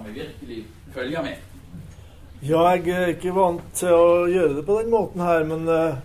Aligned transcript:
kan 0.00 0.12
vi 0.14 0.20
virkelig 0.20 0.64
følge 0.94 1.22
med. 1.22 1.36
Ja, 2.42 2.60
jeg 2.70 2.88
er 2.88 3.10
ikke 3.12 3.34
vant 3.36 3.64
til 3.76 3.92
å 3.92 4.28
gjøre 4.30 4.54
det 4.56 4.62
på 4.64 4.78
den 4.80 4.92
måten 4.92 5.20
her, 5.20 5.42
men 5.44 5.66
uh, 5.68 5.98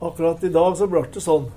akkurat 0.00 0.44
i 0.44 0.52
dag 0.52 0.76
så 0.78 0.88
ble 0.88 1.02
det 1.12 1.20
sånn 1.20 1.50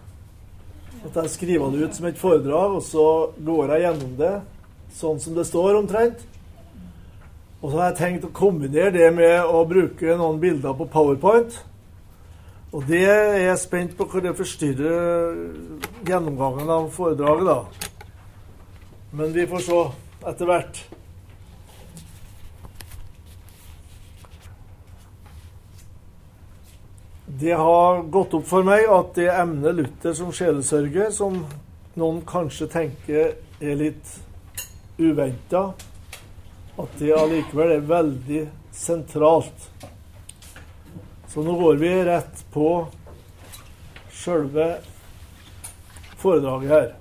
at 1.08 1.20
jeg 1.21 1.31
skriver 1.31 1.71
det 1.71 1.86
ut 1.88 1.96
som 1.96 2.08
et 2.10 2.20
foredrag, 2.20 2.76
og 2.79 2.84
så 2.84 3.05
går 3.39 3.71
jeg 3.74 3.86
gjennom 3.86 4.18
det 4.20 4.34
sånn 4.97 5.24
som 5.24 5.37
det 5.37 5.47
står 5.47 5.79
omtrent. 5.79 6.28
Og 7.62 7.72
så 7.72 7.79
har 7.79 7.94
jeg 7.94 7.99
tenkt 8.01 8.28
å 8.28 8.33
kombinere 8.35 8.92
det 8.92 9.08
med 9.15 9.40
å 9.40 9.63
bruke 9.67 10.17
noen 10.20 10.42
bilder 10.44 10.76
på 10.76 10.90
Powerpoint. 10.92 11.56
Og 12.76 12.83
det 12.90 13.06
er 13.08 13.40
jeg 13.46 13.63
spent 13.63 13.96
på 13.96 14.08
hvor 14.10 14.24
det 14.24 14.35
forstyrrer 14.35 15.40
gjennomgangen 16.08 16.72
av 16.76 16.91
foredraget, 16.91 17.48
da. 17.48 17.91
Men 19.16 19.34
vi 19.34 19.48
får 19.48 19.59
se 19.59 19.80
etter 20.25 20.48
hvert. 20.49 20.80
Det 27.26 27.52
har 27.54 28.02
gått 28.09 28.34
opp 28.34 28.48
for 28.49 28.66
meg 28.66 28.88
at 28.90 29.12
det 29.13 29.27
emnet 29.30 29.77
Luther 29.77 30.16
som 30.18 30.31
sjelesørger, 30.34 31.12
som 31.13 31.44
noen 31.94 32.23
kanskje 32.26 32.66
tenker 32.73 33.35
er 33.62 33.77
litt 33.77 34.16
uventa, 34.98 35.62
at 36.73 36.98
det 36.98 37.13
allikevel 37.13 37.76
er 37.76 37.85
veldig 37.93 38.41
sentralt. 38.73 39.70
Så 41.30 41.45
nå 41.45 41.54
går 41.62 41.77
vi 41.85 41.93
rett 42.09 42.43
på 42.54 42.73
sjølve 44.09 44.71
foredraget 46.18 46.70
her. 46.73 46.91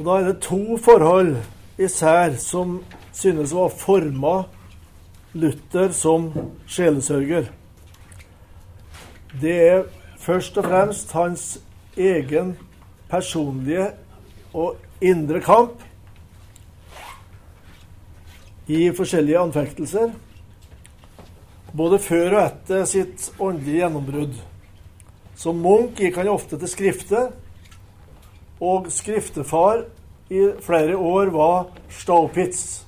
Og 0.00 0.06
Da 0.06 0.14
er 0.16 0.24
det 0.24 0.40
to 0.40 0.78
forhold 0.80 1.34
især 1.76 2.32
som 2.40 2.78
synes 3.12 3.50
å 3.52 3.66
ha 3.66 3.72
forma 3.82 4.30
Luther 5.36 5.92
som 5.92 6.30
sjelesørger. 6.64 7.50
Det 9.42 9.56
er 9.66 9.82
først 10.16 10.56
og 10.56 10.64
fremst 10.70 11.12
hans 11.12 11.44
egen 12.00 12.54
personlige 13.12 13.90
og 14.56 14.80
indre 15.04 15.42
kamp 15.44 15.84
i 18.72 18.88
forskjellige 18.96 19.44
anfektelser 19.44 20.16
både 21.76 22.00
før 22.00 22.38
og 22.38 22.42
etter 22.46 22.88
sitt 22.88 23.28
åndelige 23.36 23.84
gjennombrudd. 23.84 24.40
Som 25.36 25.60
munk 25.60 26.00
gikk 26.00 26.22
han 26.22 26.32
ofte 26.32 26.56
til 26.56 26.72
Skrifte, 26.72 27.28
og 28.60 28.90
skriftefar 28.92 29.84
i 30.30 30.44
flere 30.62 30.96
år 30.96 31.32
var 31.34 31.70
Staupitz. 31.90 32.84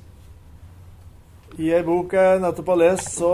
I 1.58 1.72
ei 1.74 1.82
bok 1.84 2.14
jeg 2.16 2.40
nettopp 2.40 2.70
har 2.72 2.80
lest, 2.80 3.16
så 3.18 3.32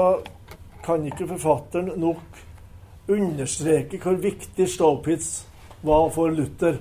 kan 0.84 1.04
ikke 1.06 1.28
forfatteren 1.34 1.92
nok 2.00 2.40
understreke 3.08 4.00
hvor 4.02 4.16
viktig 4.22 4.68
Staupitz 4.70 5.44
var 5.82 6.08
for 6.14 6.32
Luther. 6.34 6.78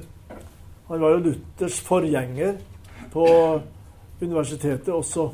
Han 0.87 1.01
var 1.01 1.17
jo 1.17 1.23
Luthers 1.25 1.81
forgjenger 1.83 2.57
på 3.11 3.27
universitetet 4.21 4.89
også. 4.93 5.29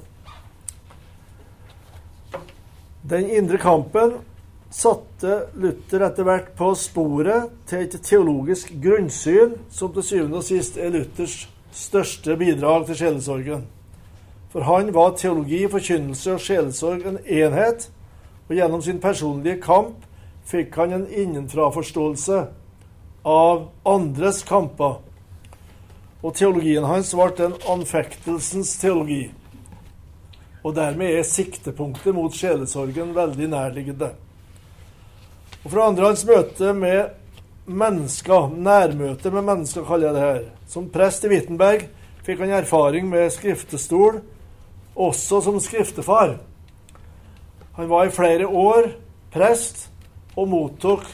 Den 3.09 3.29
indre 3.29 3.57
kampen 3.57 4.17
satte 4.73 5.35
Luther 5.53 6.01
etter 6.07 6.25
hvert 6.25 6.53
på 6.57 6.71
sporet 6.77 7.51
til 7.69 7.85
et 7.85 7.97
teologisk 8.01 8.71
grunnsyn 8.81 9.53
som 9.71 9.93
til 9.93 10.07
syvende 10.07 10.39
og 10.41 10.47
sist 10.47 10.79
er 10.81 10.93
Luthers 10.95 11.43
største 11.73 12.37
bidrag 12.37 12.87
til 12.87 12.97
sjelesorgen. 12.97 13.67
For 14.53 14.65
han 14.65 14.89
var 14.93 15.15
teologi, 15.17 15.63
forkynnelse 15.69 16.35
og 16.35 16.41
sjelesorg 16.41 17.05
en 17.09 17.21
enhet, 17.25 17.87
og 18.49 18.55
gjennom 18.57 18.81
sin 18.85 19.01
personlige 19.01 19.61
kamp 19.61 20.03
fikk 20.49 20.75
han 20.77 20.93
en 20.93 21.07
innenfraforståelse 21.07 22.41
av 23.29 23.63
andres 23.89 24.43
kamper. 24.45 24.99
Og 26.23 26.35
teologien 26.37 26.85
hans 26.87 27.13
ble 27.17 27.47
en 27.47 27.57
anfektelsens 27.77 28.75
teologi. 28.81 29.23
Og 30.63 30.75
dermed 30.75 31.17
er 31.17 31.25
siktepunktet 31.27 32.15
mot 32.15 32.35
sjelesorgen 32.35 33.15
veldig 33.15 33.49
nærliggende. 33.51 34.13
Og 35.63 35.71
fra 35.71 35.87
andre 35.87 36.09
hans 36.09 36.25
møte 36.27 36.73
med 36.75 37.13
mennesker, 37.65 38.49
nærmøte 38.51 39.31
med 39.31 39.45
mennesker, 39.47 39.85
kaller 39.87 40.09
jeg 40.09 40.15
det 40.15 40.23
her. 40.25 40.41
Som 40.67 40.89
prest 40.91 41.23
i 41.23 41.31
Wittenberg 41.31 41.85
fikk 42.23 42.43
han 42.43 42.55
erfaring 42.57 43.07
med 43.11 43.31
skriftestol, 43.31 44.19
også 44.95 45.41
som 45.45 45.59
skriftefar. 45.63 46.35
Han 47.77 47.89
var 47.89 48.05
i 48.05 48.13
flere 48.13 48.47
år 48.47 48.91
prest 49.33 49.87
og 50.35 50.49
mottok 50.51 51.07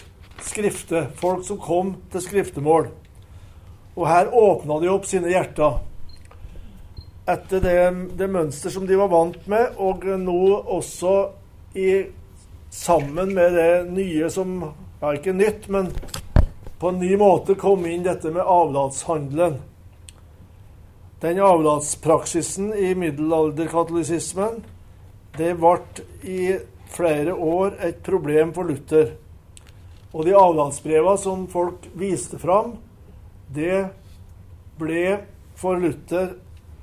skrifte, 0.44 1.08
folk 1.20 1.46
som 1.48 1.60
kom 1.62 1.94
til 2.12 2.24
skriftemål. 2.24 2.90
Og 3.96 4.08
her 4.08 4.34
åpna 4.34 4.80
de 4.82 4.90
opp 4.92 5.08
sine 5.08 5.32
hjerter 5.32 5.80
etter 7.30 7.62
det, 7.62 7.80
det 8.18 8.30
mønster 8.32 8.74
som 8.74 8.88
de 8.90 8.98
var 8.98 9.12
vant 9.12 9.44
med, 9.52 9.76
og 9.78 10.06
nå 10.18 10.40
også 10.58 11.16
i, 11.78 11.90
sammen 12.70 13.34
med 13.34 13.54
det 13.54 13.92
nye 13.92 14.30
som 14.30 14.72
Ja, 15.00 15.14
ikke 15.16 15.32
nytt, 15.32 15.70
men 15.72 15.94
på 16.80 16.90
en 16.90 16.98
ny 17.00 17.14
måte 17.16 17.54
kom 17.56 17.86
inn 17.88 18.02
dette 18.04 18.34
med 18.36 18.44
avlatshandelen. 18.44 19.54
Den 21.24 21.40
avlatspraksisen 21.40 22.74
i 22.76 22.90
middelalderkatolisismen, 23.00 24.58
det 25.38 25.54
ble 25.62 26.04
i 26.28 26.42
flere 26.92 27.32
år 27.32 27.78
et 27.80 28.04
problem 28.04 28.52
for 28.56 28.68
Luther. 28.68 29.14
Og 30.12 30.28
de 30.28 30.36
avlatsbrevene 30.36 31.16
som 31.24 31.48
folk 31.48 31.88
viste 31.96 32.40
fram, 32.44 32.76
det 33.56 33.86
ble 34.80 35.06
for 35.60 35.80
Luther 35.80 36.34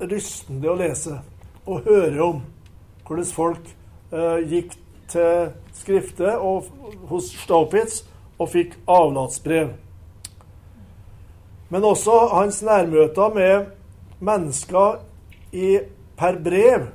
rystende 0.01 0.73
å 0.73 0.81
lese 0.81 1.21
og 1.67 1.85
høre 1.85 2.31
om 2.31 2.43
hvordan 3.07 3.33
folk 3.33 3.71
eh, 4.13 4.41
gikk 4.49 4.77
til 5.11 5.51
Skrifte 5.77 6.37
og, 6.39 6.71
hos 7.11 7.31
Staupitz 7.45 8.03
og 8.39 8.51
fikk 8.53 8.77
avlatsbrev. 8.91 9.73
Men 11.69 11.85
også 11.85 12.19
hans 12.33 12.63
nærmøter 12.63 13.35
med 13.35 13.71
mennesker 14.21 15.01
i, 15.53 15.79
per 16.17 16.39
brev 16.45 16.87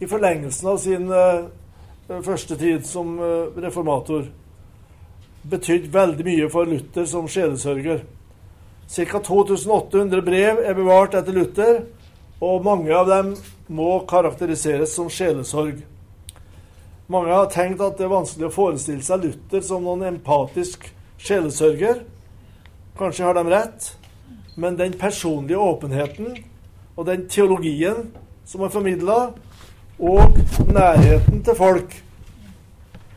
i 0.00 0.08
forlengelsen 0.08 0.70
av 0.72 0.78
sin 0.82 1.10
uh, 1.12 2.22
første 2.24 2.56
tid 2.58 2.86
som 2.88 3.18
uh, 3.20 3.52
reformator 3.62 4.24
betydde 5.42 5.92
veldig 5.92 6.26
mye 6.26 6.50
for 6.50 6.68
Luther 6.70 7.06
som 7.10 7.28
sjelesørger. 7.30 8.02
Ca. 8.92 9.18
2800 9.18 10.22
brev 10.22 10.60
er 10.62 10.76
bevart 10.76 11.14
etter 11.18 11.34
Luther, 11.34 11.82
og 12.42 12.64
mange 12.66 12.92
av 12.94 13.08
dem 13.08 13.32
må 13.72 14.02
karakteriseres 14.10 14.94
som 14.96 15.10
sjelesorg. 15.10 15.80
Mange 17.12 17.34
har 17.34 17.50
tenkt 17.52 17.82
at 17.84 17.98
det 17.98 18.06
er 18.06 18.12
vanskelig 18.14 18.46
å 18.48 18.54
forestille 18.54 19.04
seg 19.04 19.26
Luther 19.26 19.60
som 19.66 19.82
noen 19.84 20.06
empatisk 20.08 20.86
sjelesørger. 21.20 21.98
Kanskje 22.96 23.26
har 23.26 23.36
de 23.36 23.42
rett, 23.52 23.88
men 24.56 24.78
den 24.78 24.94
personlige 24.96 25.60
åpenheten 25.60 26.38
og 26.96 27.04
den 27.10 27.26
teologien 27.28 28.06
som 28.48 28.64
er 28.64 28.72
formidla, 28.72 29.18
og 30.00 30.40
nærheten 30.72 31.42
til 31.44 31.58
folk, 31.58 31.92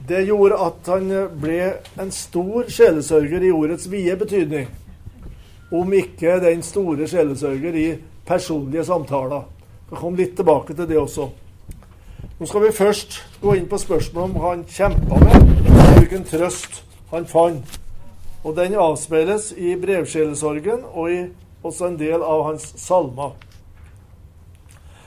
det 0.10 0.26
gjorde 0.28 0.60
at 0.68 0.92
han 0.92 1.16
ble 1.40 1.62
en 2.02 2.12
stor 2.14 2.68
sjelesørger 2.68 3.48
i 3.48 3.54
ordets 3.56 3.88
vide 3.92 4.18
betydning. 4.20 4.68
Om 5.72 5.96
ikke 6.02 6.36
den 6.44 6.68
store 6.68 7.08
sjelesørger 7.08 7.80
i 7.80 7.88
personlige 8.28 8.86
samtaler. 8.92 9.48
Jeg 9.88 10.04
kom 10.04 10.20
litt 10.20 10.36
tilbake 10.36 10.76
til 10.76 10.92
det 10.92 11.00
også. 11.00 11.32
Nå 12.36 12.44
skal 12.50 12.66
vi 12.66 12.70
først 12.76 13.14
gå 13.40 13.54
inn 13.56 13.68
på 13.72 13.78
spørsmålet 13.80 14.34
om 14.34 14.42
han 14.44 14.64
kjempa 14.68 15.20
med, 15.22 15.44
og 15.72 15.92
hvilken 15.96 16.24
trøst 16.28 16.82
han 17.08 17.24
fant. 17.32 17.78
Og 18.44 18.58
Den 18.58 18.74
avspeiles 18.76 19.54
i 19.56 19.78
brevsjelesorgen 19.80 20.82
og 20.92 21.14
i 21.14 21.22
også 21.64 21.88
en 21.88 21.96
del 21.96 22.20
av 22.20 22.42
hans 22.44 22.66
salmer. 22.76 23.38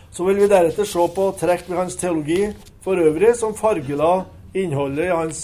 Så 0.08 0.24
vil 0.24 0.40
vi 0.40 0.48
deretter 0.48 0.88
se 0.88 1.04
på 1.16 1.26
trekk 1.36 1.68
ved 1.68 1.76
hans 1.76 1.96
teologi 2.00 2.46
for 2.80 2.96
øvrig 2.96 3.34
som 3.36 3.52
fargela 3.54 4.24
innholdet 4.56 5.10
i 5.10 5.12
hans 5.12 5.42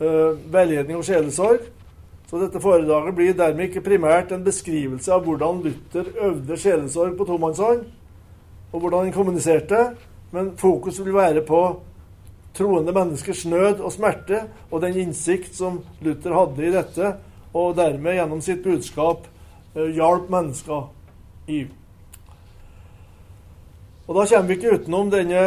øh, 0.00 0.36
veiledning 0.52 0.98
og 0.98 1.06
sjelesorg. 1.08 1.64
Så 2.28 2.42
dette 2.42 2.60
foredraget 2.60 3.16
blir 3.16 3.38
dermed 3.38 3.70
ikke 3.70 3.86
primært 3.88 4.36
en 4.36 4.44
beskrivelse 4.44 5.16
av 5.16 5.24
hvordan 5.24 5.64
Luther 5.64 6.12
øvde 6.28 6.60
sjelesorg 6.60 7.16
på 7.16 7.24
tomannshånd, 7.24 7.88
og 8.72 8.80
hvordan 8.80 9.08
han 9.08 9.16
kommuniserte, 9.16 9.80
men 10.36 10.52
fokus 10.60 10.98
vil 11.00 11.14
være 11.16 11.40
på 11.48 11.60
troende 12.56 12.92
menneskers 12.92 13.44
nød 13.48 13.80
og 13.80 13.92
smerte, 13.92 14.42
og 14.70 14.82
den 14.84 14.98
innsikt 15.00 15.56
som 15.56 15.80
Luther 16.04 16.34
hadde 16.36 16.66
i 16.66 16.72
dette, 16.74 17.14
og 17.56 17.76
dermed 17.76 18.18
gjennom 18.18 18.42
sitt 18.44 18.60
budskap 18.64 19.24
eh, 19.74 19.94
hjalp 19.96 20.28
mennesker 20.32 20.88
i. 21.48 21.64
Og 24.06 24.14
Da 24.14 24.26
kommer 24.28 24.48
vi 24.48 24.54
ikke 24.58 24.76
utenom 24.76 25.10
denne 25.10 25.42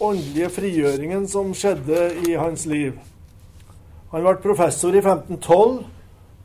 åndelige 0.00 0.48
frigjøringen 0.50 1.28
som 1.28 1.52
skjedde 1.54 2.08
i 2.28 2.34
hans 2.34 2.64
liv. 2.66 2.96
Han 4.10 4.24
ble 4.24 4.40
professor 4.42 4.96
i 4.96 5.02
1512 5.04 5.84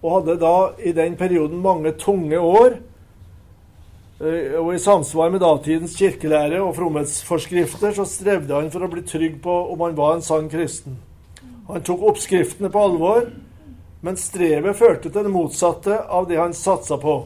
og 0.03 0.11
hadde 0.19 0.35
da 0.43 0.57
i 0.83 0.91
den 0.93 1.15
perioden 1.17 1.63
mange 1.63 1.95
tunge 1.97 2.39
år. 2.39 2.77
Eh, 4.19 4.53
og 4.55 4.69
I 4.71 4.79
samsvar 4.79 5.31
med 5.33 5.41
datidens 5.43 5.97
kirkelære 5.99 6.61
og 6.63 6.75
fromhetsforskrifter 6.77 7.97
så 7.97 8.05
strevde 8.07 8.55
han 8.55 8.71
for 8.71 8.85
å 8.85 8.91
bli 8.91 9.03
trygg 9.03 9.41
på 9.43 9.55
om 9.73 9.81
han 9.83 9.97
var 9.97 10.15
en 10.15 10.23
sann 10.23 10.47
kristen. 10.51 10.95
Han 11.67 11.83
tok 11.83 12.05
oppskriftene 12.13 12.69
på 12.71 12.83
alvor, 12.87 13.27
men 14.05 14.19
strevet 14.21 14.77
førte 14.77 15.09
til 15.09 15.25
det 15.25 15.33
motsatte 15.33 15.97
av 16.07 16.29
det 16.29 16.37
han 16.39 16.53
satsa 16.55 16.95
på. 17.01 17.17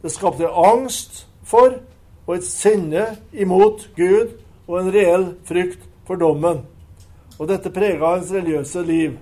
Det 0.00 0.12
skapte 0.14 0.48
angst 0.48 1.26
for 1.44 1.80
og 2.26 2.36
et 2.36 2.46
sinne 2.46 3.08
imot 3.34 3.88
Gud 3.98 4.38
og 4.68 4.78
en 4.78 4.92
reell 4.94 5.26
frykt 5.44 5.84
for 6.06 6.16
dommen. 6.16 6.62
Og 7.36 7.48
dette 7.50 7.72
prega 7.74 8.14
hans 8.14 8.30
religiøse 8.32 8.84
liv. 8.86 9.18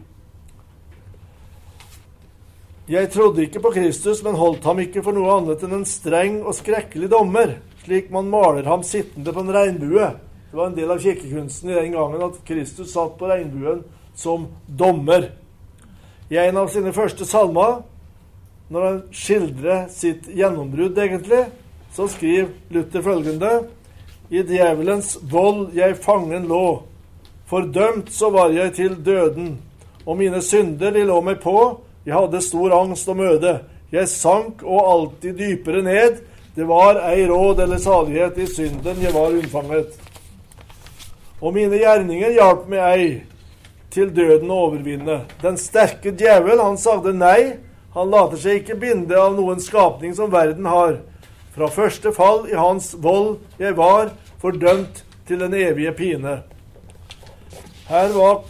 Jeg 2.91 3.07
trodde 3.15 3.45
ikke 3.45 3.61
på 3.63 3.71
Kristus, 3.71 4.19
men 4.27 4.35
holdt 4.35 4.65
ham 4.67 4.81
ikke 4.83 5.03
for 5.07 5.15
noe 5.15 5.31
annet 5.37 5.61
enn 5.63 5.77
en 5.77 5.87
streng 5.87 6.41
og 6.43 6.57
skrekkelig 6.59 7.07
dommer, 7.13 7.53
slik 7.85 8.09
man 8.11 8.27
maler 8.33 8.67
ham 8.67 8.81
sittende 8.83 9.31
på 9.31 9.45
en 9.45 9.53
regnbue. 9.55 10.09
Det 10.51 10.57
var 10.59 10.67
en 10.67 10.75
del 10.75 10.91
av 10.91 10.99
kirkekunsten 10.99 11.71
i 11.71 11.77
den 11.77 11.93
gangen 11.95 12.25
at 12.27 12.41
Kristus 12.49 12.91
satt 12.91 13.13
på 13.21 13.29
regnbuen 13.31 13.85
som 14.19 14.49
dommer. 14.67 15.29
I 16.35 16.41
en 16.43 16.59
av 16.59 16.73
sine 16.73 16.91
første 16.97 17.29
salmer, 17.31 17.85
når 18.75 18.87
han 18.89 18.99
skildrer 19.15 19.85
sitt 19.95 20.27
gjennombrudd, 20.27 20.99
egentlig, 20.99 21.45
så 21.95 22.09
skriver 22.11 22.49
Luther 22.75 23.05
følgende 23.07 23.53
I 24.35 24.43
djevelens 24.47 25.13
vold 25.31 25.77
jeg 25.79 25.95
fangen 26.03 26.51
lå, 26.51 26.81
fordømt 27.47 28.11
så 28.11 28.33
var 28.35 28.51
jeg 28.51 28.75
til 28.81 28.99
døden, 28.99 29.55
og 30.03 30.19
mine 30.19 30.43
synder 30.43 30.91
de 30.99 31.07
lå 31.07 31.21
meg 31.23 31.39
på, 31.47 31.55
jeg 32.07 32.17
hadde 32.17 32.41
stor 32.45 32.75
angst 32.81 33.09
og 33.09 33.19
møde. 33.21 33.59
Jeg 33.93 34.09
sank 34.09 34.63
og 34.63 34.91
alltid 34.93 35.39
dypere 35.39 35.83
ned. 35.85 36.21
Det 36.57 36.67
var 36.69 36.99
ei 37.11 37.27
råd 37.29 37.61
eller 37.65 37.79
salighet 37.79 38.39
i 38.39 38.47
synden 38.51 39.03
jeg 39.03 39.15
var 39.15 39.35
unnfanget. 39.37 39.99
Og 41.41 41.55
mine 41.57 41.79
gjerninger 41.81 42.35
hjalp 42.37 42.67
meg 42.69 42.87
ei 42.87 43.11
til 43.91 44.11
døden 44.15 44.51
å 44.51 44.63
overvinne. 44.69 45.23
Den 45.43 45.59
sterke 45.59 46.13
djevel, 46.15 46.61
han 46.63 46.79
sagde 46.79 47.15
nei. 47.17 47.59
Han 47.95 48.11
later 48.13 48.39
seg 48.39 48.61
ikke 48.61 48.79
binde 48.79 49.17
av 49.19 49.35
noen 49.35 49.61
skapning 49.63 50.15
som 50.15 50.31
verden 50.33 50.69
har. 50.71 51.01
Fra 51.55 51.67
første 51.73 52.13
fall 52.15 52.45
i 52.51 52.55
hans 52.55 52.93
vold 53.03 53.41
jeg 53.59 53.75
var 53.79 54.13
fordømt 54.43 55.03
til 55.27 55.43
den 55.43 55.57
evige 55.59 55.93
pine. 55.99 56.37
Her 57.91 58.15
var 58.15 58.45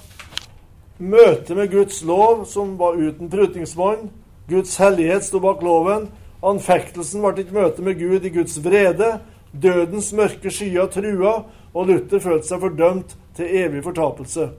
Møtet 1.00 1.56
med 1.56 1.70
Guds 1.72 2.02
lov, 2.04 2.44
som 2.44 2.74
var 2.78 2.98
uten 3.00 3.30
prutingsmonn. 3.32 4.10
Guds 4.50 4.76
hellighet 4.76 5.24
sto 5.24 5.40
bak 5.40 5.62
loven. 5.64 6.10
Anfektelsen 6.44 7.22
ble 7.24 7.40
et 7.40 7.54
møte 7.56 7.80
med 7.80 7.96
Gud 7.96 8.26
i 8.28 8.32
Guds 8.34 8.58
vrede. 8.60 9.14
Dødens 9.50 10.12
mørke 10.12 10.52
skyer 10.52 10.92
trua, 10.92 11.46
og 11.72 11.88
Luther 11.88 12.20
følte 12.20 12.50
seg 12.50 12.60
fordømt 12.60 13.16
til 13.36 13.56
evig 13.62 13.80
fortapelse. 13.88 14.50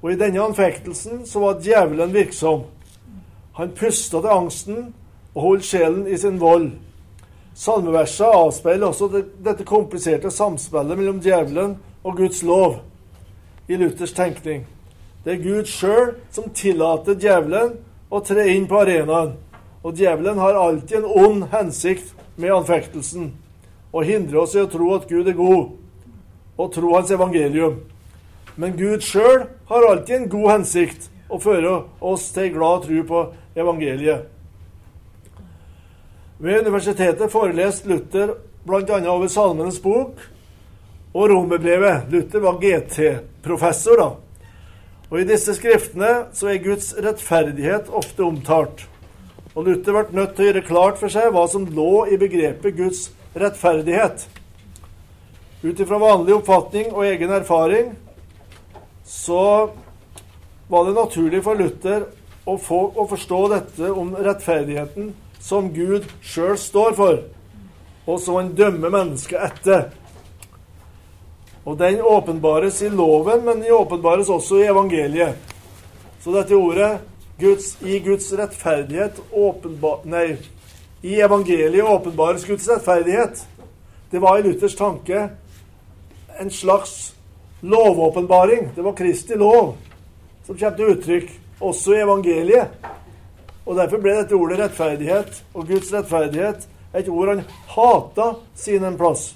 Og 0.00 0.08
i 0.14 0.16
denne 0.16 0.40
anfektelsen 0.40 1.26
så 1.28 1.44
var 1.44 1.60
djevelen 1.60 2.16
virksom. 2.16 2.64
Han 3.60 3.76
pusta 3.76 4.24
til 4.24 4.32
angsten 4.32 4.82
og 5.34 5.42
holdt 5.42 5.68
sjelen 5.68 6.06
i 6.08 6.16
sin 6.16 6.40
vold. 6.40 6.70
Salmeverset 7.54 8.32
avspeiler 8.32 8.88
også 8.88 9.10
dette 9.44 9.68
kompliserte 9.68 10.32
samspillet 10.32 10.96
mellom 10.96 11.20
djevelen 11.20 11.76
og 12.02 12.16
Guds 12.16 12.40
lov 12.42 12.80
i 13.68 13.76
Luthers 13.76 14.16
tenkning. 14.16 14.64
Det 15.24 15.36
er 15.36 15.42
Gud 15.42 15.68
sjøl 15.70 16.16
som 16.34 16.50
tillater 16.56 17.14
djevelen 17.14 17.76
å 18.10 18.20
tre 18.26 18.48
inn 18.56 18.66
på 18.70 18.80
arenaen. 18.82 19.36
Og 19.82 19.98
djevelen 19.98 20.38
har 20.42 20.58
alltid 20.58 20.98
en 20.98 21.08
ond 21.26 21.46
hensikt 21.52 22.12
med 22.36 22.54
anfektelsen. 22.54 23.30
Og 23.92 24.06
hindrer 24.08 24.42
oss 24.42 24.56
i 24.56 24.62
å 24.62 24.70
tro 24.70 24.90
at 24.96 25.08
Gud 25.10 25.28
er 25.28 25.36
god, 25.36 25.74
og 26.58 26.72
tro 26.74 26.94
hans 26.96 27.10
evangelium. 27.12 27.80
Men 28.56 28.76
Gud 28.76 29.04
sjøl 29.04 29.46
har 29.68 29.88
alltid 29.88 30.16
en 30.16 30.30
god 30.32 30.50
hensikt 30.56 31.08
å 31.32 31.38
føre 31.40 31.78
oss 32.04 32.28
til 32.34 32.52
glad 32.56 32.86
tro 32.86 33.02
på 33.08 33.22
evangeliet. 33.56 34.28
Ved 36.42 36.66
universitetet 36.66 37.30
foreleste 37.30 37.88
Luther 37.88 38.34
bl.a. 38.66 38.98
over 39.12 39.30
Salmenes 39.30 39.78
bok 39.82 40.18
og 41.14 41.28
Romerbrevet. 41.30 42.10
Luther 42.10 42.42
var 42.42 42.58
GT-professor, 42.62 44.00
da. 44.00 44.10
Og 45.12 45.20
I 45.20 45.26
disse 45.28 45.52
skriftene 45.52 46.30
så 46.32 46.48
er 46.48 46.62
Guds 46.64 46.94
rettferdighet 46.96 47.90
ofte 47.92 48.24
omtalt. 48.24 48.86
Og 49.52 49.66
Luther 49.66 49.92
ble 49.92 50.16
nødt 50.16 50.32
til 50.32 50.46
å 50.46 50.48
gjøre 50.48 50.64
klart 50.64 51.00
for 51.02 51.12
seg 51.12 51.34
hva 51.34 51.42
som 51.52 51.66
lå 51.68 52.06
i 52.08 52.16
begrepet 52.16 52.78
Guds 52.78 53.10
rettferdighet. 53.36 54.24
Ut 55.60 55.82
ifra 55.84 56.00
vanlig 56.00 56.38
oppfatning 56.38 56.88
og 56.94 57.04
egen 57.10 57.34
erfaring 57.36 57.92
så 59.04 59.44
var 60.72 60.88
det 60.88 60.96
naturlig 60.96 61.42
for 61.44 61.60
Luther 61.60 62.08
å, 62.48 62.56
få, 62.56 62.80
å 62.96 63.04
forstå 63.10 63.42
dette 63.52 63.92
om 63.92 64.14
rettferdigheten 64.16 65.12
som 65.42 65.68
Gud 65.76 66.08
sjøl 66.24 66.56
står 66.56 66.96
for, 66.96 67.20
og 68.08 68.16
som 68.22 68.40
han 68.40 68.54
dømmer 68.56 68.96
mennesket 68.96 69.44
etter. 69.44 69.90
Og 71.64 71.78
den 71.78 72.00
åpenbares 72.02 72.82
i 72.82 72.88
loven, 72.90 73.44
men 73.44 73.60
den 73.62 73.72
åpenbares 73.72 74.28
også 74.28 74.58
i 74.62 74.68
evangeliet. 74.70 75.38
Så 76.22 76.34
dette 76.34 76.58
ordet 76.58 76.98
Guds, 77.38 77.76
i 77.82 77.98
Guds 78.02 78.32
rettferdighet 78.38 79.20
åpenbar, 79.30 80.02
Nei, 80.04 80.36
i 81.02 81.18
evangeliet 81.22 81.86
åpenbares 81.86 82.44
Guds 82.46 82.68
rettferdighet. 82.70 83.46
Det 84.10 84.20
var 84.22 84.38
i 84.38 84.42
Luthers 84.46 84.76
tanke 84.78 85.28
en 86.40 86.50
slags 86.50 87.14
lovåpenbaring. 87.60 88.68
Det 88.74 88.82
var 88.82 88.92
Kristi 88.92 89.34
lov 89.34 89.76
som 90.46 90.58
kommer 90.58 90.76
til 90.76 90.92
uttrykk 90.96 91.30
også 91.62 91.94
i 91.94 92.02
evangeliet. 92.02 92.90
Og 93.66 93.76
Derfor 93.78 94.02
ble 94.02 94.16
dette 94.18 94.34
ordet 94.34 94.58
rettferdighet 94.58 95.42
og 95.54 95.66
Guds 95.70 95.92
rettferdighet 95.94 96.66
et 96.94 97.08
ord 97.08 97.28
han 97.30 97.44
hata 97.74 98.32
sin 98.58 98.84
en 98.84 98.98
plass. 98.98 99.32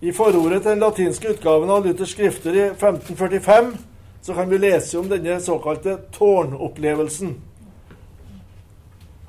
I 0.00 0.12
forordet 0.12 0.62
til 0.62 0.70
den 0.70 0.82
latinske 0.84 1.32
utgaven 1.34 1.70
av 1.74 1.82
Luthers 1.82 2.12
skrifter 2.14 2.54
i 2.54 2.64
1545 2.70 3.72
så 4.22 4.34
kan 4.34 4.50
vi 4.50 4.58
lese 4.62 4.98
om 4.98 5.08
denne 5.10 5.40
såkalte 5.42 5.96
tårnopplevelsen. 6.14 7.32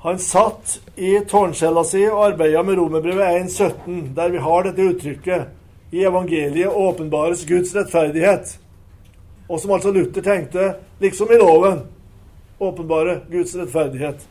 Han 0.04 0.18
satt 0.22 0.76
i 0.96 1.16
tårnskjella 1.28 1.82
si 1.84 2.04
og 2.06 2.22
arbeida 2.28 2.62
med 2.62 2.78
Romerbrevet 2.78 3.50
1,17, 3.50 4.14
der 4.14 4.30
vi 4.30 4.44
har 4.44 4.68
dette 4.68 4.86
uttrykket 4.92 5.90
i 5.90 6.04
evangeliet 6.06 6.70
åpenbares 6.70 7.42
Guds 7.50 7.74
rettferdighet. 7.74 8.54
Og 9.48 9.60
som 9.60 9.74
altså 9.74 9.90
Luther 9.90 10.22
tenkte, 10.22 10.74
liksom 11.02 11.34
i 11.34 11.40
loven, 11.42 11.82
åpenbare 12.60 13.20
Guds 13.30 13.56
rettferdighet. 13.58 14.22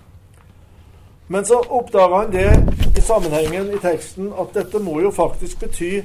Men 1.28 1.46
så 1.46 1.60
oppdaga 1.68 2.24
han 2.24 2.32
det 2.32 2.50
i 2.98 3.02
sammenhengen 3.02 3.74
i 3.76 3.84
teksten 3.84 4.32
at 4.40 4.56
dette 4.56 4.80
må 4.82 5.02
jo 5.04 5.12
faktisk 5.14 5.60
bety 5.68 6.00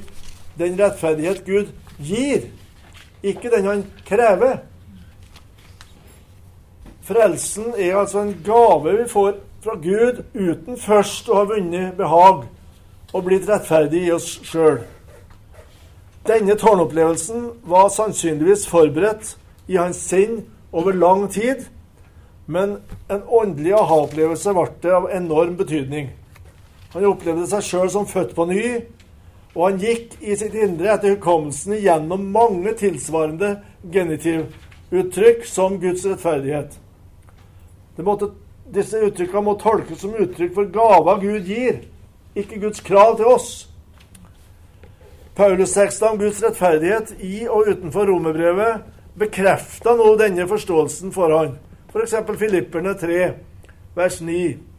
den 0.59 0.77
rettferdighet 0.79 1.43
Gud 1.45 1.71
gir, 1.99 2.47
ikke 3.23 3.51
den 3.51 3.67
han 3.69 3.83
krever. 4.07 4.61
Frelsen 7.05 7.73
er 7.77 7.99
altså 7.99 8.23
en 8.23 8.35
gave 8.45 8.97
vi 8.97 9.07
får 9.09 9.37
fra 9.65 9.75
Gud 9.81 10.23
uten 10.33 10.77
først 10.77 11.29
å 11.29 11.39
ha 11.39 11.45
vunnet 11.49 11.97
behag 11.97 12.45
og 13.15 13.23
blitt 13.25 13.47
rettferdig 13.49 14.07
i 14.07 14.13
oss 14.13 14.27
sjøl. 14.45 14.81
Denne 16.25 16.57
tårnopplevelsen 16.57 17.47
var 17.69 17.91
sannsynligvis 17.93 18.65
forberedt 18.69 19.35
i 19.69 19.77
hans 19.77 19.99
sinn 20.09 20.41
over 20.73 20.93
lang 20.97 21.27
tid, 21.33 21.67
men 22.45 22.79
en 23.09 23.23
åndelig 23.25 23.73
aha-opplevelse 23.77 24.53
ble 24.53 24.67
det 24.81 24.93
av 24.93 25.09
enorm 25.13 25.55
betydning. 25.57 26.09
Han 26.93 27.05
opplevde 27.09 27.45
seg 27.49 27.65
sjøl 27.65 27.91
som 27.93 28.09
født 28.09 28.33
på 28.37 28.47
ny, 28.49 28.65
og 29.55 29.61
han 29.69 29.77
gikk 29.79 30.17
i 30.19 30.35
sitt 30.35 30.55
indre 30.59 30.91
etter 30.93 31.15
hukommelsen 31.15 31.77
gjennom 31.79 32.25
mange 32.35 32.73
tilsvarende 32.79 33.53
genitivuttrykk 33.91 35.45
som 35.47 35.77
Guds 35.79 36.03
rettferdighet. 36.05 36.75
Måtte, 38.03 38.33
disse 38.75 38.99
uttrykkene 39.07 39.45
må 39.45 39.55
tolkes 39.61 40.01
som 40.03 40.17
uttrykk 40.19 40.51
for 40.57 40.73
gaver 40.73 41.21
Gud 41.23 41.47
gir, 41.47 41.79
ikke 42.35 42.59
Guds 42.65 42.83
krav 42.83 43.15
til 43.15 43.31
oss. 43.31 43.49
Paulus 45.35 45.75
teksten 45.75 46.11
om 46.11 46.19
Guds 46.19 46.43
rettferdighet 46.43 47.15
i 47.23 47.45
og 47.47 47.71
utenfor 47.71 48.11
romerbrevet 48.11 48.83
bekrefta 49.19 49.95
nå 49.95 50.13
denne 50.19 50.47
forståelsen 50.47 51.15
for 51.15 51.31
han. 51.31 51.55
F.eks. 51.91 52.17
For 52.27 52.39
Filipperne 52.39 52.95
3, 52.99 53.19
vers 53.95 54.19
9. 54.21 54.74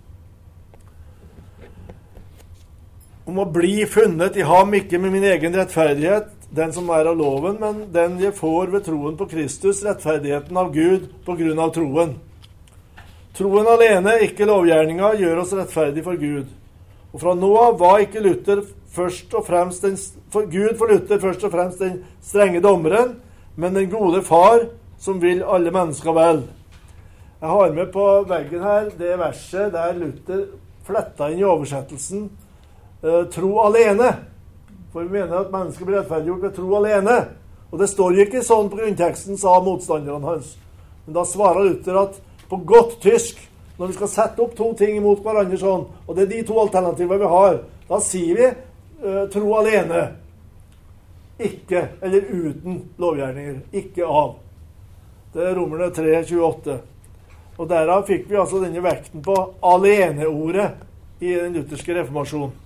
om 3.26 3.40
å 3.42 3.48
bli 3.50 3.80
funnet 3.90 4.36
i 4.38 4.44
ham, 4.46 4.74
ikke 4.78 5.00
med 5.02 5.16
min 5.16 5.26
egen 5.26 5.54
rettferdighet, 5.58 6.30
den 6.54 6.72
som 6.72 6.86
er 6.94 7.08
av 7.10 7.18
loven, 7.18 7.58
men 7.58 7.80
den 7.92 8.20
jeg 8.22 8.36
får 8.38 8.70
ved 8.70 8.86
troen 8.86 9.16
på 9.18 9.26
Kristus, 9.32 9.82
rettferdigheten 9.84 10.56
av 10.56 10.70
Gud 10.74 11.08
på 11.26 11.34
grunn 11.38 11.58
av 11.58 11.72
troen. 11.74 12.14
Troen 13.36 13.66
alene, 13.68 14.14
ikke 14.28 14.46
lovgjerninga, 14.48 15.10
gjør 15.18 15.42
oss 15.42 15.56
rettferdig 15.58 16.06
for 16.06 16.16
Gud. 16.20 16.46
Og 17.10 17.20
fra 17.20 17.34
nå 17.34 17.50
av 17.58 17.76
var 17.82 18.04
ikke 18.04 18.22
Luther 18.22 18.62
først 18.94 19.34
og 19.34 19.44
fremst 19.48 19.82
den, 19.84 19.98
for 20.32 20.46
Gud 20.48 20.78
for 20.78 20.94
Luther 20.94 21.20
først 21.20 21.44
og 21.44 21.52
fremst 21.52 21.82
den 21.82 21.98
strenge 22.24 22.62
dommeren, 22.64 23.18
men 23.58 23.74
den 23.74 23.90
gode 23.90 24.22
far 24.24 24.68
som 25.02 25.18
vil 25.20 25.42
alle 25.42 25.74
mennesker 25.74 26.14
vel. 26.14 26.44
Jeg 27.42 27.52
har 27.52 27.74
med 27.74 27.92
på 27.92 28.06
veggen 28.30 28.62
her 28.64 28.90
det 28.96 29.18
verset 29.20 29.74
der 29.74 29.98
Luther 29.98 30.46
fletta 30.86 31.28
inn 31.32 31.42
i 31.42 31.48
oversettelsen 31.48 32.28
'tro 33.02 33.52
alene'. 33.60 34.14
For 34.92 35.02
vi 35.02 35.18
mener 35.18 35.36
at 35.36 35.52
mennesket 35.52 35.86
blir 35.86 35.98
rettferdiggjort 35.98 36.42
ved 36.42 36.54
tro 36.56 36.76
alene. 36.78 37.16
Og 37.70 37.78
det 37.78 37.88
står 37.90 38.14
jo 38.14 38.24
ikke 38.24 38.44
sånn 38.46 38.70
på 38.72 38.78
grunnteksten, 38.78 39.36
sa 39.36 39.58
motstanderne 39.60 40.24
hans. 40.24 40.54
Men 41.04 41.18
da 41.18 41.24
svarer 41.28 41.66
Luther 41.66 41.98
at 42.00 42.20
på 42.48 42.56
godt 42.64 43.00
tysk, 43.02 43.40
når 43.76 43.90
vi 43.90 43.96
skal 43.98 44.08
sette 44.08 44.42
opp 44.42 44.54
to 44.56 44.70
ting 44.78 44.96
imot 44.96 45.20
hverandre 45.20 45.58
sånn, 45.60 45.84
og 46.06 46.16
det 46.16 46.24
er 46.24 46.30
de 46.30 46.42
to 46.48 46.56
alternativene 46.62 47.20
vi 47.20 47.32
har, 47.34 47.58
da 47.90 48.00
sier 48.00 48.40
vi 48.40 48.48
uh, 48.48 49.24
tro 49.32 49.52
alene. 49.58 50.06
Ikke, 51.36 51.88
eller 52.00 52.30
uten 52.32 52.80
lovgjerninger. 52.96 53.58
Ikke 53.76 54.08
av. 54.08 54.38
Det 55.34 55.44
er 55.44 55.58
Romerne 55.58 55.90
3, 55.92 56.22
28. 56.24 56.78
Og 57.56 57.68
derav 57.68 58.06
fikk 58.08 58.30
vi 58.30 58.40
altså 58.40 58.62
denne 58.62 58.80
vekten 58.84 59.20
på 59.24 59.36
aleneordet 59.60 60.70
i 61.20 61.34
den 61.36 61.58
lutherske 61.58 62.00
reformasjonen. 62.00 62.62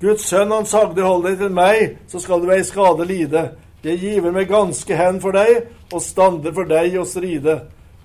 Guds 0.00 0.28
sønn, 0.28 0.52
han 0.54 0.66
sagde, 0.66 1.02
hold 1.02 1.24
deg 1.26 1.40
til 1.40 1.50
meg, 1.54 1.96
så 2.06 2.20
skal 2.22 2.42
du 2.42 2.52
ei 2.54 2.62
skade 2.66 3.06
lide. 3.08 3.48
Jeg 3.82 3.98
giver 3.98 4.34
meg 4.34 4.46
ganske 4.50 4.96
hen 4.96 5.18
for 5.22 5.34
deg, 5.34 5.64
og 5.92 6.02
stander 6.02 6.54
for 6.54 6.68
deg 6.70 6.94
og 7.00 7.06
stride. 7.06 7.60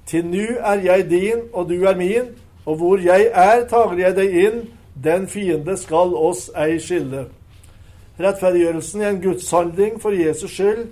Til 0.09 0.25
nu 0.25 0.57
er 0.59 0.81
jeg 0.83 1.09
din, 1.09 1.45
og 1.53 1.69
du 1.69 1.83
er 1.85 1.95
min, 1.97 2.33
og 2.65 2.75
hvor 2.79 2.97
jeg 2.97 3.29
er, 3.29 3.65
tager 3.69 3.97
jeg 4.00 4.15
deg 4.17 4.38
inn, 4.45 4.59
den 5.03 5.27
fiende 5.27 5.77
skal 5.77 6.13
oss 6.17 6.47
ei 6.57 6.79
skille. 6.81 7.27
Rettferdiggjørelsen 8.19 9.01
er 9.01 9.09
en 9.09 9.21
gudshandling 9.21 10.01
for 10.01 10.13
Jesus 10.13 10.51
skyld, 10.51 10.88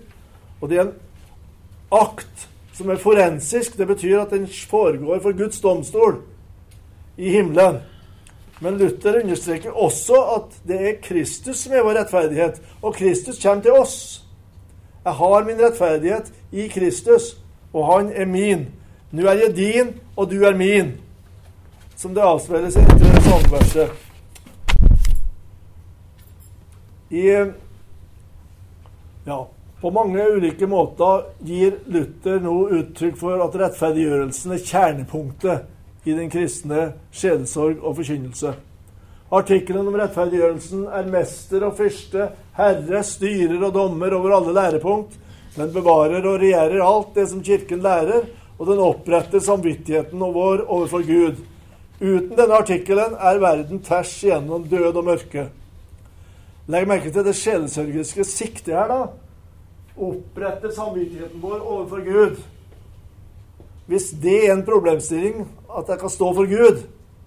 og 0.62 0.70
det 0.70 0.78
er 0.78 0.88
en 0.88 0.96
akt 1.92 2.48
som 2.74 2.90
er 2.90 3.02
forensisk. 3.02 3.78
Det 3.78 3.88
betyr 3.88 4.22
at 4.22 4.34
den 4.34 4.48
foregår 4.48 5.22
for 5.22 5.38
Guds 5.38 5.62
domstol 5.62 6.22
i 7.18 7.30
himmelen. 7.30 7.82
Men 8.62 8.78
Luther 8.78 9.24
understreker 9.24 9.72
også 9.72 10.20
at 10.36 10.58
det 10.68 10.82
er 10.90 11.00
Kristus 11.02 11.64
som 11.64 11.74
er 11.74 11.82
vår 11.82 11.98
rettferdighet, 11.98 12.60
og 12.82 12.94
Kristus 12.94 13.40
kommer 13.42 13.64
til 13.66 13.74
oss. 13.74 13.96
Jeg 15.06 15.14
har 15.18 15.48
min 15.48 15.62
rettferdighet 15.62 16.30
i 16.52 16.68
Kristus, 16.70 17.38
og 17.74 17.88
han 17.90 18.12
er 18.14 18.30
min. 18.30 18.68
Nå 19.12 19.26
er 19.26 19.42
jeg 19.48 19.56
din, 19.58 19.90
og 20.16 20.30
du 20.30 20.44
er 20.46 20.54
min. 20.58 20.94
Som 21.98 22.14
det 22.14 22.22
avspeiles 22.22 22.78
i 22.78 22.86
dette 22.86 23.24
salmeverset. 23.26 23.90
I 27.10 27.26
ja, 29.26 29.42
på 29.82 29.90
mange 29.90 30.30
ulike 30.38 30.70
måter 30.70 31.26
gir 31.46 31.82
Luther 31.90 32.40
nå 32.46 32.56
uttrykk 32.78 33.18
for 33.20 33.42
at 33.42 33.58
rettferdiggjørelsen 33.58 34.54
er 34.54 34.66
kjernepunktet 34.70 35.66
i 36.04 36.14
den 36.18 36.30
kristne 36.34 36.92
sjelesorg 37.14 37.82
og 37.84 37.96
forkynnelse. 38.00 38.54
Artikkelen 39.32 39.88
om 39.88 39.96
rettferdiggjørelsen 39.96 40.88
er 40.92 41.08
mester 41.12 41.64
og 41.68 41.78
fyrste, 41.78 42.32
herre, 42.58 43.04
styrer 43.08 43.62
og 43.64 43.74
dommer 43.78 44.18
over 44.18 44.36
alle 44.36 44.56
lærepunkt. 44.58 45.16
Den 45.56 45.72
bevarer 45.72 46.26
og 46.26 46.42
regjerer 46.42 46.84
alt 46.84 47.16
det 47.16 47.30
som 47.32 47.44
Kirken 47.44 47.84
lærer, 47.84 48.28
og 48.60 48.68
den 48.68 48.82
oppretter 48.84 49.40
samvittigheten 49.40 50.20
vår 50.20 50.66
overfor 50.68 51.06
Gud. 51.08 51.40
Uten 52.02 52.36
denne 52.36 52.60
artikkelen 52.60 53.16
er 53.16 53.40
verden 53.42 53.82
tvers 53.86 54.12
igjennom 54.24 54.68
død 54.68 55.00
og 55.00 55.06
mørke. 55.06 55.48
Legg 56.72 56.88
merke 56.90 57.12
til 57.14 57.26
det 57.26 57.36
sjelesørgeriske 57.38 58.26
siktet 58.28 58.74
her, 58.76 58.92
da. 58.92 59.00
Oppretter 60.02 60.74
samvittigheten 60.76 61.42
vår 61.44 61.60
overfor 61.60 62.04
Gud. 62.06 62.42
Hvis 63.92 64.14
det 64.24 64.38
er 64.46 64.54
en 64.54 64.64
problemstilling, 64.64 65.42
at 65.68 65.90
jeg 65.92 66.00
kan 66.00 66.10
stå 66.10 66.30
for 66.34 66.48
Gud, 66.48 66.86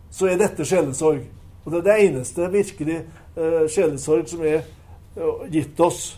så 0.09 0.30
er 0.30 0.38
dette 0.40 0.64
sjelesorg. 0.64 1.26
Og 1.64 1.73
det 1.73 1.80
er 1.80 1.85
det 1.85 1.97
eneste 2.06 2.49
virkelig 2.49 3.02
uh, 3.37 3.66
sjelesorg 3.68 4.30
som 4.30 4.47
er 4.49 4.62
uh, 5.18 5.44
gitt 5.52 5.83
oss 5.85 6.14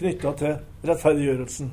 knytta 0.00 0.34
til 0.40 0.56
rettferdiggjørelsen. 0.82 1.70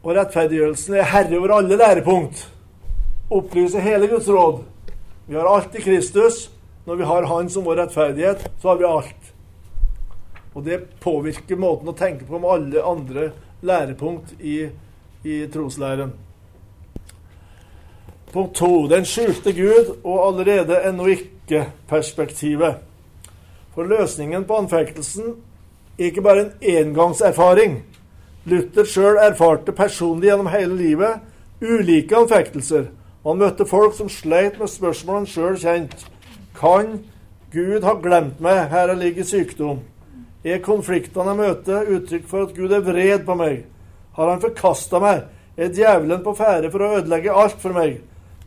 Og 0.00 0.10
rettferdiggjørelsen 0.16 0.96
er 0.96 1.12
herre 1.12 1.42
over 1.42 1.58
alle 1.58 1.80
lærepunkt. 1.84 2.46
Opplyser 3.28 3.84
hele 3.84 4.08
Guds 4.08 4.32
råd. 4.32 4.64
Vi 5.28 5.36
har 5.36 5.52
alt 5.52 5.76
i 5.76 5.84
Kristus. 5.84 6.46
Når 6.88 6.96
vi 6.96 7.12
har 7.12 7.28
Han 7.28 7.52
som 7.52 7.64
vår 7.64 7.76
rettferdighet, 7.84 8.48
så 8.60 8.72
har 8.72 8.80
vi 8.80 8.88
alt. 8.88 9.32
Og 10.54 10.64
det 10.64 10.84
påvirker 11.04 11.60
måten 11.60 11.92
å 11.92 11.96
tenke 11.96 12.24
på 12.24 12.40
med 12.40 12.50
alle 12.56 12.88
andre 12.88 13.32
lærepunkt 13.64 14.34
i, 14.40 14.68
i 15.24 15.46
troslæren. 15.52 16.12
Punkt 18.32 18.54
to 18.54 18.88
den 18.90 19.04
skjulte 19.06 19.52
Gud 19.54 19.96
og 20.04 20.26
allerede 20.26 20.80
ennå 20.88 21.06
ikke-perspektivet. 21.06 22.74
For 23.74 23.82
løsningen 23.82 24.44
på 24.44 24.56
anfektelsen 24.56 25.34
er 25.98 26.04
ikke 26.10 26.22
bare 26.22 26.40
en 26.40 26.52
engangserfaring. 26.60 27.82
Luther 28.44 28.84
sjøl 28.84 29.16
erfarte 29.22 29.72
personlig 29.72 30.28
gjennom 30.28 30.50
hele 30.52 30.76
livet 30.76 31.22
ulike 31.62 32.16
anfektelser. 32.16 32.90
Han 33.24 33.40
møtte 33.40 33.66
folk 33.66 33.94
som 33.96 34.10
sleit 34.12 34.58
med 34.60 34.68
spørsmål 34.68 35.22
han 35.22 35.30
sjøl 35.30 35.56
kjente. 35.58 36.10
Kan 36.58 36.98
Gud 37.54 37.86
ha 37.86 37.94
glemt 38.02 38.40
meg 38.42 38.66
her 38.70 38.90
jeg 38.92 39.00
ligger 39.00 39.24
sykdom? 39.24 39.80
Er 40.44 40.60
konfliktene 40.60 41.32
jeg 41.32 41.40
møter, 41.40 41.86
uttrykk 41.96 42.24
for 42.28 42.44
at 42.44 42.56
Gud 42.56 42.72
er 42.76 42.82
vred 42.84 43.22
på 43.24 43.36
meg? 43.38 43.62
Har 44.12 44.28
han 44.28 44.42
forkasta 44.42 45.00
meg? 45.00 45.22
Er 45.56 45.70
djevelen 45.72 46.20
på 46.24 46.34
ferde 46.36 46.68
for 46.68 46.84
å 46.84 46.98
ødelegge 46.98 47.32
alt 47.32 47.56
for 47.62 47.72
meg? 47.72 48.02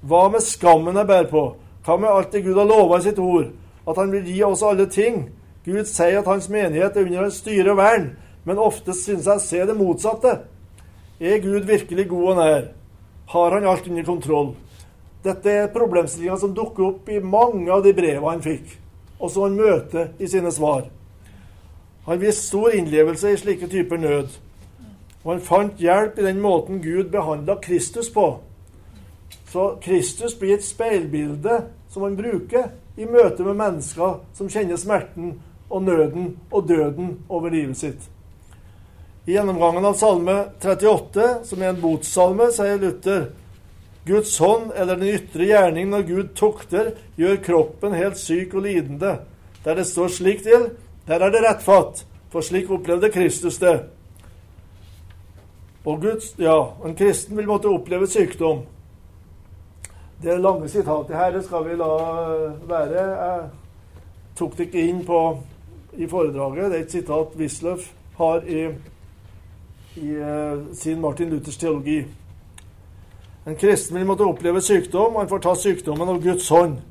Hva 0.05 0.27
med 0.29 0.43
skammen 0.45 0.99
jeg 0.99 1.09
bærer 1.09 1.29
på? 1.31 1.43
Hva 1.87 1.95
med 1.97 2.11
alt 2.11 2.35
det 2.35 2.43
Gud 2.45 2.59
har 2.59 2.67
lova 2.69 2.99
i 2.99 3.05
sitt 3.07 3.17
ord? 3.17 3.47
At 3.87 3.97
han 3.97 4.11
vil 4.13 4.27
gi 4.29 4.43
oss 4.45 4.61
alle 4.61 4.85
ting? 4.93 5.23
Gud 5.65 5.89
sier 5.89 6.19
at 6.19 6.29
hans 6.29 6.49
menighet 6.53 6.95
er 6.95 7.07
under 7.07 7.23
hans 7.25 7.39
styre 7.41 7.73
og 7.73 7.79
vern, 7.79 8.11
men 8.45 8.61
ofte 8.61 8.93
synes 8.93 9.25
jeg 9.25 9.41
å 9.41 9.45
se 9.47 9.63
det 9.65 9.75
motsatte. 9.79 10.35
Er 11.17 11.41
Gud 11.41 11.65
virkelig 11.65 12.05
god 12.11 12.27
og 12.33 12.37
nær? 12.43 12.67
Har 13.33 13.57
han 13.57 13.65
alt 13.65 13.89
under 13.89 14.05
kontroll? 14.05 14.51
Dette 15.25 15.55
er 15.63 15.73
problemstillinger 15.73 16.37
som 16.43 16.53
dukker 16.53 16.91
opp 16.91 17.09
i 17.09 17.17
mange 17.23 17.73
av 17.73 17.81
de 17.83 17.95
brevene 17.97 18.35
han 18.35 18.45
fikk, 18.45 18.77
og 19.17 19.33
som 19.33 19.47
han 19.47 19.57
møter 19.57 20.13
i 20.21 20.29
sine 20.29 20.53
svar. 20.53 20.85
Han 22.07 22.19
viste 22.19 22.47
stor 22.47 22.75
innlevelse 22.75 23.31
i 23.33 23.37
slike 23.37 23.67
typer 23.67 23.97
nød. 23.99 24.27
Og 25.23 25.33
han 25.33 25.41
fant 25.43 25.79
hjelp 25.79 26.19
i 26.19 26.23
den 26.23 26.39
måten 26.39 26.79
Gud 26.81 27.09
behandla 27.11 27.57
Kristus 27.61 28.09
på. 28.09 28.39
Så 29.51 29.73
Kristus 29.83 30.35
blir 30.39 30.55
et 30.55 30.63
speilbilde 30.63 31.61
som 31.91 32.05
han 32.07 32.15
bruker 32.15 32.69
i 32.95 33.05
møte 33.05 33.43
med 33.43 33.59
mennesker 33.59 34.21
som 34.37 34.49
kjenner 34.49 34.79
smerten 34.79 35.35
og 35.69 35.83
nøden 35.83 36.37
og 36.51 36.69
døden 36.69 37.17
over 37.29 37.51
livet 37.51 37.77
sitt. 37.77 38.07
I 39.27 39.35
gjennomgangen 39.35 39.85
av 39.85 39.99
Salme 39.99 40.37
38, 40.63 41.27
som 41.43 41.61
er 41.61 41.73
en 41.73 41.81
botssalme, 41.81 42.47
sier 42.55 42.79
Luther 42.79 43.27
Guds 44.07 44.37
hånd 44.39 44.71
eller 44.71 44.95
den 44.95 45.17
ytre 45.17 45.49
gjerning 45.49 45.89
når 45.91 46.07
Gud 46.07 46.27
tukter, 46.39 46.93
gjør 47.19 47.41
kroppen 47.43 47.99
helt 47.99 48.15
syk 48.15 48.55
og 48.55 48.63
lidende. 48.63 49.17
Der 49.65 49.75
det 49.75 49.89
står 49.89 50.13
slik 50.15 50.45
til 50.47 50.69
der 51.07 51.19
er 51.19 51.29
det 51.31 51.43
rettfatt, 51.43 52.05
for 52.29 52.41
slik 52.41 52.71
opplevde 52.71 53.09
Kristus 53.09 53.57
det. 53.57 53.79
Og 55.85 56.01
Guds, 56.01 56.35
ja, 56.39 56.63
En 56.85 56.95
kristen 56.95 57.37
vil 57.37 57.47
måtte 57.47 57.69
oppleve 57.71 58.07
sykdom. 58.07 58.65
Det 60.21 60.39
lange 60.41 60.69
sitatet 60.69 61.15
her 61.15 61.41
skal 61.41 61.63
vi 61.69 61.75
la 61.75 61.91
være. 62.67 63.03
Jeg 63.03 63.49
tok 64.35 64.57
det 64.57 64.67
ikke 64.67 64.87
inn 64.89 65.05
på, 65.05 65.39
i 65.93 66.07
foredraget. 66.07 66.71
Det 66.71 66.79
er 66.79 66.83
et 66.83 66.91
sitat 66.91 67.37
Wisløff 67.37 67.91
har 68.17 68.41
i, 68.43 68.65
i 69.95 70.09
uh, 70.17 70.65
sin 70.73 71.01
Martin 71.01 71.29
Luthers 71.29 71.57
teologi. 71.57 72.01
En 73.47 73.55
kristen 73.55 73.97
vil 73.97 74.05
måtte 74.05 74.27
oppleve 74.27 74.61
sykdom. 74.61 75.15
Han 75.15 75.29
får 75.29 75.39
ta 75.39 75.55
sykdommen 75.55 76.09
av 76.09 76.19
Guds 76.23 76.49
hånd. 76.49 76.81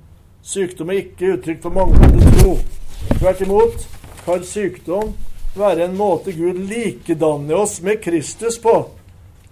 Sykdom 0.43 0.91
er 0.91 1.03
ikke 1.03 1.35
uttrykk 1.35 1.63
for 1.63 1.75
manglende 1.75 2.33
tro. 2.39 2.57
Tvert 3.19 3.41
imot 3.45 3.96
kan 4.27 4.45
sykdom 4.45 5.13
være 5.55 5.87
en 5.87 5.97
måte 5.97 6.33
Gud 6.35 6.59
likedanner 6.69 7.63
oss 7.63 7.79
med 7.83 8.03
Kristus 8.03 8.59
på. 8.59 8.75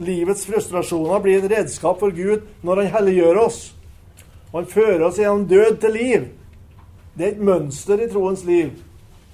Livets 0.02 0.47
frustrasjoner 0.47 1.21
blir 1.23 1.43
en 1.43 1.52
redskap 1.52 2.00
for 2.02 2.11
Gud 2.11 2.43
når 2.66 2.83
han 2.83 2.95
helliggjør 2.97 3.38
oss. 3.45 3.61
Han 4.52 4.66
fører 4.66 5.07
oss 5.07 5.21
gjennom 5.23 5.47
død 5.49 5.78
til 5.83 5.95
liv. 5.95 6.26
Det 7.14 7.26
er 7.26 7.37
et 7.37 7.47
mønster 7.47 8.02
i 8.02 8.11
troens 8.11 8.43
liv. 8.45 8.73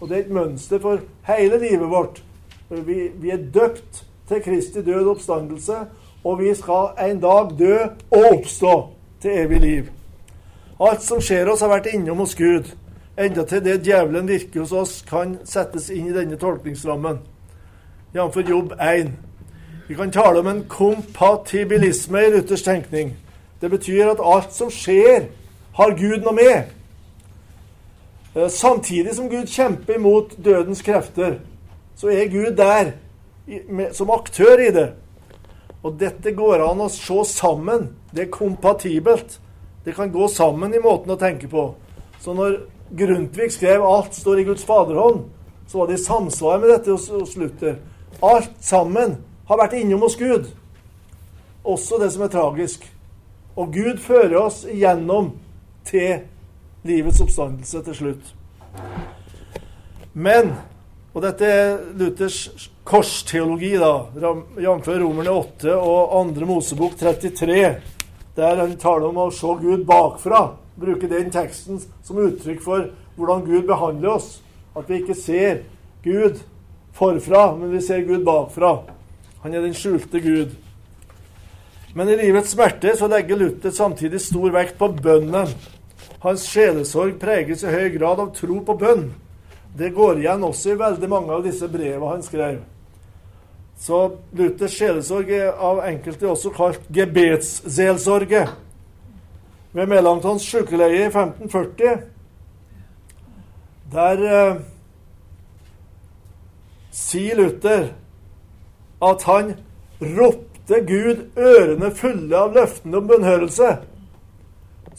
Og 0.00 0.08
det 0.08 0.16
er 0.16 0.26
et 0.26 0.34
mønster 0.36 0.80
for 0.80 1.00
hele 1.28 1.60
livet 1.60 1.88
vårt. 1.88 2.20
Vi, 2.70 3.08
vi 3.16 3.32
er 3.32 3.48
døpt 3.54 4.04
til 4.28 4.42
Kristi 4.44 4.84
død 4.84 5.06
og 5.06 5.10
oppstandelse, 5.16 5.78
og 6.24 6.38
vi 6.38 6.52
skal 6.54 6.92
en 7.08 7.20
dag 7.20 7.56
dø 7.58 7.76
og 8.10 8.28
oppstå 8.34 8.74
til 9.24 9.40
evig 9.44 9.60
liv. 9.60 9.88
Alt 10.80 11.02
som 11.04 11.20
skjer 11.20 11.48
oss, 11.52 11.64
har 11.64 11.72
vært 11.72 11.90
innom 11.92 12.22
hos 12.22 12.36
Gud. 12.36 12.68
Enda 13.18 13.44
til 13.44 13.64
det 13.64 13.80
djevelen 13.84 14.28
virker 14.28 14.60
hos 14.60 14.72
oss, 14.72 15.00
kan 15.08 15.38
settes 15.44 15.90
inn 15.90 16.08
i 16.08 16.14
denne 16.14 16.38
tolkningsrammen. 16.38 17.18
Jf. 18.14 18.36
Jobb 18.48 18.72
1. 18.80 19.10
Vi 19.88 19.94
kan 19.94 20.10
tale 20.10 20.38
om 20.38 20.46
en 20.46 20.64
kompatibilisme 20.68 22.22
i 22.26 22.30
Luthers 22.30 22.62
tenkning. 22.62 23.16
Det 23.60 23.70
betyr 23.70 24.12
at 24.12 24.22
alt 24.22 24.54
som 24.54 24.70
skjer, 24.70 25.26
har 25.74 25.94
Gud 25.98 26.22
noe 26.22 26.34
med. 26.34 26.70
Eh, 28.34 28.48
samtidig 28.48 29.14
som 29.16 29.28
Gud 29.30 29.46
kjemper 29.50 29.98
imot 29.98 30.36
dødens 30.44 30.82
krefter, 30.82 31.38
så 31.96 32.08
er 32.08 32.30
Gud 32.30 32.56
der 32.56 32.92
som 33.92 34.10
aktør 34.10 34.58
i 34.58 34.70
det. 34.70 34.92
Og 35.82 35.96
dette 36.00 36.32
går 36.32 36.62
an 36.62 36.82
å 36.84 36.90
se 36.92 37.24
sammen. 37.26 37.88
Det 38.14 38.26
er 38.26 38.34
kompatibelt. 38.34 39.40
Det 39.84 39.94
kan 39.96 40.12
gå 40.12 40.28
sammen 40.28 40.74
i 40.74 40.82
måten 40.82 41.10
å 41.10 41.18
tenke 41.18 41.48
på. 41.48 41.70
Så 42.20 42.34
når 42.36 42.60
Grundtvig 42.98 43.52
skrev 43.52 43.82
'Alt 43.82 44.14
står 44.14 44.38
i 44.38 44.44
Guds 44.44 44.64
faderhånd', 44.64 45.24
så 45.66 45.78
var 45.78 45.86
det 45.86 45.94
i 45.94 46.04
samsvar 46.04 46.58
med 46.58 46.68
dette 46.68 46.90
hos, 46.90 47.08
hos 47.08 47.36
Luther. 47.36 47.76
Alt 48.22 48.56
sammen 48.60 49.16
har 49.46 49.56
vært 49.56 49.72
innom 49.72 50.00
hos 50.00 50.16
Gud. 50.16 50.50
Også 51.64 51.98
det 51.98 52.12
som 52.12 52.22
er 52.22 52.28
tragisk. 52.28 52.92
Og 53.56 53.72
Gud 53.72 53.98
fører 53.98 54.36
oss 54.36 54.64
igjennom 54.64 55.32
til 55.84 56.20
livets 56.82 57.20
oppstandelse 57.20 57.82
til 57.82 57.94
slutt. 57.94 58.34
Men 60.14 60.54
Og 61.10 61.22
dette 61.24 61.42
er 61.42 61.78
Luthers 61.98 62.68
korsteologi, 62.86 63.72
da, 63.80 64.04
jf. 64.62 64.90
Romerne 65.02 65.32
8 65.34 65.72
og 65.74 66.30
2. 66.36 66.46
Mosebok 66.46 66.94
33, 67.00 67.64
der 68.36 68.60
han 68.62 68.76
taler 68.78 69.08
om 69.08 69.18
å 69.18 69.30
se 69.34 69.56
Gud 69.58 69.82
bakfra 69.88 70.44
bruke 70.80 71.10
den 71.10 71.30
teksten 71.32 71.80
som 72.02 72.18
uttrykk 72.20 72.62
for 72.64 72.88
hvordan 73.16 73.44
Gud 73.46 73.68
behandler 73.68 74.16
oss. 74.16 74.40
At 74.76 74.88
vi 74.88 75.00
ikke 75.02 75.18
ser 75.18 75.62
Gud 76.04 76.40
forfra, 76.96 77.56
men 77.56 77.72
vi 77.74 77.82
ser 77.84 78.06
Gud 78.08 78.24
bakfra. 78.24 78.78
Han 79.42 79.54
er 79.54 79.64
den 79.64 79.74
skjulte 79.76 80.20
Gud. 80.20 80.56
Men 81.94 82.08
i 82.08 82.16
livets 82.20 82.54
smerte 82.54 82.94
så 82.96 83.08
legger 83.10 83.38
Luther 83.38 83.74
samtidig 83.74 84.20
stor 84.22 84.52
vekt 84.54 84.78
på 84.78 84.92
bønnen. 84.94 85.50
Hans 86.22 86.44
sjelesorg 86.46 87.16
preges 87.20 87.64
i 87.64 87.72
høy 87.72 87.88
grad 87.96 88.20
av 88.22 88.34
tro 88.36 88.60
på 88.64 88.76
bønn. 88.78 89.08
Det 89.76 89.92
går 89.94 90.20
igjen 90.20 90.44
også 90.44 90.74
i 90.74 90.78
veldig 90.78 91.08
mange 91.10 91.34
av 91.34 91.46
disse 91.46 91.68
brevene 91.70 92.12
han 92.12 92.22
skrev. 92.26 92.60
Så 93.80 94.00
Luthers 94.36 94.74
sjelesorg 94.76 95.30
er 95.32 95.54
av 95.56 95.80
enkelte 95.86 96.28
også 96.28 96.52
kalt 96.52 96.82
gebetsselsorge 96.92 98.44
ved 99.72 99.86
Melanchtons 99.86 100.42
sykeleie 100.42 101.04
i 101.04 101.08
1540. 101.08 101.98
Der 103.92 104.24
eh, 104.30 104.56
sier 106.90 107.36
Luther 107.36 107.88
at 109.02 109.22
han 109.22 109.54
ropte 110.00 110.80
Gud 110.86 111.24
ørene 111.36 111.90
fulle 111.94 112.36
av 112.36 112.54
løftene 112.54 113.00
om 113.00 113.08
bønnhørelse. 113.08 113.70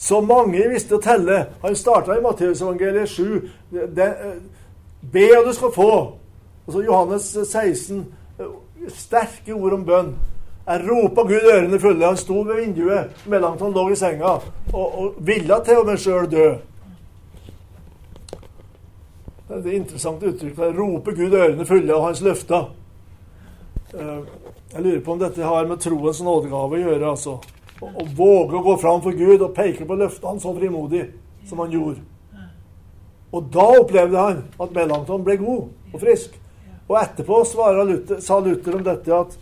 Så 0.02 0.22
mange 0.26 0.64
visste 0.72 0.98
å 0.98 1.04
telle. 1.04 1.44
Han 1.62 1.78
starta 1.78 2.18
i 2.18 2.24
Matteusevangeliet 2.24 3.10
7. 3.12 3.50
Eh, 3.76 4.18
be, 5.14 5.28
og 5.38 5.48
du 5.48 5.54
skal 5.54 5.76
få. 5.76 5.92
Og 6.66 6.74
så 6.74 6.84
Johannes 6.86 7.30
16. 7.44 8.06
Eh, 8.40 8.90
sterke 8.90 9.54
ord 9.54 9.78
om 9.78 9.86
bønn. 9.86 10.14
Jeg 10.72 10.88
ropa 10.88 11.24
Gud 11.28 11.48
ørene 11.52 11.80
fulle. 11.80 12.06
Han 12.06 12.18
sto 12.18 12.42
ved 12.48 12.62
vinduet 12.62 13.24
mellom 13.28 13.58
han 13.60 13.74
lå 13.76 13.90
i 13.92 13.96
senga 14.00 14.38
og, 14.72 14.86
og 14.86 15.16
ville 15.20 15.58
til 15.66 15.82
og 15.82 15.90
med 15.90 16.00
sjøl 16.00 16.30
dø. 16.32 16.52
Det 19.48 19.58
er 19.58 19.60
et 19.60 19.74
interessant 19.82 20.24
uttrykk. 20.24 20.62
Jeg 20.64 20.78
roper 20.78 21.18
Gud 21.18 21.36
ørene 21.36 21.68
fulle 21.68 21.96
av 21.96 22.06
hans 22.06 22.22
løfter. 22.24 22.70
Eh, 23.92 24.22
jeg 24.72 24.86
lurer 24.86 25.02
på 25.04 25.12
om 25.12 25.20
dette 25.20 25.44
har 25.44 25.68
med 25.68 25.82
troens 25.84 26.22
nådegave 26.24 26.80
å 26.80 26.84
gjøre. 26.86 27.10
altså. 27.10 27.36
Å, 27.82 27.90
å 27.92 28.08
våge 28.16 28.62
å 28.62 28.64
gå 28.70 28.78
fram 28.80 29.04
for 29.04 29.18
Gud 29.18 29.44
og 29.44 29.52
peke 29.58 29.88
på 29.90 30.00
løftene 30.00 30.40
så 30.40 30.56
frimodig 30.56 31.04
som 31.50 31.60
han 31.66 31.76
gjorde. 31.76 32.00
Og 33.32 33.52
da 33.52 33.68
opplevde 33.82 34.24
han 34.24 34.44
at 34.56 34.76
Melanchthon 34.76 35.28
ble 35.28 35.36
god 35.42 35.68
og 35.92 36.00
frisk. 36.00 36.40
Og 36.88 36.98
etterpå 37.00 37.44
Luther, 37.88 38.20
sa 38.24 38.40
Luther 38.40 38.76
om 38.76 38.84
dette 38.84 39.16
at 39.16 39.36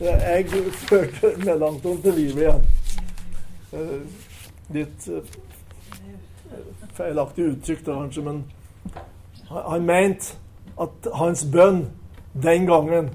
jeg 0.00 0.46
førte 0.72 1.32
Melanchthon 1.44 2.02
til 2.02 2.14
livet 2.14 2.42
igjen. 2.42 2.66
Eh, 3.72 3.94
litt 4.74 5.08
eh, 5.10 5.32
feilaktig 6.94 7.48
uttrykk, 7.52 7.82
da, 7.86 7.96
kanskje, 7.98 8.22
men 8.22 8.44
han 9.48 9.86
mente 9.88 10.36
at 10.78 11.08
hans 11.18 11.44
bønn 11.52 11.86
den 12.42 12.68
gangen 12.68 13.10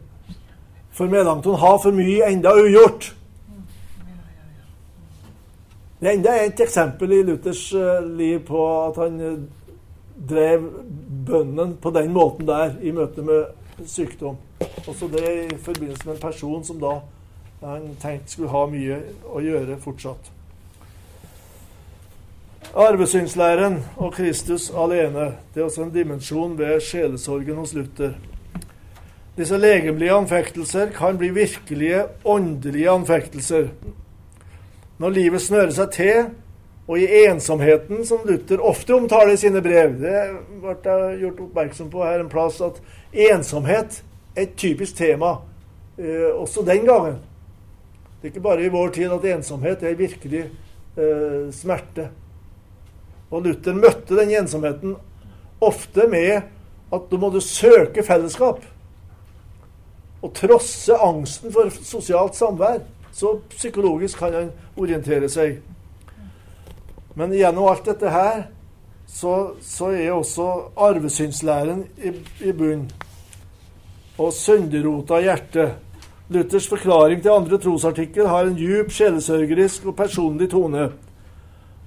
For 0.94 1.10
Melanchthon 1.10 1.58
har 1.58 1.80
for 1.82 1.96
mye 1.96 2.28
enda 2.30 2.52
ugjort. 2.54 3.08
Det 5.98 6.10
er 6.10 6.18
enda 6.20 6.36
et 6.44 6.60
eksempel 6.62 7.16
i 7.16 7.24
Luthers 7.26 7.64
eh, 7.74 8.04
liv 8.04 8.44
på 8.46 8.62
at 8.84 9.00
han 9.02 9.48
drev 10.30 10.68
bønnen 11.26 11.78
på 11.82 11.90
den 11.96 12.14
måten 12.14 12.46
der 12.48 12.76
i 12.82 12.92
møte 12.92 13.26
med 13.26 13.88
sykdom. 13.90 14.38
Også 14.88 15.08
det 15.12 15.34
i 15.54 15.58
forbindelse 15.58 16.06
med 16.06 16.16
en 16.16 16.22
person 16.22 16.64
som 16.64 16.80
da 16.82 17.00
han 17.64 17.94
tenkte 18.02 18.32
skulle 18.32 18.52
ha 18.52 18.66
mye 18.68 19.00
å 19.32 19.42
gjøre 19.44 19.80
fortsatt. 19.84 20.32
Arvesynslæren 22.74 23.78
og 24.02 24.16
Kristus 24.16 24.72
alene 24.74 25.34
det 25.54 25.62
er 25.62 25.68
også 25.68 25.86
en 25.86 25.94
dimensjon 25.94 26.56
ved 26.58 26.80
sjelesorgen 26.82 27.60
hos 27.62 27.76
Luther. 27.78 28.16
Disse 29.38 29.58
legemlige 29.58 30.14
anfektelser 30.14 30.92
kan 30.94 31.18
bli 31.18 31.30
virkelige 31.34 32.04
åndelige 32.26 32.90
anfektelser. 32.92 33.68
Når 34.98 35.10
livet 35.10 35.42
snører 35.42 35.74
seg 35.74 35.94
til, 35.94 36.26
og 36.88 37.00
i 37.00 37.08
ensomheten, 37.26 38.04
som 38.06 38.26
Luther 38.28 38.62
ofte 38.62 38.96
omtaler 38.96 39.34
i 39.34 39.40
sine 39.40 39.62
brev 39.64 39.94
Det 40.02 40.18
ble 40.60 40.74
jeg 40.84 41.20
gjort 41.22 41.40
oppmerksom 41.46 41.92
på 41.94 42.04
her 42.04 42.20
en 42.20 42.32
plass 42.32 42.60
at 42.62 42.82
ensomhet 43.14 44.02
et 44.36 44.56
typisk 44.58 44.96
tema 44.98 45.36
eh, 45.98 46.32
også 46.34 46.64
den 46.66 46.86
gangen. 46.86 47.20
Det 48.22 48.30
er 48.30 48.34
ikke 48.34 48.46
bare 48.46 48.66
i 48.66 48.72
vår 48.72 48.94
tid 48.96 49.12
at 49.12 49.26
ensomhet 49.36 49.84
er 49.84 49.96
virkelig 50.00 50.44
eh, 50.98 51.52
smerte. 51.52 52.10
Og 53.32 53.44
Luther 53.44 53.76
møtte 53.76 54.16
den 54.16 54.32
ensomheten 54.38 54.96
ofte 55.62 56.08
med 56.08 56.42
at 56.94 57.10
du 57.12 57.18
måtte 57.18 57.42
søke 57.42 58.04
fellesskap. 58.06 58.64
Og 60.24 60.34
trosse 60.34 60.96
angsten 60.96 61.52
for 61.52 61.70
sosialt 61.84 62.36
samvær. 62.36 62.82
Så 63.14 63.36
psykologisk 63.50 64.18
kan 64.18 64.34
han 64.34 64.52
orientere 64.78 65.30
seg. 65.30 65.60
Men 67.16 67.34
gjennom 67.36 67.68
alt 67.70 67.86
dette 67.86 68.10
her 68.10 68.46
så, 69.08 69.54
så 69.62 69.92
er 69.94 70.16
også 70.16 70.48
arvesynslæren 70.80 71.84
i, 72.02 72.14
i 72.42 72.54
bunnen 72.56 72.88
og 74.18 74.34
sønderrota 74.34 75.22
hjerte. 75.24 75.72
Luthers 76.34 76.68
forklaring 76.70 77.22
til 77.22 77.34
andre 77.34 77.58
trosartikkel 77.62 78.30
har 78.30 78.48
en 78.48 78.58
djup 78.58 78.92
sjelesørgerisk 78.94 79.90
og 79.92 79.98
personlig 79.98 80.50
tone. 80.54 80.90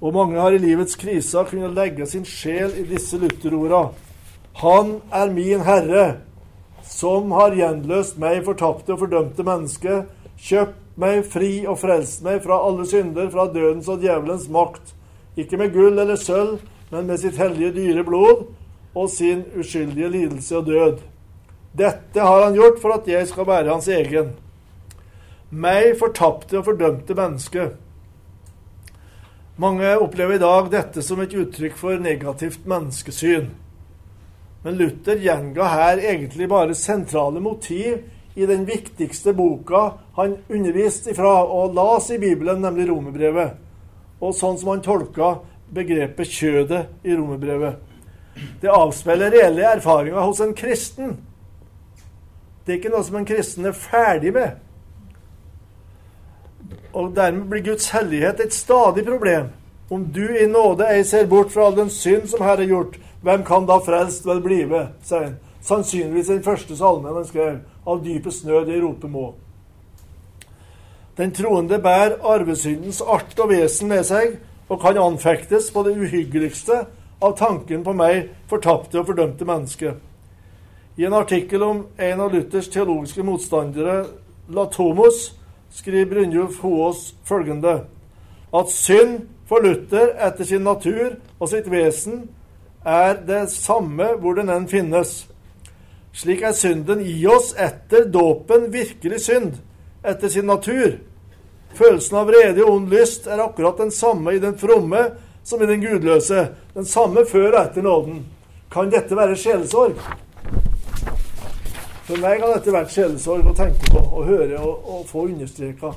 Og 0.01 0.13
mange 0.13 0.39
har 0.39 0.53
i 0.53 0.61
livets 0.61 0.95
kriser 0.99 1.47
kunnet 1.49 1.73
legge 1.75 2.05
sin 2.05 2.25
sjel 2.27 2.75
i 2.77 2.85
disse 2.85 3.17
Luther-orda. 3.17 3.89
Han 4.61 4.99
er 5.13 5.33
min 5.33 5.63
Herre, 5.65 6.05
som 6.85 7.31
har 7.33 7.55
gjenløst 7.57 8.19
meg 8.21 8.43
fortapte 8.45 8.93
og 8.93 9.01
fordømte 9.03 9.45
menneske, 9.45 10.03
kjøpt 10.37 10.79
meg 10.97 11.25
fri 11.29 11.51
og 11.69 11.79
frelst 11.81 12.23
meg 12.25 12.39
fra 12.45 12.61
alle 12.65 12.85
synder, 12.89 13.29
fra 13.33 13.47
dødens 13.53 13.89
og 13.89 14.01
djevelens 14.01 14.47
makt, 14.53 14.93
ikke 15.37 15.59
med 15.61 15.73
gull 15.73 15.97
eller 15.97 16.17
sølv, 16.17 16.59
men 16.91 17.09
med 17.09 17.21
sitt 17.21 17.37
hellige 17.37 17.73
dyre 17.75 18.05
blod 18.07 18.47
og 18.95 19.09
sin 19.13 19.43
uskyldige 19.59 20.09
lidelse 20.09 20.57
og 20.57 20.69
død. 20.69 21.05
Dette 21.77 22.19
har 22.19 22.43
han 22.43 22.55
gjort 22.57 22.79
for 22.81 22.95
at 22.95 23.07
jeg 23.09 23.27
skal 23.29 23.45
være 23.45 23.69
hans 23.69 23.87
egen. 23.93 24.31
Meg 25.53 25.93
fortapte 25.99 26.57
og 26.59 26.65
fordømte 26.71 27.13
menneske. 27.17 27.67
Mange 29.61 29.91
opplever 30.01 30.37
i 30.37 30.41
dag 30.41 30.71
dette 30.73 31.03
som 31.05 31.21
et 31.21 31.35
uttrykk 31.37 31.77
for 31.77 32.01
negativt 32.01 32.65
menneskesyn. 32.69 33.51
Men 34.65 34.79
Luther 34.79 35.21
gjenga 35.21 35.69
her 35.69 36.01
egentlig 36.01 36.49
bare 36.49 36.77
sentrale 36.77 37.41
motiv 37.41 38.01
i 38.37 38.49
den 38.49 38.65
viktigste 38.65 39.33
boka 39.37 39.83
han 40.17 40.35
underviste 40.49 41.13
ifra 41.13 41.39
og 41.45 41.77
las 41.77 42.09
i 42.13 42.19
Bibelen, 42.21 42.61
nemlig 42.61 42.89
Romerbrevet. 42.89 43.53
og 44.19 44.33
sånn 44.33 44.57
som 44.57 44.71
han 44.71 44.81
tolka 44.81 45.39
begrepet 45.69 46.27
'kjødet' 46.27 47.05
i 47.05 47.15
romerbrevet. 47.15 47.75
Det 48.61 48.69
avspeiler 48.69 49.29
reelle 49.29 49.61
erfaringer 49.75 50.21
hos 50.21 50.39
en 50.41 50.53
kristen. 50.53 51.17
Det 52.67 52.73
er 52.73 52.81
ikke 52.81 52.91
noe 52.91 53.03
som 53.07 53.15
en 53.15 53.25
kristen 53.25 53.65
er 53.65 53.71
ferdig 53.71 54.33
med. 54.35 54.57
Og 56.91 57.13
dermed 57.15 57.45
blir 57.47 57.63
Guds 57.63 57.87
hellighet 57.95 58.41
et 58.43 58.53
stadig 58.53 59.05
problem. 59.07 59.53
Om 59.89 60.03
du 60.11 60.25
i 60.35 60.49
nåde 60.51 60.83
ei 60.91 61.05
ser 61.07 61.29
bort 61.31 61.53
fra 61.53 61.69
all 61.69 61.77
den 61.77 61.89
synd 61.89 62.27
som 62.27 62.43
her 62.43 62.59
er 62.59 62.67
gjort, 62.67 62.97
hvem 63.23 63.45
kan 63.47 63.65
da 63.69 63.77
frelst 63.79 64.27
vel 64.27 64.41
blive? 64.43 64.81
sier 65.03 65.23
han. 65.23 65.37
Sannsynligvis 65.63 66.27
den 66.27 66.43
første 66.43 66.75
salmen 66.75 67.15
han 67.15 67.25
skrev. 67.27 67.61
Av 67.87 68.03
dypest 68.03 68.43
nød 68.45 68.67
jeg 68.67 68.83
roper 68.83 69.07
må. 69.07 69.29
Den 71.17 71.31
troende 71.31 71.79
bærer 71.79 72.19
arvesyndens 72.19 72.99
art 73.01 73.39
og 73.39 73.49
vesen 73.49 73.87
med 73.87 74.03
seg, 74.03 74.35
og 74.69 74.81
kan 74.83 74.99
anfektes 74.99 75.71
på 75.71 75.85
det 75.87 75.95
uhyggeligste 75.95 76.83
av 77.23 77.37
tanken 77.39 77.87
på 77.87 77.95
meg, 77.95 78.27
fortapte 78.51 78.99
og 78.99 79.07
fordømte 79.07 79.47
menneske. 79.47 79.95
I 80.97 81.05
en 81.05 81.13
artikkel 81.13 81.63
om 81.63 81.83
en 81.97 82.21
av 82.21 82.33
Luthers 82.33 82.69
teologiske 82.73 83.21
motstandere, 83.23 84.05
Latomos, 84.49 85.35
skriver 85.69 86.09
Brynjulf 86.09 86.57
Hoaas 86.63 87.11
følgende 87.27 87.83
at 88.57 88.73
synd 88.73 89.27
for 89.45 89.61
Luther 89.61 90.15
etter 90.25 90.49
sin 90.49 90.65
natur 90.65 91.19
og 91.37 91.51
sitt 91.51 91.69
vesen 91.69 92.23
er 92.81 93.21
det 93.29 93.43
samme 93.53 94.09
hvor 94.17 94.39
den 94.39 94.49
enn 94.49 94.65
finnes. 94.71 95.27
Slik 96.17 96.41
er 96.41 96.57
synden 96.57 97.05
i 97.05 97.19
oss 97.29 97.53
etter 97.53 98.09
dåpen 98.09 98.71
virkelig 98.73 99.21
synd, 99.29 99.53
etter 100.01 100.33
sin 100.33 100.49
natur. 100.49 100.97
Følelsen 101.77 102.23
av 102.23 102.31
vrede 102.31 102.65
og 102.65 102.73
ond 102.79 102.93
lyst 102.97 103.29
er 103.29 103.45
akkurat 103.45 103.85
den 103.85 103.93
samme 103.93 104.33
i 104.33 104.41
den 104.41 104.57
fromme 104.57 105.11
som 105.45 105.61
i 105.61 105.69
den 105.69 105.83
gudløse. 105.85 106.47
Den 106.73 106.89
samme 106.89 107.21
før 107.29 107.51
og 107.51 107.65
etter 107.67 107.85
nåden. 107.85 108.23
Kan 108.73 108.89
dette 108.89 109.13
være 109.13 109.37
sjelesorg? 109.37 110.25
For 112.07 112.23
meg 112.23 112.39
har 112.39 112.53
dette 112.55 112.71
vært 112.71 112.93
sjelesorg 112.93 113.49
å 113.51 113.55
tenke 113.55 113.91
på 113.91 113.99
og 113.99 114.27
høre 114.29 114.59
og, 114.63 114.85
og 114.87 115.07
få 115.09 115.25
understreka. 115.27 115.91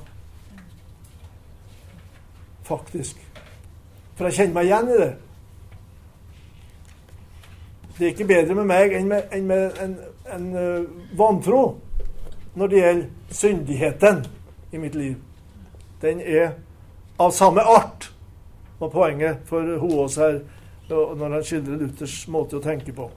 Faktisk. 2.67 3.21
For 4.19 4.27
jeg 4.27 4.39
kjenner 4.41 4.57
meg 4.59 4.71
igjen 4.71 4.91
i 4.91 5.01
det. 5.01 5.11
Det 7.99 8.07
er 8.07 8.15
ikke 8.15 8.31
bedre 8.31 8.57
med 8.57 8.67
meg 8.71 8.95
enn 8.97 9.09
med, 9.11 9.27
enn 9.37 9.47
med 9.47 9.81
en, 9.85 9.95
en 9.95 10.11
en 10.33 10.87
vantro 11.17 11.81
når 12.55 12.69
det 12.69 12.77
gjelder 12.77 13.09
syndigheten 13.31 14.25
i 14.73 14.79
mitt 14.79 14.95
liv. 14.95 15.17
Den 16.03 16.21
er 16.21 16.51
av 17.19 17.31
samme 17.31 17.61
art, 17.61 18.11
var 18.79 18.89
poenget 18.89 19.45
for 19.47 19.77
Hoås 19.79 20.17
her 20.17 20.41
når 20.89 21.29
han 21.29 21.45
skildrer 21.45 21.77
Luthers 21.77 22.25
måte 22.29 22.59
å 22.59 22.65
tenke 22.65 22.93
på. 22.97 23.11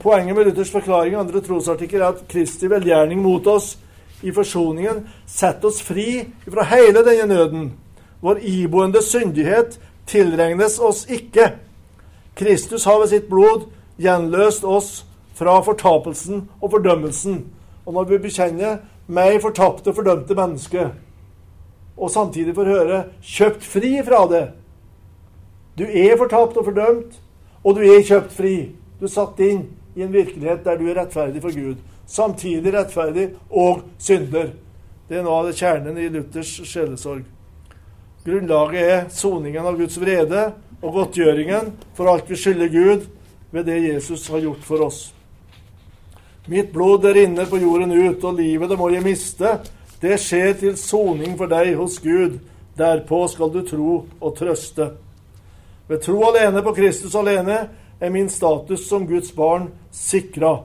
Poenget 0.00 0.36
med 0.36 0.44
Luthers 0.44 0.70
forklaring 0.70 1.12
i 1.14 1.20
andre 1.20 1.40
trosartikler 1.40 2.00
er 2.00 2.14
at 2.14 2.24
Kristi 2.28 2.70
velgjerning 2.70 3.20
mot 3.22 3.46
oss 3.46 3.76
i 4.22 4.32
forsoningen 4.32 5.02
setter 5.26 5.68
oss 5.68 5.82
fri 5.82 6.22
fra 6.46 6.64
hele 6.70 7.02
denne 7.04 7.26
nøden. 7.34 7.72
Vår 8.22 8.40
iboende 8.46 9.02
syndighet 9.02 9.78
tilregnes 10.06 10.78
oss 10.78 11.04
ikke. 11.10 11.52
Kristus 12.38 12.84
har 12.84 13.00
ved 13.02 13.12
sitt 13.12 13.28
blod 13.28 13.66
gjenløst 14.00 14.64
oss 14.64 15.02
fra 15.36 15.58
fortapelsen 15.60 16.46
og 16.60 16.70
fordømmelsen. 16.70 17.44
Og 17.86 17.94
når 17.94 18.04
vi 18.04 18.18
bekjenner 18.18 18.78
'meg 19.08 19.42
fortapte 19.42 19.88
og 19.90 19.96
fordømte 19.96 20.34
menneske', 20.34 20.90
og 21.96 22.10
samtidig 22.10 22.54
får 22.54 22.64
høre 22.64 23.04
'kjøpt 23.22 23.64
fri 23.64 24.02
fra 24.04 24.26
det' 24.26 24.50
Du 25.78 25.84
er 25.84 26.16
fortapt 26.16 26.56
og 26.56 26.64
fordømt, 26.64 27.20
og 27.64 27.74
du 27.74 27.80
er 27.80 28.02
kjøpt 28.02 28.32
fri. 28.32 28.70
Du 29.00 29.08
satt 29.08 29.40
inn 29.40 29.66
i 29.94 30.02
en 30.02 30.12
virkelighet 30.12 30.64
der 30.64 30.78
du 30.78 30.88
er 30.88 31.00
rettferdig 31.00 31.42
for 31.42 31.54
Gud. 31.54 31.76
Samtidig 32.06 32.74
rettferdig 32.74 33.28
og 33.50 33.82
synder. 33.98 34.52
Det 35.08 35.18
er 35.18 35.24
noe 35.26 35.40
av 35.42 35.48
det 35.48 35.56
kjernen 35.58 35.98
i 36.00 36.08
Luthers 36.12 36.52
sjelesorg. 36.68 37.24
Grunnlaget 38.24 38.82
er 38.82 39.08
soningen 39.10 39.66
av 39.66 39.76
Guds 39.80 39.98
vrede 40.00 40.52
og 40.82 40.94
godtgjøringen 40.94 41.72
for 41.96 42.10
alt 42.10 42.30
vi 42.30 42.38
skylder 42.38 42.70
Gud 42.70 43.08
ved 43.52 43.66
det 43.68 43.82
Jesus 43.82 44.28
har 44.30 44.40
gjort 44.44 44.64
for 44.64 44.86
oss. 44.86 45.00
Mitt 46.46 46.72
blod 46.72 47.02
der 47.04 47.18
inne 47.22 47.44
på 47.46 47.58
jorden 47.62 47.92
ut, 47.92 48.24
og 48.24 48.38
livet 48.38 48.70
det 48.70 48.78
må 48.78 48.88
jeg 48.90 49.04
miste. 49.04 49.58
Det 50.02 50.16
skjer 50.18 50.56
til 50.58 50.78
soning 50.78 51.36
for 51.38 51.50
deg 51.50 51.76
hos 51.78 52.00
Gud. 52.02 52.40
Derpå 52.78 53.20
skal 53.30 53.52
du 53.52 53.60
tro 53.66 53.92
og 54.20 54.34
trøste. 54.38 54.88
Ved 55.86 56.02
tro 56.02 56.18
alene 56.30 56.62
på 56.64 56.72
Kristus 56.74 57.14
alene 57.18 57.60
er 58.02 58.10
min 58.10 58.28
status 58.30 58.88
som 58.88 59.06
Guds 59.06 59.30
barn 59.34 59.70
sikra. 59.94 60.64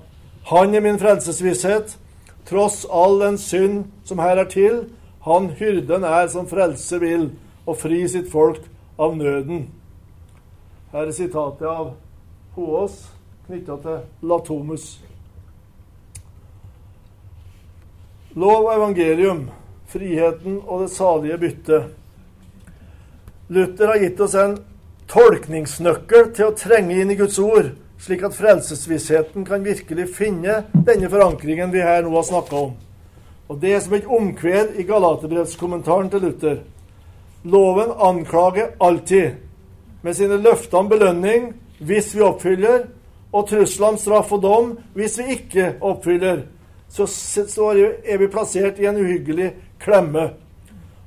Han 0.49 0.73
er 0.75 0.81
min 0.81 0.97
frelsesvisshet. 0.99 1.97
Tross 2.47 2.85
all 2.89 3.19
den 3.19 3.37
synd 3.37 3.91
som 4.07 4.21
her 4.23 4.39
er 4.39 4.47
til, 4.49 4.85
han 5.27 5.49
hyrden 5.59 6.05
er 6.07 6.29
som 6.31 6.47
frelse 6.47 6.99
vil, 7.03 7.29
og 7.67 7.75
fri 7.77 8.05
sitt 8.07 8.31
folk 8.31 8.61
av 8.97 9.17
nøden. 9.19 9.65
Her 10.93 11.09
er 11.09 11.11
sitatet 11.11 11.67
av 11.67 11.91
Hoås 12.55 13.01
knytta 13.45 13.75
til 13.83 14.29
Latomus. 14.31 14.87
Lov 18.37 18.69
og 18.69 18.71
evangelium, 18.77 19.49
friheten 19.91 20.61
og 20.63 20.85
det 20.85 20.91
salige 20.95 21.37
byttet. 21.43 21.91
Luther 23.51 23.91
har 23.91 24.01
gitt 24.01 24.23
oss 24.23 24.35
en 24.39 24.57
tolkningsnøkkel 25.11 26.31
til 26.35 26.49
å 26.49 26.55
trenge 26.57 26.97
inn 26.99 27.11
i 27.11 27.17
Guds 27.19 27.39
ord, 27.39 27.71
slik 28.01 28.23
at 28.27 28.35
frelsesvissheten 28.37 29.45
kan 29.47 29.65
virkelig 29.65 30.09
finne 30.15 30.61
denne 30.73 31.09
forankringen 31.09 31.71
vi 31.73 31.83
her 31.85 32.03
nå 32.05 32.13
har 32.15 32.27
snakka 32.27 32.63
om. 32.67 32.75
Og 33.47 33.59
Det 33.61 33.73
er 33.73 33.79
som 33.79 33.93
et 33.93 34.05
omkved 34.05 34.75
i 34.75 34.83
Galaterbrevskommentaren 34.83 36.09
til 36.09 36.21
Luther. 36.21 36.57
Loven 37.43 37.93
anklager 37.95 38.75
alltid, 38.79 39.39
med 40.01 40.13
sine 40.13 40.37
løfter 40.37 40.77
om 40.77 40.89
belønning 40.89 41.53
hvis 41.79 42.13
vi 42.15 42.21
oppfyller, 42.21 42.87
og 43.31 43.47
trusler 43.47 43.87
om 43.87 43.97
straff 43.99 44.31
og 44.35 44.41
dom 44.43 44.75
hvis 44.95 45.17
vi 45.19 45.31
ikke 45.37 45.71
oppfyller. 45.81 46.43
Så, 46.89 47.07
er 48.03 48.17
vi 48.17 48.27
plassert 48.31 48.79
i 48.79 48.87
en 48.87 48.99
uhyggelig 48.99 49.51
klemme. 49.79 50.29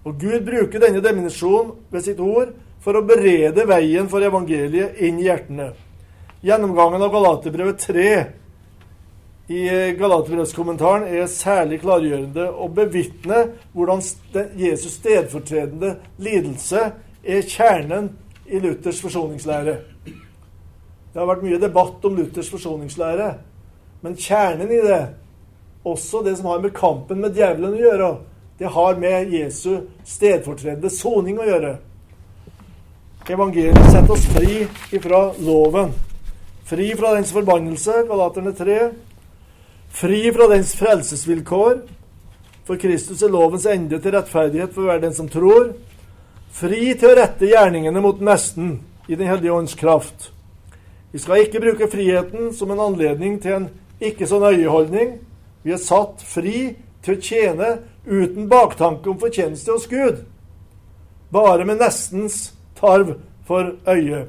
Og 0.04 0.18
Gud 0.20 0.44
bruker 0.44 0.80
denne 0.80 1.00
dimensjonen 1.04 1.72
ved 1.92 2.04
sitt 2.04 2.20
ord 2.20 2.52
for 2.80 2.96
å 2.96 3.04
berede 3.06 3.66
veien 3.68 4.08
for 4.10 4.24
evangeliet 4.24 5.00
inn 5.04 5.20
i 5.20 5.26
hjertene. 5.28 5.70
Gjennomgangen 6.40 7.02
av 7.04 7.12
Galaterbrevet 7.12 7.82
3 7.84 8.12
i 9.50 9.64
Galaterbrevskommentaren 9.98 11.08
er 11.10 11.26
særlig 11.28 11.80
klargjørende 11.82 12.46
og 12.50 12.72
bevitner 12.76 13.50
hvordan 13.74 14.00
Jesus' 14.56 14.94
stedfortredende 15.00 15.96
lidelse 16.22 16.84
er 17.24 17.42
kjernen 17.44 18.12
i 18.46 18.60
Luthers 18.62 19.00
forsoningslære. 19.02 19.76
Det 21.10 21.18
har 21.18 21.26
vært 21.26 21.42
mye 21.42 21.58
debatt 21.58 22.04
om 22.06 22.16
Luthers 22.16 22.50
forsoningslære, 22.52 23.30
men 24.00 24.16
kjernen 24.16 24.70
i 24.70 24.80
det, 24.86 25.02
også 25.84 26.22
det 26.22 26.36
som 26.38 26.46
har 26.52 26.62
med 26.62 26.74
kampen 26.76 27.20
med 27.20 27.34
djevelen 27.34 27.74
å 27.74 27.82
gjøre, 27.82 28.10
det 28.60 28.70
har 28.70 28.98
med 29.02 29.32
Jesu 29.34 29.88
stedfortredende 30.06 30.90
soning 30.92 31.40
å 31.40 31.48
gjøre. 31.48 31.76
Evangeliet 33.30 33.92
setter 33.92 34.10
oss 34.10 34.24
fri 34.26 34.66
ifra 34.90 35.32
loven. 35.38 35.92
Fri 36.64 36.96
fra 36.96 37.12
dens 37.14 37.30
forbannelse, 37.32 37.92
Galaterne 38.08 38.52
3. 38.58 38.78
Fri 39.90 40.32
fra 40.34 40.48
dens 40.50 40.72
frelsesvilkår. 40.74 41.76
For 42.66 42.80
Kristus 42.82 43.22
er 43.22 43.30
lovens 43.30 43.68
ende 43.70 44.02
til 44.02 44.16
rettferdighet 44.16 44.74
for 44.74 44.88
hver 44.88 44.98
den 45.04 45.14
som 45.14 45.30
tror. 45.30 45.70
Fri 46.50 46.90
til 46.98 47.12
å 47.12 47.14
rette 47.20 47.46
gjerningene 47.46 48.02
mot 48.02 48.18
nesten 48.18 48.80
i 49.06 49.14
Den 49.14 49.30
hellige 49.30 49.54
ånds 49.54 49.78
kraft. 49.78 50.32
Vi 51.14 51.22
skal 51.22 51.46
ikke 51.46 51.62
bruke 51.62 51.90
friheten 51.90 52.50
som 52.54 52.70
en 52.74 52.82
anledning 52.82 53.38
til 53.42 53.60
en 53.60 53.72
ikke 54.02 54.26
så 54.26 54.42
nøye-holdning. 54.42 55.20
Vi 55.62 55.70
er 55.74 55.82
satt 55.82 56.22
fri 56.26 56.72
til 57.02 57.14
å 57.14 57.22
tjene 57.22 57.74
uten 58.06 58.50
baktanke 58.50 59.10
om 59.10 59.22
fortjeneste 59.22 59.70
hos 59.70 59.86
Gud. 59.86 60.24
Bare 61.30 61.66
med 61.66 61.78
nestens 61.78 62.48
tarv 62.80 63.14
for 63.46 63.74
øyet. 63.88 64.28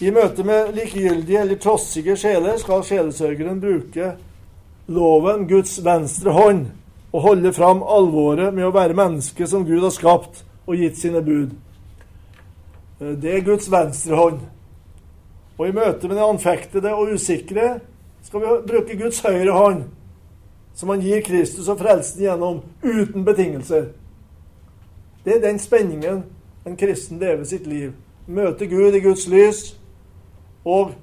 I 0.00 0.10
møte 0.12 0.44
med 0.44 0.74
likegyldige 0.76 1.40
eller 1.40 1.56
trossige 1.56 2.16
sjeler 2.20 2.58
skal 2.60 2.82
sjelesørgeren 2.84 3.60
bruke 3.60 4.10
loven, 4.92 5.46
Guds 5.48 5.78
venstre 5.84 6.34
hånd, 6.36 6.66
og 7.12 7.22
holde 7.24 7.52
fram 7.56 7.80
alvoret 7.80 8.52
med 8.54 8.66
å 8.66 8.74
være 8.74 8.96
menneske 8.96 9.48
som 9.48 9.64
Gud 9.64 9.80
har 9.80 9.94
skapt 9.94 10.42
og 10.66 10.76
gitt 10.76 11.00
sine 11.00 11.22
bud. 11.24 11.54
Det 13.00 13.32
er 13.32 13.44
Guds 13.46 13.70
venstre 13.72 14.20
hånd. 14.20 14.44
Og 15.56 15.68
i 15.68 15.72
møte 15.72 16.08
med 16.08 16.18
det 16.18 16.28
anfektede 16.28 16.92
og 16.92 17.16
usikre 17.16 17.78
skal 18.26 18.42
vi 18.42 18.54
bruke 18.68 18.98
Guds 19.00 19.22
høyre 19.24 19.56
hånd, 19.56 19.84
som 20.76 20.92
han 20.92 21.00
gir 21.00 21.24
Kristus 21.24 21.70
og 21.72 21.80
frelsen 21.80 22.20
gjennom, 22.20 22.60
uten 22.84 23.24
betingelser. 23.24 23.94
Det 25.24 25.38
er 25.38 25.46
den 25.46 25.58
spenningen 25.58 26.24
en 26.66 26.76
kristen 26.76 27.18
lever 27.18 27.44
sitt 27.44 27.66
liv. 27.66 27.92
Møter 28.26 28.66
Gud 28.66 28.94
i 28.94 29.00
Guds 29.00 29.28
lys 29.30 29.60
og 30.66 30.96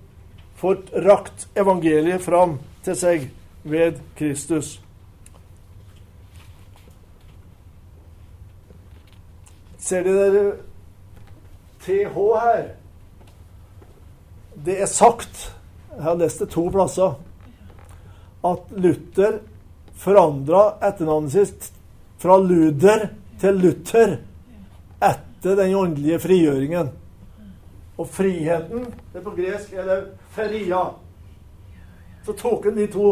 får 0.60 0.82
rakt 1.06 1.46
evangeliet 1.56 2.24
fram 2.24 2.58
til 2.84 2.98
seg 3.00 3.30
ved 3.64 4.02
Kristus. 4.20 4.76
Ser 9.80 10.04
dere 10.04 10.44
TH 11.84 12.20
her? 12.44 12.68
Det 14.68 14.78
er 14.84 14.92
sagt, 14.92 15.48
jeg 15.96 16.04
har 16.04 16.20
lest 16.20 16.44
det 16.44 16.50
to 16.52 16.68
plasser, 16.72 17.16
at 18.44 18.76
Luther 18.76 19.40
forandra 19.96 20.74
etternavnet 20.84 21.36
sitt 21.36 21.72
fra 22.20 22.36
Luder 22.40 23.08
til 23.40 23.60
Luther 23.64 24.18
etter 25.44 25.64
den 25.64 25.76
åndelige 25.76 26.20
frigjøringen. 26.20 26.90
Og 27.98 28.08
friheten, 28.08 28.86
det 29.14 29.20
er 29.20 29.24
på 29.24 29.36
gresk, 29.36 29.74
er 29.74 29.84
det 29.84 30.00
feria. 30.32 30.86
Så 32.26 32.34
tok 32.34 32.66
han 32.66 32.78
de 32.78 32.88
to 32.88 33.10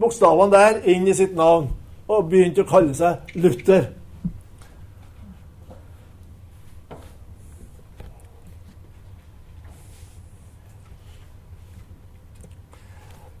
bokstavene 0.00 0.52
der 0.52 0.80
inn 0.88 1.06
i 1.06 1.14
sitt 1.14 1.36
navn 1.36 1.68
og 2.08 2.30
begynte 2.30 2.64
å 2.64 2.68
kalle 2.68 2.96
seg 2.96 3.36
Luther. 3.36 3.90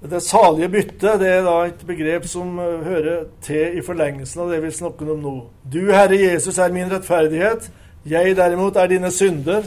Det 0.08 0.20
salige 0.22 0.68
byttet 0.72 1.18
det 1.20 1.28
er 1.32 1.42
da 1.44 1.56
et 1.66 1.80
begrep 1.86 2.28
som 2.28 2.54
eh, 2.62 2.84
hører 2.84 3.24
til 3.44 3.80
i 3.80 3.82
forlengelsen 3.84 4.44
av 4.44 4.52
det 4.52 4.60
vi 4.62 4.70
snakker 4.72 5.10
om 5.12 5.18
nå. 5.20 5.34
Du, 5.66 5.80
Herre 5.90 6.16
Jesus, 6.16 6.58
er 6.58 6.72
min 6.72 6.88
rettferdighet. 6.92 7.66
Jeg 8.06 8.36
derimot 8.36 8.76
er 8.76 8.88
dine 8.92 9.10
synder. 9.10 9.66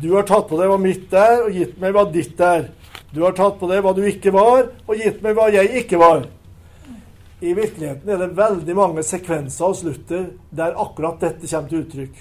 Du 0.00 0.14
har 0.16 0.26
tatt 0.26 0.48
på 0.48 0.58
deg 0.58 0.70
hva 0.70 0.78
mitt 0.80 1.12
er, 1.14 1.44
og 1.44 1.54
gitt 1.54 1.78
meg 1.80 1.94
hva 1.94 2.06
ditt 2.10 2.40
er. 2.40 2.70
Du 3.14 3.22
har 3.22 3.34
tatt 3.36 3.58
på 3.60 3.68
deg 3.70 3.82
hva 3.84 3.92
du 3.94 4.02
ikke 4.06 4.32
var, 4.34 4.70
og 4.86 4.98
gitt 4.98 5.22
meg 5.22 5.36
hva 5.36 5.50
jeg 5.52 5.84
ikke 5.84 6.00
var. 6.00 6.26
I 7.40 7.54
virkeligheten 7.56 8.10
er 8.10 8.18
det 8.20 8.36
veldig 8.36 8.74
mange 8.76 9.02
sekvenser 9.06 9.70
hos 9.70 9.84
Luther 9.84 10.26
der 10.52 10.76
akkurat 10.76 11.22
dette 11.22 11.48
kommer 11.48 11.70
til 11.70 11.84
uttrykk. 11.84 12.18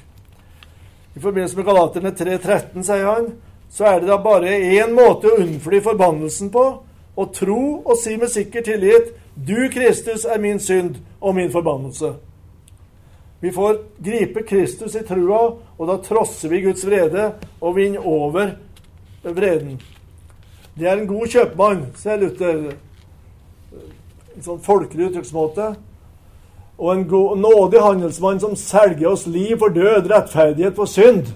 I 1.15 1.19
forbindelse 1.19 1.57
med 1.57 1.65
Galaterne 1.67 2.11
3.13, 2.15 2.83
sier 2.87 3.07
han, 3.09 3.31
så 3.69 3.89
er 3.89 3.99
det 3.99 4.09
da 4.09 4.17
bare 4.21 4.53
én 4.53 4.93
måte 4.95 5.29
å 5.29 5.41
unnfly 5.43 5.81
forbannelsen 5.83 6.51
på 6.53 6.65
og 7.19 7.33
tro 7.35 7.61
og 7.83 7.97
si 7.99 8.15
med 8.17 8.31
sikker 8.31 8.63
tillit 8.63 9.11
Du, 9.35 9.69
Kristus, 9.71 10.25
er 10.25 10.39
min 10.39 10.59
synd 10.59 10.97
og 11.21 11.35
min 11.35 11.51
forbannelse. 11.51 12.13
Vi 13.39 13.51
får 13.51 13.77
gripe 13.97 14.43
Kristus 14.43 14.95
i 14.95 15.03
trua, 15.07 15.55
og 15.77 15.87
da 15.87 15.95
trosser 16.03 16.51
vi 16.51 16.63
Guds 16.65 16.83
vrede 16.85 17.31
og 17.61 17.77
vinner 17.77 18.03
over 18.03 18.57
vreden. 19.23 19.77
Det 20.75 20.87
er 20.87 20.99
en 20.99 21.07
god 21.07 21.27
kjøpmann, 21.31 21.85
sier 21.99 22.19
Luther. 22.19 22.73
En 24.35 24.43
sånn 24.43 24.59
folkelig 24.63 25.09
uttrykksmåte. 25.09 25.73
Og 26.79 26.91
en 26.93 27.07
god, 27.11 27.39
nådig 27.39 27.81
handelsmann 27.83 28.39
som 28.39 28.55
selger 28.59 29.09
oss 29.11 29.25
liv 29.27 29.57
for 29.59 29.71
død, 29.75 30.07
rettferdighet 30.11 30.75
for 30.75 30.87
synd. 30.87 31.33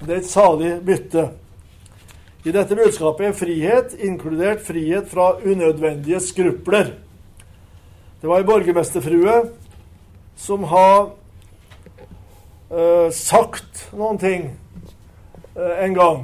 Det 0.00 0.14
er 0.14 0.22
et 0.22 0.30
salig 0.30 0.72
bytte. 0.86 1.28
I 2.46 2.54
dette 2.54 2.78
budskapet 2.78 3.26
er 3.28 3.36
frihet, 3.36 3.94
inkludert 4.00 4.62
frihet 4.64 5.10
fra 5.10 5.34
unødvendige 5.44 6.22
skrupler. 6.24 6.94
Det 8.20 8.28
var 8.28 8.40
ei 8.40 8.48
borgermesterfrue 8.48 9.34
som 10.36 10.64
har 10.64 11.10
uh, 12.70 13.08
sagt 13.12 13.88
noen 13.96 14.18
ting 14.18 14.46
uh, 15.56 15.84
en 15.84 15.94
gang 15.94 16.22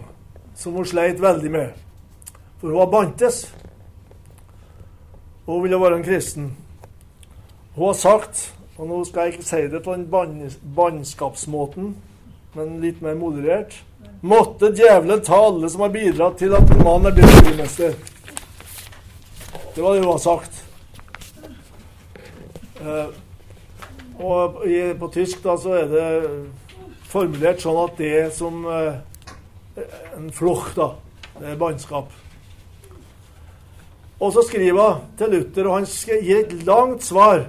som 0.57 0.77
hun 0.77 0.87
sleit 0.89 1.23
veldig 1.23 1.51
med. 1.53 1.83
For 2.61 2.73
hun 2.73 2.81
har 2.81 2.93
bantes. 2.93 3.43
Hun 5.47 5.63
ville 5.63 5.81
være 5.81 6.01
en 6.01 6.07
kristen. 6.07 6.53
Hun 7.77 7.87
har 7.87 7.99
sagt, 7.99 8.55
og 8.79 8.89
nå 8.89 9.03
skal 9.05 9.27
jeg 9.27 9.37
ikke 9.37 9.49
si 9.51 9.67
det 9.71 9.83
på 9.85 9.95
den 9.95 10.09
bannskapsmåten, 10.77 11.93
men 12.57 12.81
litt 12.81 13.03
mer 13.05 13.15
moderert 13.21 13.77
Måtte 14.21 14.73
djevelen 14.73 15.21
ta 15.21 15.37
alle 15.47 15.69
som 15.71 15.81
har 15.85 15.93
bidratt 15.93 16.39
til 16.41 16.55
at 16.57 16.71
en 16.73 16.83
mann 16.85 17.07
er 17.07 17.15
blitt 17.15 17.45
byggmester. 17.45 17.93
Det 19.75 19.83
var 19.85 19.95
det 19.95 20.01
hun 20.01 20.11
har 20.11 20.19
sagt. 20.19 20.65
Eh, 22.81 23.07
og 24.17 24.63
på 25.01 25.09
tysk 25.13 25.43
da 25.45 25.57
så 25.61 25.75
er 25.77 25.91
det 25.91 26.07
formulert 27.11 27.61
sånn 27.63 27.81
at 27.83 27.99
det 28.01 28.13
er 28.21 28.31
som 28.35 28.63
eh, 28.71 28.95
en 30.17 30.31
floch, 30.33 30.71
da. 30.77 30.93
Det 31.37 31.51
er 31.53 31.59
bannskap. 31.61 32.13
Og 34.17 34.33
så 34.33 34.43
skriver 34.47 34.81
hun 34.81 35.03
til 35.19 35.35
Luther, 35.35 35.69
og 35.69 35.75
han 35.77 35.89
gir 36.25 36.39
et 36.41 36.55
langt 36.65 37.05
svar. 37.05 37.45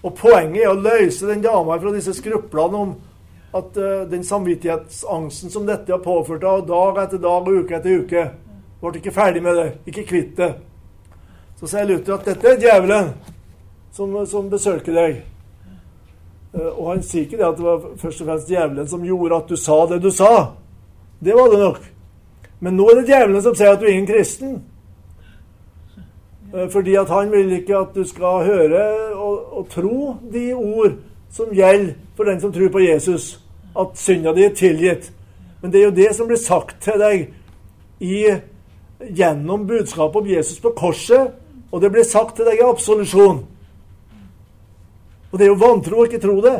Og 0.00 0.14
poenget 0.16 0.62
er 0.64 0.72
å 0.72 0.80
løse 0.80 1.28
den 1.28 1.44
dama 1.44 1.76
fra 1.82 1.92
disse 1.92 2.14
skruplene 2.16 2.80
om 2.80 2.94
at 3.56 3.76
uh, 3.80 4.04
den 4.08 4.24
samvittighetsangsten 4.24 5.52
som 5.52 5.66
dette 5.68 5.92
har 5.92 6.04
påført 6.04 6.44
henne 6.44 6.66
dag 6.68 7.00
etter 7.04 7.20
dag 7.22 7.48
og 7.48 7.62
uke 7.62 7.78
etter 7.78 8.02
uke 8.02 8.26
Ble 8.76 9.00
ikke 9.00 9.10
ferdig 9.10 9.40
med 9.42 9.56
det, 9.56 9.68
ikke 9.88 10.02
kvitt 10.06 10.34
det. 10.36 10.50
Så 11.56 11.66
sier 11.70 11.88
Luther 11.88 12.18
at 12.18 12.26
dette 12.28 12.50
er 12.52 12.58
djevelen 12.60 13.08
som, 13.96 14.12
som 14.26 14.50
besøker 14.52 14.92
deg. 14.92 15.18
Uh, 16.54 16.68
og 16.68 16.92
han 16.92 17.02
sier 17.04 17.24
ikke 17.26 17.40
det 17.40 17.48
at 17.48 17.58
det 17.58 17.66
var 17.66 17.84
først 18.00 18.22
og 18.22 18.30
fremst 18.30 18.52
djevelen 18.52 18.88
som 18.88 19.04
gjorde 19.04 19.40
at 19.40 19.50
du 19.50 19.56
sa 19.60 19.82
det 19.90 20.00
du 20.04 20.10
sa. 20.12 20.32
Det 21.24 21.34
var 21.34 21.52
det 21.52 21.60
nok. 21.62 21.82
Men 22.60 22.76
nå 22.76 22.88
er 22.90 23.00
det 23.00 23.10
djevelen 23.10 23.44
som 23.44 23.56
sier 23.56 23.72
at 23.72 23.80
du 23.80 23.86
er 23.88 23.94
ingen 23.94 24.10
kristen. 24.10 24.58
Uh, 26.52 26.68
fordi 26.72 26.96
at 27.00 27.12
han 27.12 27.32
vil 27.32 27.56
ikke 27.58 27.80
at 27.80 27.96
du 27.96 28.04
skal 28.04 28.44
høre 28.46 28.84
og, 29.14 29.58
og 29.58 29.68
tro 29.72 30.14
de 30.32 30.50
ord 30.54 31.00
som 31.32 31.52
gjelder 31.52 31.96
for 32.16 32.28
den 32.28 32.40
som 32.40 32.52
tror 32.52 32.70
på 32.72 32.84
Jesus 32.84 33.34
at 33.76 33.98
synda 34.00 34.32
di 34.32 34.44
er 34.44 34.54
tilgitt. 34.56 35.10
Men 35.60 35.72
det 35.72 35.80
er 35.80 35.84
jo 35.84 35.96
det 35.96 36.12
som 36.16 36.28
blir 36.28 36.40
sagt 36.40 36.78
til 36.84 37.00
deg 37.00 37.26
i, 38.00 38.22
gjennom 39.16 39.66
budskapet 39.66 40.20
om 40.20 40.28
Jesus 40.30 40.60
på 40.60 40.72
korset. 40.76 41.32
Og 41.72 41.82
det 41.82 41.90
blir 41.92 42.04
sagt 42.04 42.36
til 42.36 42.48
deg 42.48 42.60
i 42.60 42.64
absolusjon. 42.68 43.42
Og 45.36 45.40
det 45.40 45.44
er 45.44 45.50
jo 45.50 45.60
vantro 45.60 45.98
å 46.00 46.04
ikke 46.08 46.18
tro 46.22 46.34
det. 46.40 46.54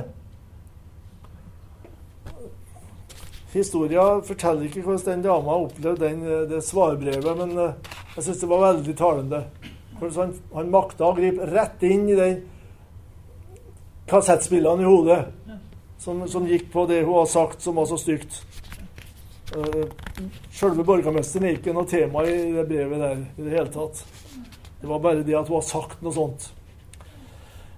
Historia 3.54 4.02
forteller 4.20 4.66
ikke 4.66 4.82
hvordan 4.84 5.06
den 5.06 5.22
dama 5.24 5.54
opplevde 5.62 6.10
den, 6.10 6.26
det 6.50 6.58
svarbrevet, 6.60 7.30
men 7.38 7.54
eh, 7.56 7.94
jeg 8.18 8.26
syns 8.26 8.42
det 8.42 8.50
var 8.50 8.60
veldig 8.66 8.96
talende. 8.98 9.40
Han, 10.02 10.34
han 10.58 10.68
makta 10.74 11.06
å 11.08 11.14
gripe 11.16 11.48
rett 11.48 11.86
inn 11.88 12.04
i 12.12 12.18
den 12.18 12.36
kassettspillene 14.12 14.84
i 14.84 14.90
hodet 14.90 15.22
som, 15.96 16.20
som, 16.28 16.44
gikk 16.44 16.68
på 16.76 16.84
det 16.92 17.00
hun 17.06 17.16
har 17.22 17.32
sagt, 17.32 17.64
som 17.64 17.80
var 17.80 17.88
så 17.88 17.96
stygt. 17.96 18.42
Uh, 19.56 19.88
Sjølve 20.52 20.84
borgermesteren 20.84 21.48
er 21.48 21.56
ikke 21.56 21.72
noe 21.72 21.88
tema 21.88 22.28
i 22.28 22.36
det 22.58 22.68
brevet 22.68 23.00
der 23.06 23.24
i 23.24 23.48
det 23.48 23.56
hele 23.56 23.72
tatt. 23.72 24.04
Det 24.82 24.92
var 24.92 25.00
bare 25.00 25.24
det 25.24 25.40
at 25.40 25.48
hun 25.48 25.62
har 25.62 25.68
sagt 25.72 26.04
noe 26.04 26.12
sånt. 26.12 26.50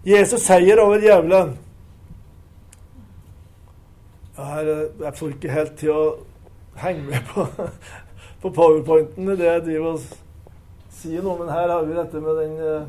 Jesus 0.05 0.45
seier 0.47 0.79
over 0.79 1.03
djevelen. 1.03 1.57
Her, 4.39 4.69
jeg 5.03 5.15
får 5.19 5.35
ikke 5.35 5.51
helt 5.51 5.75
til 5.81 5.91
å 5.91 6.03
henge 6.79 7.03
med 7.09 7.25
på, 7.33 7.47
på 8.43 8.53
powerpointen 8.55 9.33
i 9.33 9.37
det 9.39 9.49
jeg 9.49 9.65
driver 9.67 9.97
og 9.97 10.01
sier 10.99 11.23
nå, 11.25 11.35
men 11.41 11.51
her 11.51 11.69
har 11.73 11.83
vi 11.87 11.97
dette 11.97 12.23
med 12.23 12.39
den 12.39 12.55
eh, 12.63 12.87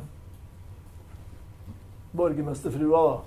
borgermesterfrua, 2.17 3.01
da. 3.09 3.17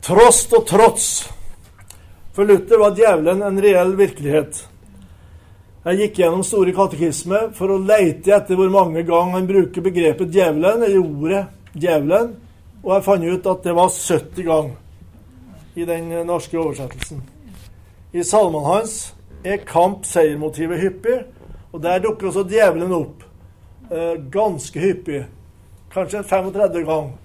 Trost 0.00 0.56
og 0.56 0.64
trots. 0.68 1.06
For 2.32 2.48
Luther 2.48 2.80
var 2.80 2.96
djevelen 2.96 3.42
en 3.44 3.60
reell 3.60 3.92
virkelighet. 3.98 4.69
Jeg 5.80 5.96
gikk 5.96 6.18
gjennom 6.20 6.42
Store 6.44 6.72
katekisme 6.76 7.38
for 7.56 7.72
å 7.72 7.78
leite 7.80 8.34
etter 8.36 8.58
hvor 8.58 8.68
mange 8.68 9.00
ganger 9.08 9.38
han 9.38 9.46
bruker 9.48 9.84
begrepet 9.86 10.28
djevelen, 10.34 10.82
eller 10.84 10.98
ordet 11.00 11.44
djevelen, 11.72 12.34
og 12.82 12.90
jeg 12.92 13.04
fant 13.06 13.24
ut 13.24 13.48
at 13.48 13.62
det 13.64 13.74
var 13.78 13.94
70 13.94 14.44
ganger 14.50 15.80
i 15.80 15.86
den 15.88 16.10
norske 16.28 16.58
oversettelsen. 16.60 17.22
I 18.12 18.26
salmene 18.28 18.66
hans 18.66 18.98
er 19.40 19.64
kamp-seiermotivet 19.64 20.82
hyppig, 20.82 21.16
og 21.72 21.80
der 21.80 22.04
dukker 22.04 22.28
også 22.28 22.44
djevelen 22.50 22.92
opp 22.92 23.24
eh, 23.88 24.20
ganske 24.34 24.84
hyppig. 24.84 25.22
Kanskje 25.94 26.20
35 26.28 26.84
ganger 26.84 27.16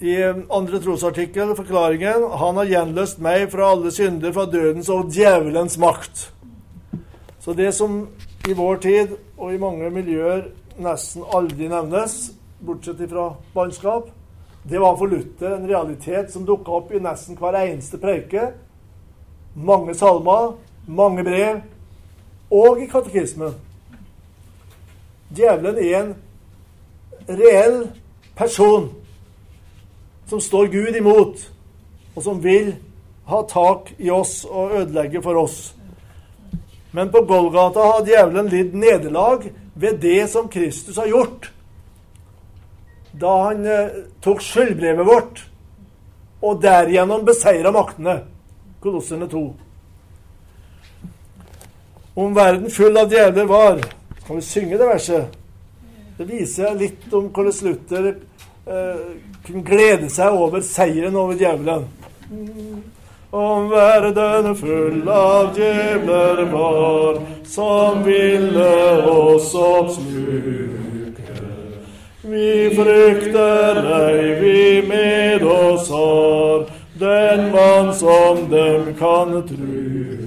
i 0.00 0.16
andre 0.48 0.80
trosartikkel, 0.80 1.52
forklaringen, 1.56 2.24
han 2.40 2.56
har 2.56 2.68
gjenløst 2.70 3.18
meg 3.20 3.50
fra 3.52 3.72
alle 3.74 3.92
synder, 3.92 4.32
fra 4.32 4.46
dødens 4.48 4.88
og 4.92 5.10
djevelens 5.12 5.76
makt. 5.80 6.30
Så 7.40 7.52
det 7.56 7.74
som 7.76 8.06
i 8.48 8.56
vår 8.56 8.80
tid 8.80 9.12
og 9.36 9.52
i 9.52 9.60
mange 9.60 9.90
miljøer 9.92 10.46
nesten 10.80 11.24
aldri 11.36 11.68
nevnes, 11.68 12.32
bortsett 12.64 13.00
fra 13.10 13.34
bannskap. 13.54 14.08
Det 14.62 14.80
var 14.80 14.96
for 14.96 15.08
Luther 15.08 15.56
en 15.56 15.68
realitet 15.68 16.32
som 16.32 16.46
dukka 16.48 16.72
opp 16.80 16.92
i 16.92 17.00
nesten 17.00 17.36
hver 17.36 17.56
eneste 17.60 18.00
preike. 18.00 18.50
Mange 19.56 19.94
salmer, 19.96 20.54
mange 20.86 21.24
brev, 21.24 21.60
og 22.50 22.80
i 22.80 22.88
katekismen. 22.88 23.52
Djevelen 25.36 25.78
er 25.80 26.00
en 26.00 26.14
reell 27.28 27.78
person 28.36 28.88
som 30.30 30.40
står 30.40 30.70
Gud 30.70 30.96
imot, 30.96 31.42
og 32.14 32.22
som 32.22 32.38
vil 32.42 32.74
ha 33.30 33.42
tak 33.50 33.90
i 33.98 34.10
oss 34.14 34.44
og 34.46 34.76
ødelegge 34.78 35.22
for 35.22 35.38
oss. 35.42 35.58
Men 36.94 37.10
på 37.10 37.22
Golgata 37.26 37.82
har 37.92 38.06
djevelen 38.06 38.50
lidd 38.50 38.74
nederlag 38.74 39.48
ved 39.74 39.98
det 40.02 40.30
som 40.30 40.48
Kristus 40.50 40.98
har 40.98 41.10
gjort. 41.10 41.50
Da 43.12 43.30
han 43.48 43.66
eh, 43.66 44.02
tok 44.22 44.42
skyldbrevet 44.42 45.06
vårt 45.06 45.42
og 46.40 46.62
derigjennom 46.62 47.26
beseira 47.26 47.72
maktene. 47.74 48.20
Kolosserne 48.80 49.28
2. 49.28 49.42
Om 52.14 52.34
verden 52.34 52.70
full 52.70 52.96
av 52.96 53.12
djevler 53.12 53.46
var 53.50 53.82
Kan 54.26 54.38
vi 54.38 54.42
synge 54.46 54.78
det 54.78 54.86
verset? 54.86 55.36
Det 56.18 56.26
viser 56.28 56.74
litt 56.78 57.10
om 57.16 57.26
hvordan 57.34 57.66
Luther 57.66 58.06
eh, 58.12 59.06
kunne 59.46 59.64
glede 59.64 60.10
seg 60.12 60.36
over 60.36 60.62
seieren 60.64 61.16
over 61.16 61.34
djevelen. 61.38 61.86
Om 63.30 63.68
verden 63.70 64.54
full 64.58 65.08
av 65.08 65.54
djevler 65.58 66.44
var, 66.50 67.20
som 67.46 68.02
ville 68.04 68.72
oss 69.06 69.54
oppsluke. 69.54 70.80
Vi 72.22 72.70
frykter 72.74 73.80
ei, 74.00 74.34
vi 74.40 74.82
med 74.88 75.42
oss 75.42 75.88
har, 75.90 76.66
den 76.98 77.50
mann 77.52 77.94
som 77.94 78.50
dem 78.50 78.94
kan 78.98 79.40
true. 79.48 80.18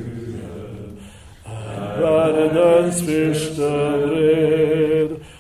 Er 1.46 2.00
verdens 2.00 3.04
fyrste 3.06 3.70
vred, 4.02 5.12
og 5.12 5.33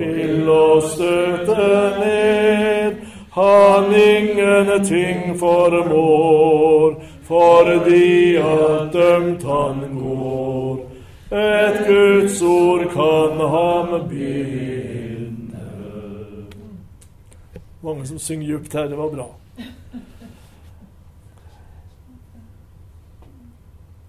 vil 0.00 0.48
oss 0.48 0.94
støte 0.94 1.70
ned. 2.00 3.00
Han 3.30 3.92
ingenting 3.94 5.38
formår, 5.38 6.96
fordi 7.22 8.36
at 8.36 8.92
dømt 8.92 9.42
han 9.42 9.84
går. 9.94 10.86
Et 11.30 11.86
Guds 11.86 12.42
ord 12.42 12.88
kan 12.90 13.38
ham 13.48 14.08
binde. 14.08 15.60
Mange 17.82 18.06
som 18.06 18.18
synger 18.18 18.46
djupt 18.46 18.72
her. 18.72 18.88
Det 18.88 18.98
var 18.98 19.08
bra. 19.14 19.28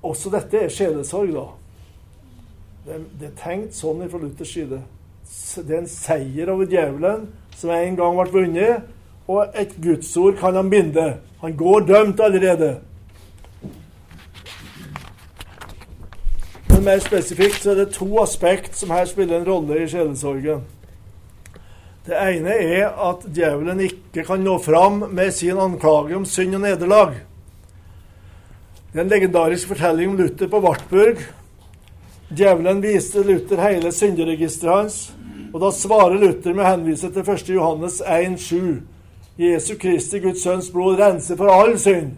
Også 0.01 0.29
dette 0.33 0.57
er 0.57 0.73
sjelesorg, 0.73 1.29
da. 1.35 1.45
Det, 2.85 2.97
det 3.19 3.27
er 3.29 3.37
tenkt 3.37 3.77
sånn 3.77 4.01
fra 4.09 4.17
Luthers 4.17 4.55
side. 4.55 4.81
Det 5.31 5.75
er 5.75 5.81
en 5.81 5.89
seier 5.89 6.49
over 6.51 6.67
djevelen 6.69 7.27
som 7.55 7.71
en 7.75 7.97
gang 7.97 8.17
ble 8.17 8.31
vunnet, 8.33 8.87
og 9.31 9.53
et 9.55 9.73
gudsord 9.83 10.39
kan 10.39 10.55
han 10.57 10.69
binde. 10.71 11.07
Han 11.41 11.55
går 11.57 11.85
dømt 11.87 12.19
allerede. 12.19 12.71
Men 16.69 16.83
mer 16.83 17.01
spesifikt 17.03 17.63
så 17.63 17.73
er 17.73 17.81
det 17.83 17.93
to 17.95 18.09
aspekt 18.21 18.77
som 18.79 18.91
her 18.95 19.05
spiller 19.05 19.39
en 19.39 19.47
rolle 19.47 19.83
i 19.83 19.89
sjelesorgen. 19.89 20.63
Det 22.01 22.17
ene 22.17 22.55
er 22.57 22.87
at 22.89 23.27
djevelen 23.29 23.83
ikke 23.85 24.23
kan 24.25 24.41
nå 24.41 24.55
fram 24.63 25.03
med 25.13 25.29
sin 25.37 25.59
anklage 25.61 26.17
om 26.17 26.25
synd 26.25 26.57
og 26.57 26.63
nederlag. 26.63 27.13
Det 28.91 28.99
er 28.99 29.05
en 29.05 29.11
legendarisk 29.13 29.69
fortelling 29.69 30.09
om 30.09 30.17
Luther 30.17 30.49
på 30.49 30.59
Wartburg. 30.65 31.21
Djevelen 32.31 32.81
viste 32.83 33.21
Luther 33.23 33.61
hele 33.61 33.91
synderegisteret 33.93 34.75
hans, 34.75 34.97
og 35.53 35.59
da 35.61 35.71
svarer 35.75 36.19
Luther 36.19 36.53
med 36.55 36.63
å 36.63 36.69
henvise 36.69 37.09
til 37.11 37.27
1. 37.27 37.49
Johannes 37.55 38.01
1,7. 38.01 38.81
Jesu 39.41 39.73
Kristi, 39.79 40.19
Guds 40.19 40.43
sønns 40.43 40.69
blod, 40.71 40.99
renser 40.99 41.39
for 41.39 41.51
all 41.51 41.73
synd. 41.79 42.13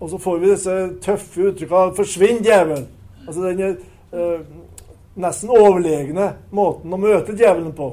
Og 0.00 0.10
så 0.10 0.18
får 0.18 0.38
vi 0.38 0.50
disse 0.50 0.76
tøffe 1.04 1.48
uttrykkene 1.48 1.94
'forsvinn, 1.94 2.42
djevel'. 2.42 2.86
Altså 3.26 3.42
den 3.42 3.60
eh, 4.12 4.40
nesten 5.14 5.50
overlegne 5.50 6.32
måten 6.50 6.92
å 6.92 6.98
møte 6.98 7.36
djevelen 7.36 7.72
på. 7.72 7.92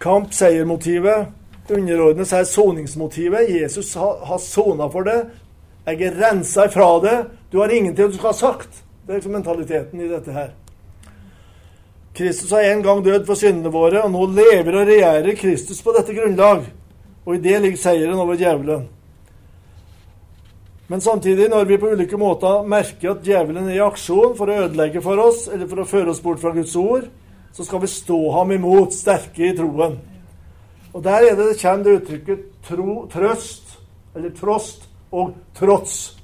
Kamp-seier-motivet 0.00 1.28
underordnes 1.70 2.30
her 2.30 2.44
soningsmotivet. 2.44 3.50
Jesus 3.50 3.94
har 3.94 4.38
sona 4.38 4.88
for 4.92 5.02
det. 5.02 5.26
Jeg 5.86 6.02
er 6.02 6.20
rensa 6.20 6.66
ifra 6.68 7.00
det. 7.02 7.18
Du 7.52 7.58
har 7.58 7.68
ingenting 7.68 8.10
du 8.10 8.18
skal 8.18 8.32
ha 8.32 8.36
sagt. 8.36 8.82
Det 9.06 9.12
er 9.12 9.20
liksom 9.20 9.32
mentaliteten 9.32 10.00
i 10.00 10.08
dette 10.08 10.32
her. 10.32 10.52
Kristus 12.14 12.50
har 12.50 12.66
en 12.66 12.82
gang 12.82 13.02
dødd 13.04 13.26
for 13.28 13.38
syndene 13.38 13.70
våre, 13.72 14.02
og 14.02 14.10
nå 14.12 14.26
lever 14.34 14.76
og 14.76 14.88
regjerer 14.88 15.36
Kristus 15.38 15.82
på 15.82 15.94
dette 15.94 16.14
grunnlag. 16.16 16.64
Og 17.26 17.36
i 17.36 17.42
det 17.42 17.60
ligger 17.62 17.78
seieren 17.78 18.18
over 18.18 18.38
djevelen. 18.38 18.88
Men 20.90 21.00
samtidig, 21.00 21.48
når 21.48 21.64
vi 21.64 21.78
på 21.78 21.92
ulike 21.92 22.18
måter 22.18 22.64
merker 22.66 23.12
at 23.12 23.22
djevelen 23.22 23.68
er 23.68 23.76
i 23.76 23.84
aksjon 23.84 24.34
for 24.34 24.50
å 24.50 24.56
ødelegge 24.64 25.02
for 25.04 25.22
oss, 25.22 25.44
eller 25.46 25.70
for 25.70 25.84
å 25.84 25.86
føre 25.86 26.10
oss 26.10 26.22
bort 26.24 26.42
fra 26.42 26.50
Guds 26.56 26.74
ord, 26.76 27.06
så 27.54 27.66
skal 27.66 27.84
vi 27.84 27.90
stå 27.92 28.18
ham 28.34 28.50
imot, 28.56 28.94
sterke 28.94 29.46
i 29.46 29.54
troen. 29.54 30.00
Og 30.90 31.04
der 31.04 31.28
er 31.28 31.38
det 31.38 31.46
det 31.52 31.60
kommer 31.60 32.00
uttrykket 32.00 32.42
tro, 32.66 33.04
trøst, 33.12 33.76
eller 34.16 34.34
trost, 34.34 34.88
og 35.14 35.36
trots, 35.54 36.16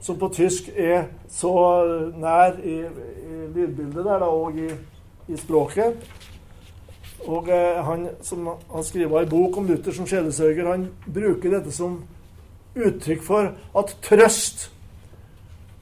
som 0.00 0.16
på 0.16 0.28
tysk 0.32 0.68
er 0.72 1.10
så 1.28 1.52
nær 2.16 2.56
i, 2.64 2.76
i 2.88 3.46
lydbildet 3.52 4.04
der, 4.04 4.20
da, 4.24 4.28
og 4.32 4.56
i, 4.56 4.70
i 5.28 5.38
språket. 5.38 5.96
Og 7.26 7.48
eh, 7.50 7.82
han 7.84 8.08
som 8.22 8.46
han 8.70 8.84
skriver 8.84 9.22
en 9.24 9.30
bok 9.30 9.56
om 9.58 9.66
Luther 9.68 9.94
som 9.94 10.06
sjelesørger, 10.08 10.68
han 10.68 10.88
bruker 11.06 11.56
dette 11.56 11.72
som 11.74 12.00
uttrykk 12.76 13.22
for 13.24 13.52
at 13.52 13.94
trøst 14.04 14.70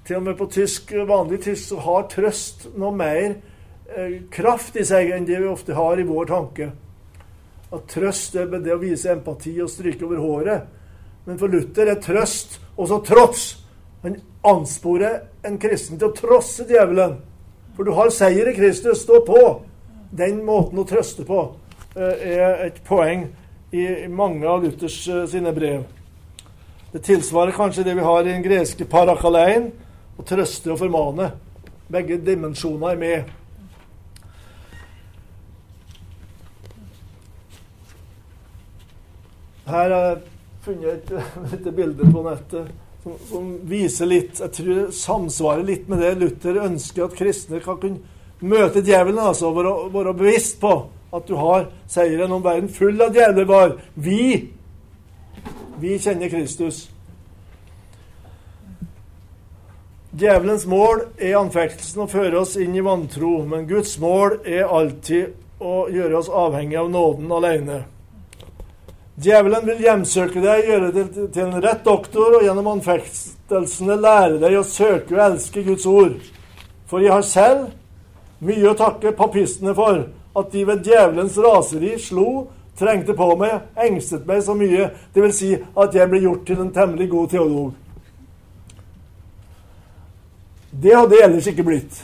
Til 0.04 0.18
og 0.18 0.22
med 0.26 0.34
på 0.36 0.44
tysk, 0.52 0.90
vanlig 1.08 1.38
tysk 1.46 1.70
så 1.70 1.78
har 1.80 2.02
trøst 2.12 2.66
noe 2.76 2.92
mer 2.92 3.38
eh, 3.88 4.18
kraft 4.28 4.76
i 4.76 4.84
seg 4.84 5.14
enn 5.16 5.24
det 5.24 5.38
vi 5.40 5.48
ofte 5.48 5.72
har 5.72 5.96
i 5.96 6.04
vår 6.04 6.28
tanke. 6.28 6.66
At 7.72 7.86
trøst 7.88 8.36
er 8.36 8.52
det 8.52 8.74
å 8.74 8.82
vise 8.82 9.14
empati 9.14 9.54
og 9.64 9.72
stryke 9.72 10.04
over 10.04 10.20
håret. 10.20 10.66
Men 11.24 11.40
for 11.40 11.48
Luther 11.48 11.88
er 11.88 12.02
trøst 12.04 12.58
også 12.76 13.00
trots. 13.08 13.46
Han 14.04 14.20
ansporer 14.44 15.22
en 15.48 15.56
kristen 15.56 15.96
til 15.96 16.10
å 16.10 16.16
trosse 16.20 16.68
djevelen. 16.68 17.16
For 17.76 17.84
du 17.84 17.90
har 17.90 18.10
seier 18.14 18.48
i 18.50 18.54
Kristus. 18.54 19.02
Stå 19.02 19.20
på! 19.26 19.40
Den 20.14 20.44
måten 20.46 20.78
å 20.78 20.86
trøste 20.86 21.24
på 21.26 21.40
eh, 21.96 22.36
er 22.38 22.60
et 22.68 22.76
poeng 22.86 23.26
i 23.74 24.06
mange 24.06 24.46
av 24.46 24.62
Luthers 24.62 25.00
eh, 25.10 25.24
sine 25.30 25.50
brev. 25.54 25.82
Det 26.92 27.02
tilsvarer 27.02 27.56
kanskje 27.56 27.82
det 27.88 27.96
vi 27.98 28.04
har 28.06 28.20
i 28.22 28.30
den 28.30 28.44
greske 28.44 28.86
parakalein, 28.86 29.72
å 30.14 30.22
trøste 30.22 30.70
og 30.70 30.78
formane. 30.84 31.32
Begge 31.90 32.20
dimensjoner 32.22 32.94
er 32.94 33.00
med. 33.00 33.32
Her 39.66 39.90
har 39.90 40.08
jeg 40.12 40.22
funnet 40.62 40.94
et 40.94 41.12
lite 41.50 41.74
bilde 41.74 42.06
på 42.14 42.22
nettet 42.22 42.83
som, 43.04 43.18
som, 43.28 43.52
viser 43.68 44.08
litt 44.08 44.40
Jeg 44.40 44.52
tror 44.56 44.74
det 44.80 44.96
samsvarer 44.96 45.66
litt 45.68 45.88
med 45.92 46.00
det 46.02 46.14
Luther 46.18 46.62
ønsker 46.64 47.06
at 47.06 47.16
kristne 47.18 47.60
kan 47.64 47.78
kunne 47.80 48.00
møte 48.40 48.82
djevelen. 48.84 49.20
altså 49.20 49.52
Være, 49.54 49.74
være 49.92 50.16
bevisst 50.16 50.58
på 50.60 50.74
at 51.14 51.28
du 51.28 51.36
har 51.38 51.68
seieren 51.86 52.32
om 52.34 52.42
verden 52.42 52.72
full 52.72 52.98
av 53.04 53.14
djevler 53.14 53.46
var. 53.46 53.76
Vi, 53.94 54.48
vi 55.78 55.98
kjenner 56.02 56.32
Kristus. 56.32 56.88
Djevelens 60.14 60.66
mål 60.70 61.08
er 61.18 61.38
anfektelsen 61.40 62.04
å 62.04 62.10
føre 62.10 62.40
oss 62.42 62.54
inn 62.58 62.74
i 62.78 62.82
vantro, 62.86 63.40
men 63.50 63.66
Guds 63.66 63.96
mål 64.02 64.40
er 64.46 64.70
alltid 64.70 65.34
å 65.58 65.88
gjøre 65.90 66.20
oss 66.20 66.30
avhengig 66.30 66.78
av 66.78 66.90
nåden 66.90 67.32
alene. 67.34 67.80
Djevelen 69.14 69.66
vil 69.66 69.82
hjemsøke 69.84 70.40
deg, 70.42 70.64
gjøre 70.66 70.90
deg 70.94 71.18
til 71.34 71.44
en 71.44 71.60
rett 71.62 71.84
doktor, 71.86 72.38
og 72.38 72.42
gjennom 72.42 72.72
anfektelsene 72.72 73.94
lære 74.02 74.40
deg 74.42 74.56
å 74.58 74.64
søke 74.66 75.14
og 75.14 75.22
elske 75.28 75.62
Guds 75.66 75.86
ord. 75.86 76.16
For 76.90 77.04
jeg 77.04 77.14
har 77.14 77.22
selv 77.26 77.68
mye 78.44 78.72
å 78.72 78.76
takke 78.78 79.14
papistene 79.14 79.74
for, 79.76 80.02
at 80.34 80.50
de 80.50 80.64
ved 80.66 80.82
djevelens 80.82 81.38
raseri 81.38 81.92
slo, 82.02 82.48
trengte 82.74 83.14
på 83.14 83.28
meg, 83.38 83.68
engstet 83.78 84.26
meg 84.26 84.42
så 84.42 84.56
mye, 84.58 84.88
dvs. 85.14 85.36
Si 85.38 85.52
at 85.54 85.94
jeg 85.94 86.10
ble 86.10 86.24
gjort 86.24 86.42
til 86.48 86.64
en 86.64 86.72
temmelig 86.74 87.06
god 87.12 87.30
teolog. 87.30 87.70
Det 90.74 90.96
hadde 90.96 91.14
jeg 91.14 91.28
ellers 91.28 91.52
ikke 91.52 91.66
blitt. 91.68 92.00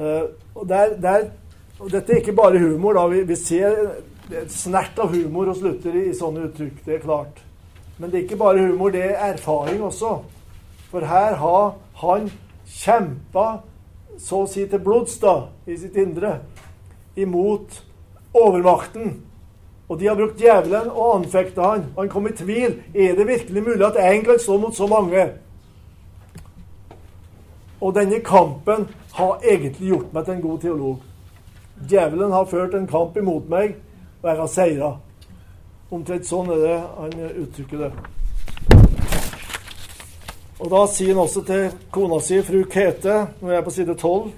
Uh, 0.00 0.32
Og, 0.54 0.68
der, 0.68 0.94
der, 1.02 1.24
og 1.78 1.90
dette 1.92 2.12
er 2.12 2.16
ikke 2.16 2.32
bare 2.32 2.58
humor. 2.58 2.92
da, 2.92 3.06
Vi, 3.06 3.22
vi 3.26 3.36
ser 3.36 3.74
et 4.32 4.52
snert 4.52 4.98
av 4.98 5.12
humor 5.12 5.50
hos 5.52 5.60
Luther 5.64 5.96
i, 5.96 6.08
i 6.10 6.16
sånne 6.16 6.48
uttrykk. 6.48 6.80
Det 6.84 6.96
er 6.96 7.04
klart. 7.04 7.42
Men 7.98 8.10
det 8.10 8.18
er 8.18 8.24
ikke 8.24 8.40
bare 8.40 8.64
humor, 8.64 8.90
det 8.90 9.04
er 9.04 9.34
erfaring 9.34 9.82
også. 9.84 10.16
For 10.90 11.04
her 11.06 11.36
har 11.40 11.74
han 12.00 12.30
kjempa 12.66 13.46
så 14.18 14.44
å 14.44 14.50
si 14.50 14.64
til 14.70 14.82
blods 14.82 15.18
da, 15.22 15.36
i 15.66 15.76
sitt 15.78 15.96
indre 15.98 16.38
imot 17.18 17.80
overmakten. 18.34 19.16
Og 19.88 19.98
de 20.00 20.08
har 20.08 20.18
brukt 20.18 20.40
djevelen 20.40 20.90
og 20.90 21.18
anfekta 21.20 21.70
han. 21.74 21.88
Han 21.98 22.08
kom 22.08 22.28
i 22.28 22.36
tvil. 22.36 22.78
Er 22.94 23.16
det 23.18 23.26
virkelig 23.28 23.62
mulig 23.62 23.86
at 23.86 23.98
én 24.00 24.24
kan 24.24 24.38
stå 24.40 24.58
mot 24.58 24.76
så 24.76 24.86
mange? 24.90 25.26
Og 27.80 27.94
denne 27.94 28.20
kampen 28.24 28.86
har 29.12 29.42
egentlig 29.44 29.90
gjort 29.90 30.14
meg 30.14 30.24
til 30.24 30.34
en 30.34 30.46
god 30.46 30.62
teolog. 30.62 31.02
Djevelen 31.90 32.32
har 32.32 32.48
ført 32.48 32.74
en 32.74 32.86
kamp 32.88 33.16
imot 33.18 33.50
meg, 33.50 33.74
har 34.24 34.48
seira. 34.48 34.94
Omtrent 35.92 36.26
sånn 36.26 36.48
er 36.54 36.62
det 36.64 36.76
han 36.80 37.16
uttrykker 37.44 37.84
det. 37.84 37.90
Og 40.64 40.70
da 40.70 40.84
sier 40.88 41.12
han 41.12 41.24
også 41.24 41.42
til 41.44 41.66
kona 41.92 42.20
si, 42.22 42.38
fru 42.46 42.62
Kete, 42.70 43.16
når 43.40 43.52
jeg 43.52 43.58
er 43.58 43.66
på 43.66 43.74
side 43.74 43.96
12 43.98 44.30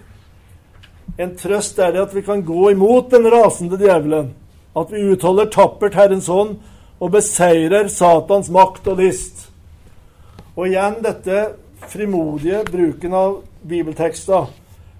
En 1.22 1.34
trøst 1.39 1.78
er 1.78 1.93
det 1.95 2.03
at 2.03 2.14
vi 2.16 2.22
kan 2.26 2.43
gå 2.45 2.70
imot 2.72 3.12
den 3.12 3.28
rasende 3.30 3.78
djevelen, 3.80 4.32
at 4.76 4.91
vi 4.93 5.05
utholder 5.12 5.49
tappert 5.53 5.95
Herrens 5.95 6.26
hånd 6.26 6.57
og 7.01 7.12
beseirer 7.14 7.89
Satans 7.93 8.51
makt 8.53 8.89
og 8.91 9.01
list. 9.01 9.47
Og 10.57 10.66
igjen 10.66 10.99
dette 11.05 11.41
frimodige 11.87 12.64
bruken 12.68 13.14
av 13.14 13.39
bibeltekster. 13.62 14.51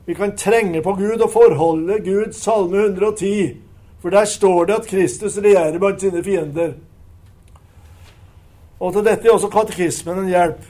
Vi 0.07 0.15
kan 0.15 0.37
trenge 0.39 0.83
på 0.85 0.95
Gud 0.95 1.21
og 1.21 1.33
forholde 1.33 1.99
Gud, 2.05 2.33
Salme 2.33 2.87
110. 2.87 3.66
For 4.03 4.11
der 4.11 4.25
står 4.25 4.65
det 4.69 4.75
at 4.75 4.89
Kristus 4.91 5.39
regjerer 5.39 5.79
blant 5.79 6.01
sine 6.01 6.23
fiender. 6.25 6.73
Og 8.81 8.93
til 8.93 9.05
dette 9.07 9.29
er 9.29 9.33
også 9.33 9.51
katekismen 9.53 10.21
en 10.21 10.31
hjelp. 10.31 10.65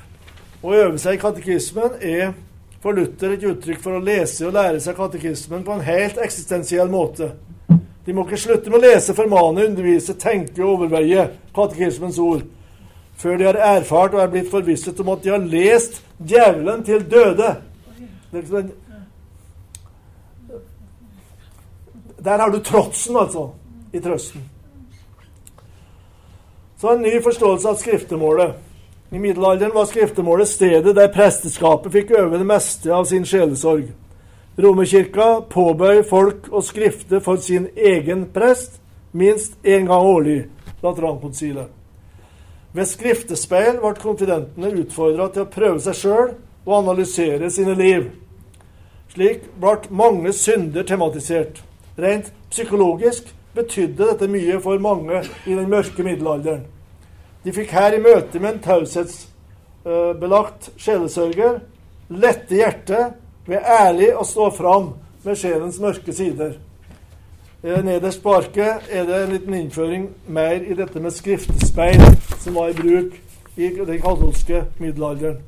Å 0.63 0.75
øve 0.75 0.99
seg 1.03 1.17
i 1.17 1.21
katekismen 1.21 1.99
er 2.01 2.35
for 2.83 2.95
Luther 2.95 3.35
et 3.35 3.45
uttrykk 3.47 3.83
for 3.83 3.99
å 3.99 4.03
lese 4.03 4.47
og 4.47 4.55
lære 4.55 4.81
seg 4.83 4.97
katekismen 4.99 5.65
på 5.67 5.75
en 5.75 5.87
helt 5.87 6.21
eksistensiell 6.23 6.91
måte. 6.91 7.33
De 8.07 8.15
må 8.15 8.23
ikke 8.23 8.39
slutte 8.39 8.71
med 8.71 8.79
å 8.79 8.87
lese, 8.87 9.15
formane, 9.19 9.67
undervise, 9.67 10.15
tenke 10.15 10.63
og 10.63 10.77
overveie 10.77 11.27
katekismens 11.57 12.21
ord 12.23 12.45
før 13.17 13.39
de 13.41 13.47
har 13.49 13.59
erfart 13.79 14.15
og 14.15 14.21
er 14.21 14.33
blitt 14.33 14.51
forvisset 14.53 14.99
om 15.01 15.15
at 15.15 15.23
de 15.25 15.33
har 15.33 15.45
lest 15.53 16.03
djevelen 16.21 16.83
til 16.85 17.05
døde. 17.11 17.55
Det 18.31 18.43
Liksom 18.43 18.71
Der 22.27 22.39
har 22.39 22.51
du 22.51 22.59
trotsen, 22.59 23.17
altså, 23.17 23.51
i 23.93 24.01
trøsten. 24.01 24.43
Så 26.81 26.93
en 26.93 27.03
ny 27.03 27.21
forståelse 27.23 27.69
av 27.69 27.77
skriftemålet. 27.79 28.57
I 29.11 29.19
middelalderen 29.19 29.75
var 29.75 29.87
skriftemålet 29.87 30.49
stedet 30.51 30.97
der 30.97 31.13
presteskapet 31.15 31.93
fikk 31.95 32.11
øve 32.19 32.41
det 32.41 32.47
meste 32.49 32.91
av 32.91 33.07
sin 33.07 33.23
sjelesorg. 33.25 33.93
Romerkirka 34.59 35.29
påbøy 35.55 36.03
folk 36.09 36.49
å 36.51 36.65
skrifte 36.67 37.21
for 37.23 37.39
sin 37.39 37.69
egen 37.77 38.27
prest 38.35 38.81
minst 39.15 39.55
én 39.63 39.87
gang 39.87 40.03
årlig, 40.03 40.49
Laterankonsilet. 40.83 41.71
Ved 42.75 42.91
skriftespeil 42.91 43.79
ble 43.79 43.95
konfidentene 44.03 44.75
utfordra 44.83 45.31
til 45.31 45.47
å 45.47 45.53
prøve 45.55 45.79
seg 45.87 46.01
sjøl 46.03 46.35
og 46.67 46.75
analysere 46.81 47.55
sine 47.55 47.79
liv. 47.79 48.11
Slik 49.15 49.47
ble 49.63 49.79
mange 49.95 50.35
synder 50.35 50.83
tematisert. 50.83 51.63
Rent 51.99 52.33
psykologisk 52.51 53.35
betydde 53.57 54.07
dette 54.11 54.29
mye 54.29 54.61
for 54.61 54.79
mange 54.79 55.23
i 55.47 55.55
den 55.55 55.71
mørke 55.71 56.03
middelalderen. 56.05 56.61
De 57.45 57.53
fikk 57.57 57.71
her 57.73 57.93
i 57.97 58.01
møte 58.03 58.39
med 58.43 58.53
en 58.53 58.61
taushetsbelagt 58.65 60.71
sjelesørger 60.77 61.61
lette 62.09 62.55
hjertet 62.55 63.15
ved 63.47 63.63
ærlig 63.63 64.13
å 64.19 64.25
stå 64.27 64.51
fram 64.55 64.93
med 65.25 65.39
sjelens 65.39 65.79
mørke 65.83 66.13
sider. 66.15 66.57
Eh, 67.63 67.83
nederst 67.85 68.23
på 68.23 68.35
arket 68.37 68.91
er 68.93 69.07
det 69.09 69.23
en 69.23 69.33
liten 69.33 69.55
innføring 69.55 70.09
mer 70.29 70.61
i 70.61 70.77
dette 70.77 71.01
med 71.03 71.15
skriftespeil, 71.15 72.03
som 72.43 72.55
var 72.55 72.71
i 72.71 72.79
bruk 72.79 73.17
i 73.57 73.71
den 73.79 74.01
katolske 74.03 74.65
middelalderen. 74.79 75.39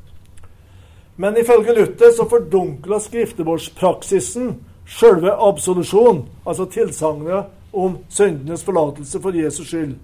Men 1.18 1.36
ifølge 1.36 1.74
Luther 1.74 2.12
så 2.14 2.28
fordunkla 2.30 3.00
skriftebordspraksisen 3.02 4.54
sjølve 4.88 5.34
absolusjon, 5.48 6.24
altså 6.46 6.66
tilsagnet 6.72 7.50
om 7.72 7.98
syndenes 8.08 8.64
forlatelse 8.64 9.20
for 9.20 9.36
Jesus 9.36 9.68
skyld. 9.68 9.96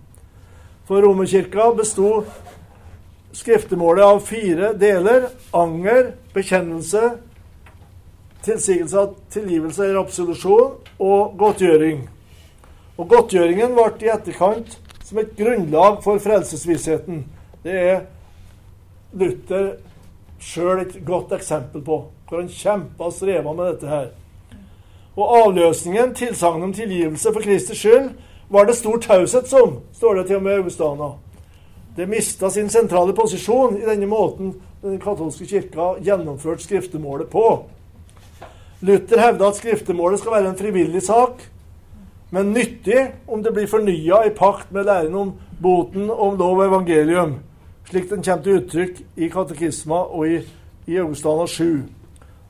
For 0.85 1.01
Romerkirka 1.01 1.71
besto 1.79 2.25
skriftemålet 3.35 4.05
av 4.05 4.21
fire 4.21 4.73
deler. 4.79 5.31
Anger, 5.57 6.13
bekjennelse, 6.35 7.15
tilsigelse 8.45 8.99
av 9.01 9.15
tilgivelse 9.33 9.87
eller 9.87 10.03
absolusjon 10.05 10.75
og 11.01 11.39
godtgjøring. 11.41 12.05
Og 12.95 13.09
Godtgjøringen 13.11 13.73
ble 13.75 13.89
i 14.05 14.13
etterkant 14.13 14.77
som 15.05 15.19
et 15.19 15.33
grunnlag 15.39 16.03
for 16.05 16.21
frelsesvissheten. 16.23 17.25
Det 17.65 17.75
er 17.75 18.05
Luther 19.17 19.75
sjøl 20.43 20.85
et 20.85 20.99
godt 21.07 21.33
eksempel 21.35 21.83
på, 21.85 21.99
hvor 22.29 22.43
han 22.43 22.53
kjempa 22.53 23.09
og 23.09 23.17
streva 23.17 23.55
med 23.57 23.73
dette 23.73 23.89
her. 23.91 24.13
Og 25.17 25.37
avløsningen, 25.45 26.15
tilsagnet 26.15 26.65
om 26.65 26.73
tilgivelse 26.73 27.33
for 27.33 27.41
Kristi 27.41 27.77
skyld, 27.79 28.11
var 28.51 28.65
det 28.65 28.77
stor 28.77 28.97
taushet 28.99 29.49
som, 29.49 29.79
står 29.93 30.15
det 30.15 30.27
til 30.27 30.37
og 30.37 30.43
med 30.43 30.59
Augustana. 30.59 31.11
Det 31.97 32.09
mista 32.09 32.51
sin 32.51 32.69
sentrale 32.71 33.15
posisjon 33.15 33.77
i 33.79 33.87
denne 33.87 34.07
måten 34.07 34.55
den 34.83 34.99
katolske 35.01 35.47
kirka 35.47 35.95
gjennomførte 36.03 36.63
skriftemålet 36.63 37.31
på. 37.31 37.65
Luther 38.81 39.21
hevda 39.23 39.49
at 39.49 39.57
skriftemålet 39.57 40.21
skal 40.21 40.33
være 40.33 40.51
en 40.51 40.59
frivillig 40.59 41.03
sak, 41.03 41.45
men 42.31 42.53
nyttig 42.53 43.07
om 43.29 43.43
det 43.43 43.53
blir 43.55 43.71
fornya 43.71 44.25
i 44.27 44.35
pakt 44.35 44.73
med 44.73 44.85
læren 44.85 45.15
om 45.15 45.33
boten 45.63 46.11
om 46.11 46.39
lov 46.39 46.59
og 46.59 46.67
evangelium, 46.67 47.37
slik 47.89 48.11
den 48.11 48.23
kommer 48.23 48.43
til 48.43 48.59
uttrykk 48.59 49.01
i 49.17 49.29
katekisma 49.29 50.03
og 50.11 50.29
i, 50.29 50.41
i 50.87 50.99
Augustana 50.99 51.47
7. 51.47 51.83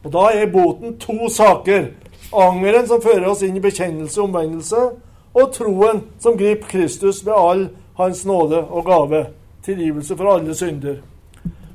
Og 0.04 0.12
Da 0.12 0.24
er 0.32 0.50
boten 0.52 0.98
to 0.98 1.28
saker. 1.28 1.86
Angeren 2.34 2.88
som 2.88 3.02
fører 3.02 3.28
oss 3.30 3.42
inn 3.46 3.56
i 3.56 3.62
bekjennelse 3.62 4.20
og 4.20 4.28
omvendelse, 4.28 4.82
og 5.34 5.50
troen 5.54 6.02
som 6.22 6.38
griper 6.38 6.70
Kristus 6.70 7.22
med 7.26 7.34
all 7.34 7.64
hans 7.98 8.24
nåde 8.26 8.58
og 8.64 8.86
gave, 8.86 9.26
tilgivelse 9.62 10.16
for 10.16 10.34
alle 10.34 10.54
synder. 10.54 10.96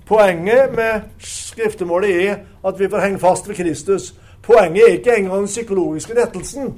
Poenget 0.10 0.76
med 0.76 1.02
skriftemålet 1.20 2.28
er 2.28 2.36
at 2.66 2.80
vi 2.80 2.90
får 2.90 3.00
henge 3.06 3.20
fast 3.20 3.50
ved 3.50 3.56
Kristus. 3.56 4.16
Poenget 4.42 4.84
er 4.84 4.94
ikke 4.98 5.18
engang 5.18 5.40
den 5.40 5.46
psykologiske 5.46 6.22
rettelsen. 6.22 6.74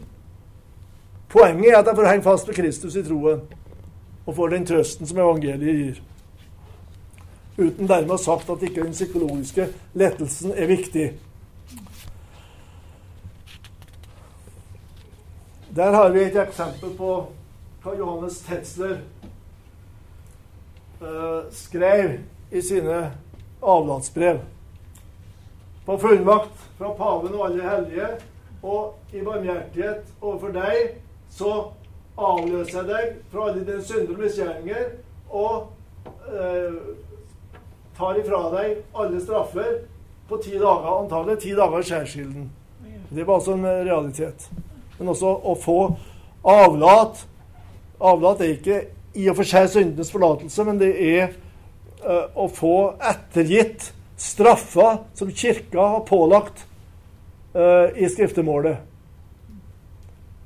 Poenget 1.29 1.71
er 1.71 1.77
at 1.77 1.87
jeg 1.87 1.95
får 1.95 2.09
henge 2.11 2.23
fast 2.23 2.47
ved 2.47 2.55
Kristus 2.55 2.95
i 2.95 3.03
troen 3.03 3.41
og 4.25 4.35
får 4.35 4.47
den 4.47 4.65
trøsten 4.65 5.07
som 5.07 5.17
evangeliet 5.17 5.77
gir. 5.77 6.01
Uten 7.57 7.87
dermed 7.87 8.11
å 8.11 8.17
ha 8.17 8.23
sagt 8.23 8.49
at 8.49 8.63
ikke 8.63 8.83
den 8.83 8.95
psykologiske 8.95 9.67
lettelsen 9.93 10.53
er 10.55 10.67
viktig. 10.67 11.07
Der 15.75 15.93
har 15.93 16.09
vi 16.09 16.23
et 16.23 16.35
eksempel 16.35 16.91
på 16.99 17.09
hva 17.81 17.91
Johannes 17.95 18.41
Tetzler 18.43 18.97
uh, 20.99 21.45
skrev 21.55 22.17
i 22.51 22.61
sine 22.61 22.97
avlatsbrev. 23.63 24.41
På 25.85 25.95
fullmakt 26.01 26.65
fra 26.75 26.89
paven 26.97 27.37
og 27.37 27.45
alle 27.45 27.69
hellige 27.69 28.09
og 28.61 29.15
i 29.15 29.23
barmhjertighet 29.23 30.09
overfor 30.19 30.51
deg, 30.57 30.97
så 31.31 31.53
avløser 32.19 32.81
jeg 32.81 32.89
deg 32.89 33.13
fra 33.31 33.45
alle 33.47 33.63
dine 33.63 33.85
synder 33.87 34.11
og 34.17 34.25
misgjerninger 34.25 34.89
og 35.29 35.69
uh, 36.33 36.81
tar 37.95 38.19
ifra 38.19 38.41
deg 38.57 38.75
alle 38.91 39.23
straffer 39.23 39.71
på 40.27 40.41
ti 40.43 40.57
dager, 40.57 40.91
antagelig 40.97 41.37
ti 41.45 41.55
dager 41.55 41.87
skjærsilden. 41.93 42.51
Det 43.07 43.23
var 43.23 43.39
altså 43.39 43.55
en 43.55 43.65
realitet 43.87 44.49
men 45.01 45.09
også 45.09 45.33
å 45.33 45.55
få 45.57 45.77
avlat. 46.45 47.23
Avlat 47.97 48.43
er 48.45 48.53
ikke 48.53 48.81
i 49.17 49.25
og 49.31 49.39
for 49.39 49.49
seg 49.49 49.69
syndenes 49.73 50.13
forlatelse, 50.13 50.65
men 50.67 50.77
det 50.77 50.91
er 50.93 51.33
uh, 52.05 52.29
å 52.37 52.45
få 52.53 52.93
ettergitt 53.01 53.89
straffa 54.21 55.01
som 55.17 55.33
kirka 55.33 55.87
har 55.95 56.05
pålagt 56.05 56.67
uh, 57.57 57.89
i 57.97 58.05
skriftemålet. 58.13 58.77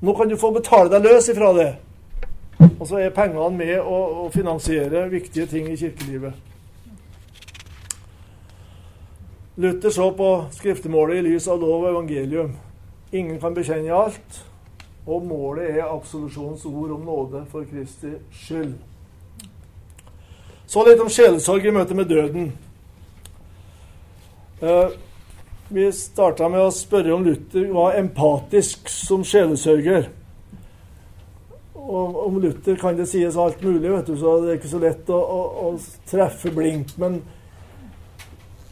Nå 0.06 0.16
kan 0.16 0.32
du 0.32 0.38
få 0.39 0.53
betale 0.56 0.91
deg 0.93 1.03
løs 1.03 1.28
ifra 1.32 1.51
det. 1.58 1.70
Og 2.80 2.88
så 2.88 3.01
er 3.03 3.16
pengene 3.16 3.51
med 3.51 3.76
å, 3.82 4.26
å 4.26 4.30
finansiere 4.32 5.10
viktige 5.12 5.49
ting 5.51 5.68
i 5.72 5.78
kirkelivet. 5.80 6.36
Luther 9.60 9.91
så 9.91 10.10
på 10.16 10.30
skriftemålet 10.56 11.20
i 11.20 11.28
lys 11.30 11.47
av 11.51 11.60
lov 11.60 11.86
og 11.86 11.91
evangelium. 11.93 12.56
Ingen 13.12 13.39
kan 13.39 13.56
bekjenne 13.56 13.93
alt. 13.93 14.41
Og 15.06 15.26
målet 15.26 15.70
er 15.70 15.86
absolusjonens 15.86 16.66
ord 16.66 16.95
om 16.95 17.06
nåde 17.06 17.43
for 17.51 17.66
Kristi 17.70 18.16
skyld. 18.34 18.74
Så 20.66 20.82
litt 20.86 21.01
om 21.01 21.12
sjelesorg 21.14 21.68
i 21.68 21.74
møte 21.74 21.97
med 21.97 22.10
døden. 22.10 22.47
Eh, 24.66 24.95
vi 25.70 25.86
starta 25.93 26.49
med 26.49 26.64
å 26.64 26.74
spørre 26.74 27.14
om 27.14 27.26
Luther 27.26 27.70
var 27.74 27.99
empatisk 27.99 28.89
som 28.89 29.24
sjelesørger. 29.26 30.10
Og 31.86 32.18
om 32.26 32.38
Luther 32.41 32.78
kan 32.82 32.97
det 32.97 33.06
sies 33.12 33.38
alt 33.38 33.62
mulig, 33.62 33.91
vet 33.91 34.10
du, 34.10 34.16
så 34.18 34.39
det 34.41 34.51
er 34.51 34.60
ikke 34.60 34.74
så 34.74 34.82
lett 34.82 35.10
å, 35.14 35.22
å, 35.22 35.41
å 35.68 36.06
treffe 36.10 36.49
blindt. 36.53 36.95
Men 37.01 37.20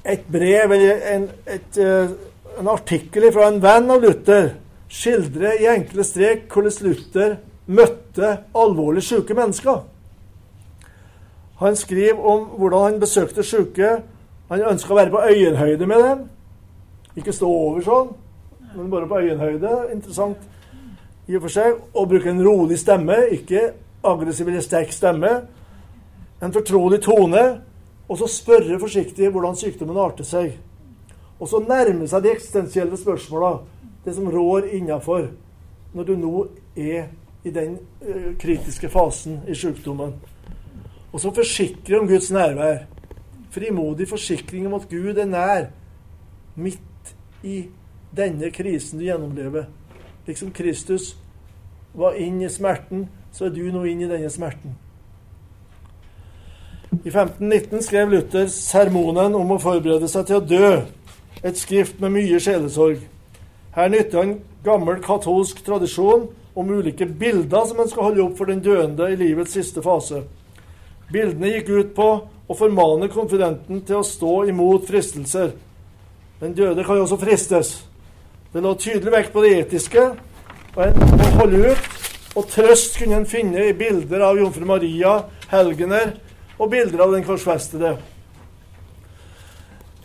et 0.04 0.26
brev 0.34 0.74
eller 0.76 1.04
en, 1.14 1.28
et, 1.46 1.78
eh, 1.78 2.16
en 2.60 2.68
artikkel 2.68 3.32
fra 3.34 3.48
en 3.50 3.60
venn 3.64 3.92
av 3.92 4.04
Luther 4.04 4.54
skildrer 4.94 5.62
i 5.62 5.70
enkle 5.72 6.06
strek 6.06 6.46
hvordan 6.52 6.86
Luther 6.86 7.36
møtte 7.66 8.32
alvorlig 8.60 9.04
syke 9.06 9.36
mennesker. 9.38 9.82
Han 11.64 11.78
skriver 11.80 12.20
om 12.20 12.48
hvordan 12.60 12.84
han 12.84 13.00
besøkte 13.02 13.46
syke. 13.46 13.96
Han 14.50 14.66
ønska 14.74 14.94
å 14.94 14.98
være 15.00 15.14
på 15.14 15.22
øyenhøyde 15.32 15.88
med 15.88 16.04
dem. 16.04 16.26
Ikke 17.18 17.34
stå 17.34 17.48
over 17.48 17.86
sånn, 17.86 18.10
men 18.74 18.90
bare 18.92 19.08
på 19.08 19.22
øyenhøyde. 19.22 19.72
Interessant 19.94 20.44
i 21.30 21.38
og 21.38 21.46
for 21.46 21.56
seg. 21.56 21.80
Og 21.94 22.10
bruke 22.12 22.30
en 22.30 22.44
rolig 22.44 22.80
stemme, 22.82 23.16
ikke 23.38 23.70
aggressiv 24.04 24.50
eller 24.50 24.66
sterk 24.66 24.92
stemme. 24.94 25.32
En 26.44 26.54
fortrolig 26.54 27.00
tone. 27.06 27.46
Og 28.12 28.20
så 28.20 28.28
spørre 28.28 28.82
forsiktig 28.82 29.32
hvordan 29.32 29.56
sykdommen 29.56 29.98
arter 29.98 30.28
seg. 30.28 30.58
Og 31.44 31.50
så 31.52 31.60
nærme 31.60 32.08
seg 32.08 32.24
de 32.24 32.32
eksistensielle 32.32 32.96
spørsmåla, 32.96 33.58
det 34.06 34.14
som 34.16 34.30
rår 34.32 34.70
innafor, 34.78 35.26
når 35.94 36.08
du 36.08 36.14
nå 36.16 36.46
er 36.80 37.10
i 37.44 37.52
den 37.52 37.76
uh, 38.00 38.30
kritiske 38.40 38.88
fasen 38.90 39.42
i 39.52 39.56
sykdommen. 39.56 40.14
Og 41.12 41.20
så 41.20 41.34
forsikre 41.36 42.00
om 42.00 42.08
Guds 42.08 42.32
nærvær. 42.32 42.86
Frimodig 43.52 44.08
forsikring 44.10 44.68
om 44.68 44.78
at 44.80 44.88
Gud 44.90 45.20
er 45.20 45.28
nær 45.28 45.68
midt 46.56 47.12
i 47.44 47.66
denne 48.16 48.50
krisen 48.56 49.00
du 49.00 49.06
gjennomlever. 49.06 49.68
Liksom 50.28 50.56
Kristus 50.56 51.18
var 51.94 52.16
inn 52.16 52.40
i 52.42 52.50
smerten, 52.50 53.10
så 53.36 53.46
er 53.46 53.54
du 53.54 53.68
nå 53.68 53.84
inn 53.84 54.02
i 54.02 54.10
denne 54.10 54.32
smerten. 54.32 54.80
I 57.04 57.12
1519 57.12 57.84
skrev 57.84 58.10
Luther 58.10 58.48
sermonen 58.48 59.36
om 59.36 59.52
å 59.52 59.60
forberede 59.62 60.08
seg 60.08 60.30
til 60.30 60.40
å 60.40 60.46
dø, 60.48 60.76
et 61.44 61.60
skrift 61.60 62.00
med 62.00 62.16
mye 62.16 62.40
sjelesorg. 62.40 63.02
Her 63.76 63.90
nytter 63.92 64.22
han 64.22 64.38
gammel 64.64 65.02
katolsk 65.04 65.64
tradisjon 65.66 66.30
om 66.56 66.70
ulike 66.70 67.06
bilder 67.06 67.66
som 67.68 67.82
en 67.82 67.90
skal 67.90 68.10
holde 68.10 68.24
opp 68.24 68.38
for 68.38 68.50
den 68.50 68.62
døende 68.64 69.10
i 69.12 69.18
livets 69.20 69.56
siste 69.58 69.84
fase. 69.84 70.24
Bildene 71.12 71.52
gikk 71.56 71.72
ut 71.74 71.96
på 71.98 72.10
å 72.24 72.58
formane 72.58 73.10
konfidenten 73.12 73.82
til 73.88 74.00
å 74.00 74.08
stå 74.08 74.44
imot 74.52 74.88
fristelser. 74.88 75.52
Den 76.40 76.56
døde 76.56 76.86
kan 76.86 77.00
jo 77.00 77.08
også 77.08 77.20
fristes. 77.22 77.74
Det 78.54 78.62
lå 78.62 78.74
tydelig 78.78 79.14
vekt 79.14 79.34
på 79.34 79.44
det 79.44 79.54
etiske, 79.64 80.04
og 80.76 80.82
en 80.86 81.18
må 81.18 81.30
holde 81.40 81.74
ut. 81.74 81.92
Og 82.34 82.48
trøst 82.50 82.96
kunne 82.98 83.20
en 83.20 83.30
finne 83.30 83.68
i 83.68 83.76
bilder 83.78 84.24
av 84.26 84.40
jomfru 84.42 84.66
Maria, 84.66 85.20
helgener 85.52 86.16
og 86.58 86.72
bilder 86.72 87.04
av 87.06 87.14
den 87.14 87.26
korsfestede. 87.28 87.94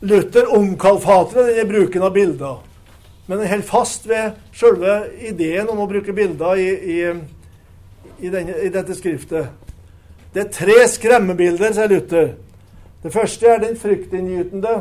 Luther 0.00 0.56
omkalfatrer 0.56 1.48
denne 1.50 1.64
bruken 1.68 2.02
av 2.02 2.12
bilder, 2.14 2.58
men 3.26 3.38
han 3.38 3.48
holder 3.48 3.66
fast 3.66 4.06
ved 4.06 4.36
selve 4.54 5.00
ideen 5.26 5.68
om 5.68 5.80
å 5.82 5.88
bruke 5.90 6.14
bilder 6.14 6.60
i, 6.62 6.68
i, 6.68 6.98
i, 8.22 8.30
denne, 8.30 8.54
i 8.62 8.70
dette 8.72 8.94
skriftet. 8.94 9.50
Det 10.32 10.44
er 10.44 10.52
tre 10.54 10.76
skremmebilder, 10.92 11.74
sier 11.74 11.90
Luther. 11.90 12.30
Det 13.02 13.10
første 13.14 13.48
er 13.48 13.62
den 13.62 13.74
fryktinngytende 13.78 14.80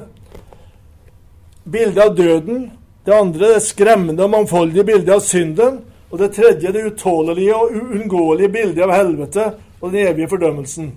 bildet 1.66 2.04
av 2.04 2.16
døden. 2.18 2.68
Det 3.06 3.16
andre 3.16 3.54
det 3.56 3.64
skremmende 3.66 4.26
og 4.26 4.34
mangfoldige 4.34 4.86
bildet 4.86 5.16
av 5.16 5.24
synden. 5.26 5.82
Og 6.12 6.22
det 6.22 6.34
tredje 6.38 6.72
det 6.72 6.86
utålelige 6.92 7.56
og 7.56 7.74
uunngåelige 7.76 8.52
bildet 8.54 8.86
av 8.86 8.94
helvete 8.96 9.50
og 9.82 9.92
den 9.92 10.08
evige 10.08 10.30
fordømmelsen. 10.32 10.92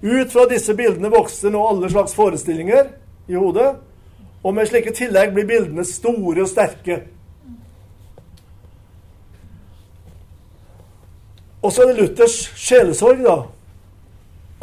Ut 0.00 0.32
fra 0.32 0.46
disse 0.50 0.74
bildene 0.74 1.12
vokser 1.12 1.52
nå 1.52 1.60
alle 1.66 1.90
slags 1.92 2.16
forestillinger 2.16 2.88
i 3.30 3.38
hodet. 3.38 3.72
Og 4.44 4.54
med 4.56 4.68
slike 4.68 4.92
tillegg 4.96 5.34
blir 5.36 5.48
bildene 5.48 5.84
store 5.86 6.44
og 6.44 6.50
sterke. 6.50 7.02
Og 11.60 11.72
så 11.72 11.84
er 11.84 11.92
det 11.92 12.00
Luthers 12.00 12.38
sjelesorg, 12.56 13.20
da. 13.26 13.36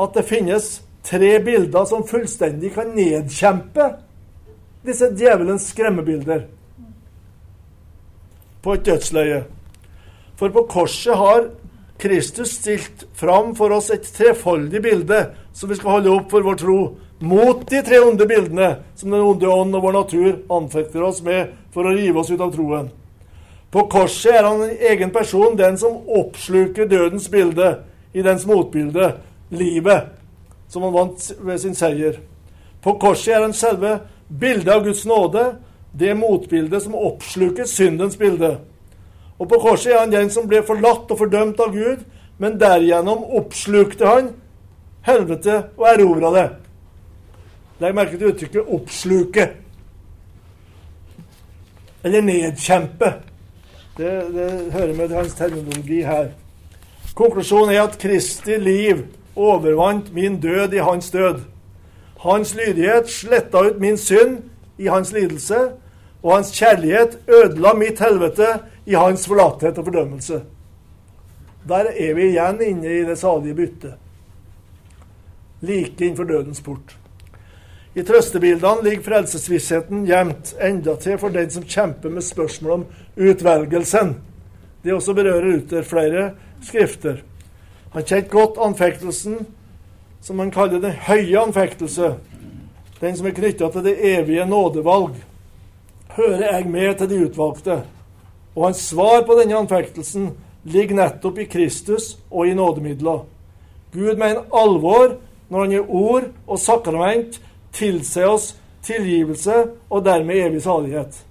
At 0.01 0.17
det 0.17 0.25
finnes 0.29 0.71
tre 1.05 1.37
bilder 1.45 1.85
som 1.89 2.05
fullstendig 2.07 2.73
kan 2.75 2.89
nedkjempe 2.95 3.91
disse 4.87 5.09
djevelens 5.13 5.69
skremmebilder 5.71 6.45
på 8.63 8.73
et 8.75 8.85
dødsleie. 8.85 9.43
For 10.37 10.53
på 10.53 10.65
korset 10.69 11.17
har 11.17 11.47
Kristus 12.01 12.57
stilt 12.59 13.05
fram 13.17 13.53
for 13.57 13.73
oss 13.73 13.89
et 13.93 14.05
trefoldig 14.13 14.81
bilde 14.83 15.21
som 15.55 15.69
vi 15.69 15.77
skal 15.79 15.97
holde 15.97 16.13
opp 16.13 16.33
for 16.33 16.45
vår 16.45 16.59
tro, 16.61 16.79
mot 17.19 17.69
de 17.69 17.81
tre 17.83 17.99
onde 17.99 18.25
bildene 18.29 18.75
som 18.95 19.11
den 19.11 19.25
onde 19.25 19.49
ånd 19.49 19.75
og 19.75 19.83
vår 19.87 19.95
natur 19.95 20.31
anfekter 20.53 21.03
oss 21.07 21.23
med 21.25 21.53
for 21.73 21.87
å 21.87 21.95
rive 21.95 22.21
oss 22.21 22.31
ut 22.31 22.41
av 22.41 22.53
troen. 22.53 22.89
På 23.71 23.83
korset 23.91 24.37
er 24.37 24.45
han 24.47 24.61
en 24.63 24.85
egen 24.91 25.11
person, 25.11 25.57
den 25.57 25.77
som 25.77 25.97
oppsluker 26.07 26.87
dødens 26.87 27.27
bilde 27.29 27.73
i 28.13 28.23
dens 28.23 28.45
motbilde, 28.47 29.11
livet, 29.49 30.13
som 30.69 30.85
han 30.87 30.93
vant 30.93 31.31
ved 31.39 31.59
sin 31.61 31.75
seier. 31.75 32.19
På 32.81 32.95
korset 33.01 33.35
er 33.35 33.43
han 33.43 33.55
selve 33.55 33.97
bildet 34.27 34.71
av 34.73 34.85
Guds 34.85 35.03
nåde, 35.05 35.43
det 35.91 36.15
motbildet 36.15 36.83
som 36.83 36.95
oppsluker 36.95 37.67
syndens 37.67 38.17
bilde. 38.17 38.57
Og 39.37 39.49
på 39.49 39.59
korset 39.61 39.93
er 39.93 40.01
han 40.03 40.13
den 40.13 40.31
som 40.33 40.47
ble 40.47 40.61
forlatt 40.65 41.11
og 41.11 41.19
fordømt 41.19 41.59
av 41.59 41.73
Gud, 41.75 42.05
men 42.37 42.59
derigjennom 42.61 43.25
oppslukte 43.39 44.07
han 44.07 44.31
helvete 45.07 45.59
og 45.77 45.87
erobra 45.89 46.31
det. 46.35 46.47
Legg 47.79 47.95
merke 47.95 48.17
til 48.17 48.31
uttrykket 48.31 48.61
'oppsluke'. 48.61 49.47
Eller 52.03 52.21
'nedkjempe'. 52.21 53.13
Det, 53.97 54.33
det 54.33 54.71
hører 54.71 54.95
med 54.95 55.09
hans 55.09 55.33
terminologi 55.33 56.01
her. 56.01 56.27
Konklusjonen 57.15 57.75
er 57.75 57.81
at 57.81 57.97
Kristi 57.97 58.57
liv 58.57 59.05
overvant 59.35 60.13
min 60.13 60.41
død 60.41 60.73
i 60.73 60.77
hans 60.77 61.11
død. 61.11 61.39
Hans 62.19 62.55
lydighet 62.55 63.09
sletta 63.09 63.57
ut 63.57 63.79
min 63.79 63.97
synd 63.97 64.37
i 64.77 64.87
hans 64.87 65.11
lidelse, 65.11 65.57
og 66.23 66.35
hans 66.35 66.51
kjærlighet 66.51 67.19
ødela 67.27 67.73
mitt 67.73 67.99
helvete 67.99 68.47
i 68.85 68.93
hans 68.93 69.27
forlathet 69.27 69.77
og 69.77 69.85
fordømmelse. 69.85 70.41
Der 71.67 71.75
er 71.99 72.13
vi 72.13 72.29
igjen 72.29 72.61
inne 72.61 72.93
i 72.99 73.03
det 73.05 73.17
salige 73.17 73.55
byttet. 73.55 73.93
Like 75.61 76.05
innenfor 76.05 76.23
dødens 76.23 76.61
port. 76.61 76.97
I 77.97 78.03
trøstebildene 78.05 78.85
ligger 78.85 79.05
frelsesvissheten 79.07 80.03
gjemt, 80.05 80.51
endatil 80.61 81.17
for 81.17 81.33
den 81.33 81.49
som 81.49 81.63
kjemper 81.65 82.11
med 82.13 82.25
spørsmål 82.25 82.73
om 82.75 82.83
utvelgelsen. 83.17 84.11
Det 84.83 84.93
også 84.93 85.15
berører 85.17 85.47
Luther 85.47 85.81
flere 85.81 86.27
skrifter. 86.61 87.23
Han 87.95 88.05
kjente 88.05 88.29
godt 88.29 88.59
anfektelsen, 88.61 89.39
som 90.21 90.43
han 90.43 90.51
kaller 90.53 90.83
den 90.83 90.93
høye 91.07 91.39
anfektelse, 91.41 92.11
den 93.01 93.17
som 93.17 93.29
er 93.29 93.33
knytta 93.37 93.71
til 93.73 93.85
det 93.85 93.95
evige 94.05 94.45
nådevalg 94.45 95.17
hører 96.17 96.45
jeg 96.51 96.69
med 96.69 96.95
til 96.97 97.09
de 97.09 97.23
utvalgte. 97.25 97.79
Og 98.55 98.65
hans 98.65 98.85
svar 98.89 99.23
på 99.25 99.37
denne 99.39 99.57
anfektelsen 99.57 100.31
ligger 100.67 100.97
nettopp 100.97 101.41
i 101.41 101.49
Kristus 101.49 102.15
og 102.31 102.47
i 102.47 102.55
nådemidler. 102.57 103.25
Gud 103.93 104.15
mener 104.17 104.45
alvor 104.53 105.17
når 105.49 105.59
han 105.59 105.75
gir 105.75 105.89
ord 105.89 106.31
og 106.47 106.59
sakrament 106.59 107.41
tilser 107.77 108.27
oss 108.29 108.51
tilgivelse 108.85 109.55
og 109.89 110.05
dermed 110.05 110.41
evig 110.47 110.61
salighet. 110.65 111.23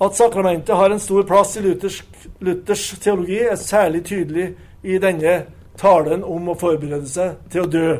At 0.00 0.16
sakramentet 0.16 0.76
har 0.76 0.90
en 0.90 1.02
stor 1.02 1.26
plass 1.28 1.58
i 1.60 1.64
luthersk, 1.64 2.06
Luthers 2.40 2.86
teologi, 3.02 3.38
er 3.44 3.56
særlig 3.56 4.04
tydelig 4.04 4.54
i 4.82 4.96
denne 4.98 5.42
talen 5.80 6.24
om 6.24 6.48
å 6.48 6.56
forberede 6.56 7.08
seg 7.08 7.36
til 7.52 7.66
å 7.66 7.70
dø. 7.70 7.90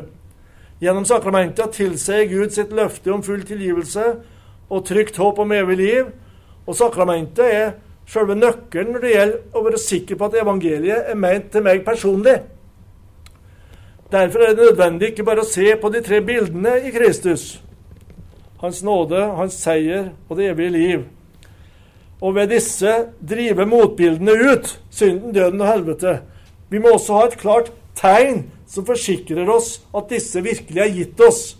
Gjennom 0.81 1.05
sakramentet 1.05 1.75
tilsier 1.77 2.25
Gud 2.29 2.55
sitt 2.55 2.73
løfte 2.73 3.13
om 3.13 3.21
full 3.21 3.43
tilgivelse 3.45 4.05
og 4.71 4.85
trygt 4.87 5.19
håp 5.21 5.43
om 5.43 5.53
evig 5.53 5.77
liv. 5.77 6.09
Og 6.65 6.77
sakramentet 6.77 7.45
er 7.45 7.67
selve 8.09 8.33
nøkkelen 8.37 8.95
når 8.95 9.05
det 9.05 9.13
gjelder 9.13 9.57
å 9.57 9.63
være 9.67 9.81
sikker 9.81 10.17
på 10.17 10.29
at 10.29 10.39
evangeliet 10.41 11.11
er 11.13 11.21
ment 11.21 11.51
til 11.53 11.65
meg 11.65 11.85
personlig. 11.85 12.39
Derfor 14.11 14.39
er 14.39 14.53
det 14.55 14.65
nødvendig 14.65 15.11
ikke 15.11 15.23
bare 15.23 15.45
å 15.45 15.47
se 15.47 15.71
på 15.79 15.89
de 15.93 16.01
tre 16.03 16.19
bildene 16.25 16.73
i 16.83 16.91
Kristus, 16.91 17.61
hans 18.59 18.81
nåde, 18.83 19.21
hans 19.37 19.55
seier 19.55 20.11
og 20.27 20.37
det 20.37 20.49
evige 20.51 20.75
liv. 20.75 21.09
og 22.21 22.35
ved 22.35 22.51
disse 22.53 22.91
drive 23.29 23.65
motbildene 23.65 24.31
ut, 24.31 24.67
synden, 24.93 25.33
døden 25.33 25.61
og 25.61 25.67
helvete. 25.67 26.19
Vi 26.69 26.79
må 26.79 26.93
også 26.93 27.13
ha 27.17 27.23
et 27.25 27.37
klart 27.41 27.71
tegn 27.97 28.43
som 28.69 28.85
forsikrer 28.85 29.49
oss 29.49 29.79
at 29.97 30.09
disse 30.09 30.41
virkelig 30.43 30.81
er 30.83 30.93
gitt 30.93 31.23
oss. 31.25 31.57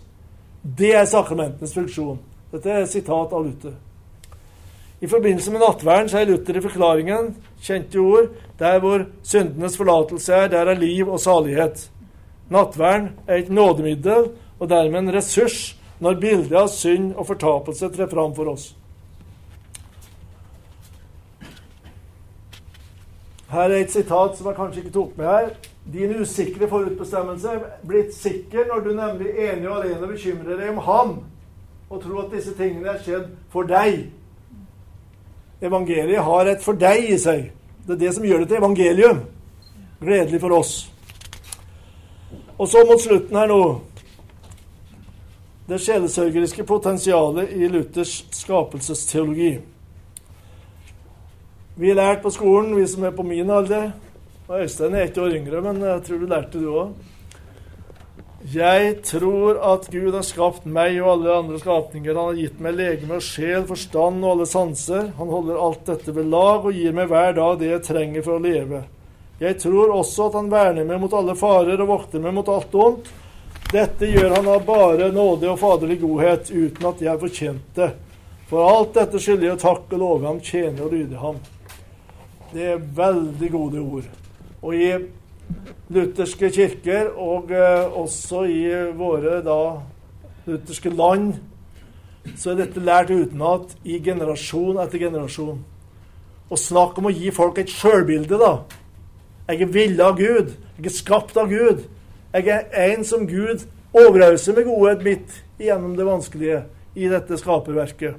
Det 0.62 0.94
er 0.94 1.08
sakramentenes 1.10 1.74
funksjon. 1.74 2.20
Dette 2.52 2.70
er 2.70 2.84
et 2.84 2.92
sitat 2.92 3.34
av 3.34 3.42
Luther. 3.42 3.74
I 5.02 5.10
forbindelse 5.10 5.50
med 5.50 5.64
nattverden 5.64 6.12
sier 6.12 6.28
Luther 6.30 6.60
i 6.60 6.62
forklaringen, 6.62 7.32
kjente 7.62 7.98
ord, 7.98 8.30
der 8.60 8.78
hvor 8.78 9.08
syndenes 9.26 9.76
forlatelse 9.76 10.44
er, 10.44 10.52
der 10.52 10.70
er 10.70 10.78
liv 10.78 11.10
og 11.10 11.18
salighet. 11.20 11.88
Nattverden 12.52 13.10
er 13.26 13.40
et 13.40 13.50
nådemiddel 13.50 14.28
og 14.58 14.68
dermed 14.70 14.98
en 14.98 15.14
ressurs 15.14 15.72
når 16.02 16.20
bildet 16.20 16.56
av 16.58 16.68
synd 16.70 17.12
og 17.16 17.26
fortapelse 17.30 17.88
trer 17.94 18.10
fram 18.10 18.34
for 18.36 18.52
oss. 18.52 18.72
Her 23.52 23.68
er 23.68 23.82
et 23.82 23.92
sitat 23.92 24.36
som 24.36 24.48
jeg 24.48 24.56
kanskje 24.56 24.82
ikke 24.82 24.94
tok 24.94 25.16
med 25.18 25.28
her. 25.28 25.50
Din 25.92 26.14
usikre 26.20 26.68
forutbestemmelse 26.68 27.52
er 27.52 27.64
blitt 27.88 28.14
sikker 28.16 28.68
når 28.70 28.84
du 28.84 28.92
nemlig 28.96 29.34
enig 29.48 29.68
og 29.68 29.80
alene 29.80 30.08
bekymrer 30.08 30.56
deg 30.56 30.70
om 30.72 30.80
ham 30.86 31.16
og 31.92 32.00
tror 32.00 32.22
at 32.22 32.32
disse 32.32 32.54
tingene 32.56 32.94
er 32.94 33.02
skjedd 33.04 33.26
for 33.52 33.68
deg. 33.68 34.06
Evangeliet 35.62 36.24
har 36.24 36.46
et 36.46 36.62
'for 36.62 36.72
deg' 36.72 37.12
i 37.12 37.18
seg. 37.18 37.52
Det 37.86 37.92
er 37.92 37.98
det 38.06 38.14
som 38.14 38.24
gjør 38.24 38.38
det 38.38 38.48
til 38.48 38.56
evangelium. 38.56 39.20
Gledelig 40.00 40.40
for 40.40 40.50
oss. 40.50 40.91
Og 42.58 42.68
så 42.68 42.84
mot 42.86 43.00
slutten 43.00 43.36
her 43.36 43.50
nå 43.50 43.62
Det 45.68 45.78
sjelesørgeriske 45.80 46.64
potensialet 46.68 47.52
i 47.54 47.68
Luthers 47.70 48.24
skapelsesteologi. 48.34 49.52
Vi 51.78 51.88
har 51.88 51.96
lært 51.96 52.24
på 52.24 52.32
skolen, 52.34 52.74
vi 52.76 52.86
som 52.90 53.06
er 53.06 53.14
på 53.16 53.24
min 53.24 53.50
alder 53.50 53.92
og 54.52 54.60
Øystein 54.60 54.94
er 54.94 55.06
ett 55.06 55.18
år 55.18 55.32
yngre, 55.32 55.62
men 55.64 55.80
jeg 55.80 56.02
tror 56.04 56.18
du 56.18 56.26
lærte 56.28 56.60
du 56.60 56.68
òg. 56.76 56.90
Jeg 58.52 58.96
tror 59.06 59.60
at 59.64 59.86
Gud 59.88 60.12
har 60.12 60.24
skapt 60.26 60.66
meg 60.66 60.98
og 61.00 61.12
alle 61.12 61.36
andre 61.38 61.60
skapninger. 61.62 62.16
Han 62.18 62.32
har 62.32 62.40
gitt 62.40 62.58
meg 62.60 62.74
legeme 62.74 63.16
og 63.16 63.24
sjel, 63.24 63.62
forstand 63.68 64.24
og 64.24 64.32
alle 64.32 64.48
sanser. 64.50 65.12
Han 65.16 65.30
holder 65.30 65.60
alt 65.62 65.86
dette 65.86 66.12
ved 66.16 66.28
lag 66.28 66.66
og 66.66 66.74
gir 66.74 66.92
meg 66.92 67.08
hver 67.08 67.32
dag 67.38 67.60
det 67.60 67.70
jeg 67.70 67.86
trenger 67.86 68.26
for 68.26 68.36
å 68.36 68.42
leve. 68.42 68.82
Jeg 69.42 69.58
tror 69.58 69.90
også 69.90 70.28
at 70.28 70.36
han 70.38 70.50
verner 70.52 70.86
meg 70.86 71.00
mot 71.02 71.14
alle 71.18 71.34
farer 71.34 71.80
og 71.82 71.88
vokter 71.90 72.22
meg 72.22 72.34
mot 72.36 72.48
alt 72.52 72.74
ondt. 72.78 73.08
Dette 73.72 74.06
gjør 74.06 74.36
han 74.36 74.50
av 74.52 74.66
bare 74.68 75.08
nåde 75.10 75.48
og 75.50 75.58
faderlig 75.58 75.96
godhet, 76.02 76.50
uten 76.52 76.86
at 76.90 77.00
jeg 77.02 77.10
har 77.10 77.18
fortjent 77.18 77.78
det. 77.78 77.88
For 78.50 78.68
alt 78.68 78.92
dette 78.94 79.18
skylder 79.22 79.48
jeg 79.48 79.62
takk 79.62 79.94
og 79.96 80.02
love 80.02 80.28
ham, 80.28 80.38
tjene 80.44 80.84
og 80.84 80.92
lyde 80.92 81.18
ham. 81.18 81.40
Det 82.52 82.66
er 82.74 82.84
veldig 82.98 83.48
gode 83.54 83.80
ord. 83.80 84.10
Og 84.60 84.76
i 84.76 84.90
lutherske 85.92 86.50
kirker, 86.52 87.10
og 87.16 87.50
eh, 87.56 87.96
også 87.98 88.44
i 88.46 88.60
våre 88.94 89.40
da 89.42 89.58
lutherske 90.46 90.92
land, 90.92 91.32
så 92.36 92.52
er 92.52 92.60
dette 92.60 92.84
lært 92.84 93.10
utenat 93.10 93.74
i 93.82 93.98
generasjon 94.04 94.78
etter 94.84 95.02
generasjon. 95.08 95.58
Og 96.52 96.60
snakk 96.60 97.00
om 97.00 97.08
å 97.08 97.14
gi 97.16 97.32
folk 97.34 97.58
et 97.58 97.72
sjølbilde, 97.72 98.38
da. 98.38 98.81
Jeg 99.48 99.62
er 99.62 99.72
villet 99.74 100.04
av 100.04 100.18
Gud. 100.18 100.52
Jeg 100.78 100.86
er 100.86 100.94
skapt 100.94 101.36
av 101.36 101.50
Gud. 101.50 101.86
Jeg 102.32 102.48
er 102.48 102.92
en 102.92 103.04
som 103.04 103.26
Gud 103.28 103.66
overøser 103.92 104.56
med 104.56 104.68
godhet 104.68 105.02
mitt 105.04 105.40
gjennom 105.60 105.96
det 105.98 106.06
vanskelige 106.06 106.62
i 106.94 107.08
dette 107.10 107.38
skaperverket. 107.40 108.16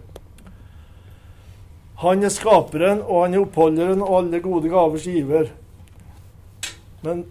Han 2.04 2.24
er 2.24 2.34
skaperen, 2.34 3.02
og 3.02 3.24
han 3.24 3.34
er 3.34 3.46
oppholderen 3.46 4.02
og 4.04 4.18
alle 4.18 4.42
gode 4.44 4.70
gavers 4.70 5.08
giver. 5.08 5.50
Men 7.04 7.26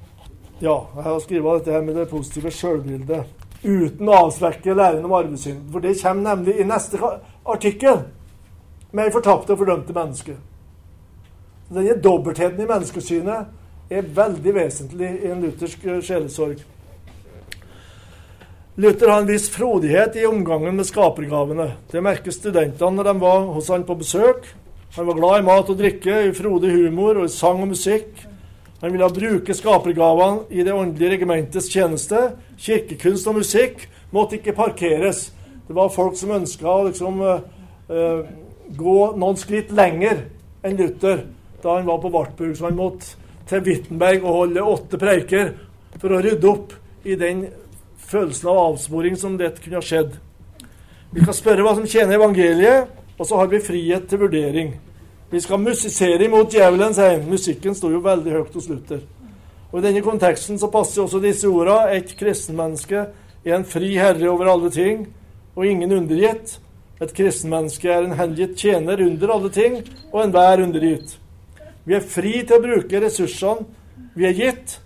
ja, 0.62 0.78
jeg 0.96 1.04
har 1.04 1.20
skrevet 1.20 1.60
dette 1.60 1.74
her 1.74 1.84
med 1.84 1.96
det 1.98 2.08
positive 2.10 2.52
sjølbildet 2.54 3.38
uten 3.62 4.08
å 4.08 4.18
avsvekke 4.26 4.74
læren 4.74 5.04
om 5.06 5.14
arvesynden. 5.14 5.68
For 5.70 5.84
det 5.84 5.98
kommer 6.00 6.34
nemlig 6.34 6.56
i 6.58 6.66
neste 6.66 6.98
artikkel 7.46 8.04
med 8.92 9.12
fortapte 9.14 9.54
og 9.54 9.60
fordømte 9.62 9.94
menneske. 9.96 10.36
Denne 11.72 11.96
dobbeltheten 12.04 12.60
i 12.60 12.68
menneskesynet 12.68 13.52
er 13.98 14.12
veldig 14.16 14.54
vesentlig 14.56 15.10
i 15.22 15.30
en 15.32 15.42
luthersk 15.42 15.84
sjelesorg. 16.06 16.62
Luther 18.80 19.10
har 19.12 19.20
en 19.20 19.28
viss 19.28 19.50
frodighet 19.52 20.16
i 20.16 20.26
omgangen 20.26 20.78
med 20.78 20.88
skapergavene. 20.88 21.74
Det 21.92 22.00
merker 22.00 22.32
studentene 22.32 22.96
når 22.96 23.10
de 23.10 23.14
var 23.20 23.42
hos 23.52 23.68
han 23.68 23.84
på 23.84 23.98
besøk. 24.00 24.46
Han 24.96 25.08
var 25.10 25.18
glad 25.18 25.42
i 25.42 25.44
mat 25.44 25.68
og 25.72 25.76
drikke, 25.76 26.14
i 26.28 26.32
frodig 26.36 26.70
humor 26.72 27.20
og 27.20 27.28
i 27.28 27.34
sang 27.34 27.60
og 27.60 27.68
musikk. 27.74 28.24
Han 28.80 28.94
ville 28.94 29.10
bruke 29.12 29.54
skapergavene 29.54 30.48
i 30.50 30.64
det 30.64 30.72
åndelige 30.72 31.18
regimentets 31.18 31.68
tjeneste. 31.68 32.32
Kirkekunst 32.56 33.28
og 33.28 33.38
musikk 33.42 33.86
måtte 34.10 34.40
ikke 34.40 34.56
parkeres. 34.56 35.30
Det 35.68 35.76
var 35.76 35.92
folk 35.92 36.16
som 36.16 36.32
ønska 36.34 36.66
å 36.66 36.88
liksom, 36.88 37.20
uh, 37.22 38.22
gå 38.72 38.98
noen 39.20 39.38
skritt 39.40 39.70
lenger 39.72 40.24
enn 40.64 40.80
Luther 40.80 41.26
da 41.62 41.76
han 41.76 41.86
var 41.86 42.00
på 42.02 42.10
Wartburg. 42.10 42.56
Så 42.56 42.70
han 42.70 42.80
måtte 42.80 43.20
til 43.52 43.64
Wittenberg 43.66 44.24
og 44.24 44.38
holde 44.38 44.64
åtte 44.64 45.00
preiker 45.00 45.52
for 46.00 46.14
å 46.14 46.20
rydde 46.24 46.48
opp 46.48 46.72
i 47.04 47.16
den 47.18 47.46
følelsen 48.08 48.48
av 48.52 48.60
avsporing 48.66 49.18
som 49.20 49.36
dette 49.40 49.62
kunne 49.62 49.80
ha 49.80 49.84
skjedd. 49.84 50.16
Vi 51.12 51.20
skal 51.24 51.36
spørre 51.36 51.64
hva 51.66 51.74
som 51.76 51.88
tjener 51.88 52.16
evangeliet, 52.16 52.88
og 53.18 53.28
så 53.28 53.36
har 53.36 53.50
vi 53.52 53.60
frihet 53.60 54.08
til 54.08 54.22
vurdering. 54.24 54.72
Vi 55.32 55.40
skal 55.40 55.60
musisere 55.60 56.24
imot 56.24 56.52
djevelen, 56.52 56.94
sier 56.96 57.18
han. 57.18 57.28
Musikken 57.28 57.76
sto 57.76 57.90
jo 57.92 58.00
veldig 58.04 58.32
høyt 58.32 58.56
hos 58.56 58.68
Luther. 58.72 59.02
Og 59.70 59.78
I 59.80 59.84
denne 59.86 60.02
konteksten 60.04 60.58
så 60.60 60.68
passer 60.72 61.04
også 61.04 61.20
disse 61.22 61.48
ordene. 61.48 61.96
Et 61.96 62.12
kristenmenneske 62.16 63.06
er 63.44 63.56
en 63.56 63.68
fri 63.68 63.94
herre 63.96 64.28
over 64.32 64.50
alle 64.52 64.72
ting, 64.72 65.06
og 65.56 65.68
ingen 65.68 65.92
undergitt. 66.00 66.58
Et 67.00 67.16
kristenmenneske 67.16 67.88
er 67.88 68.04
en 68.04 68.16
hengitt 68.16 68.56
tjener 68.60 69.00
under 69.04 69.32
alle 69.36 69.52
ting, 69.52 69.80
og 70.12 70.24
enhver 70.24 70.64
undergitt. 70.64 71.16
Vi 71.84 71.94
er 71.96 72.04
fri 72.06 72.40
til 72.46 72.58
å 72.58 72.62
bruke 72.62 73.00
ressursene 73.02 73.66
vi 74.14 74.26
er 74.28 74.36
gitt, 74.36 74.76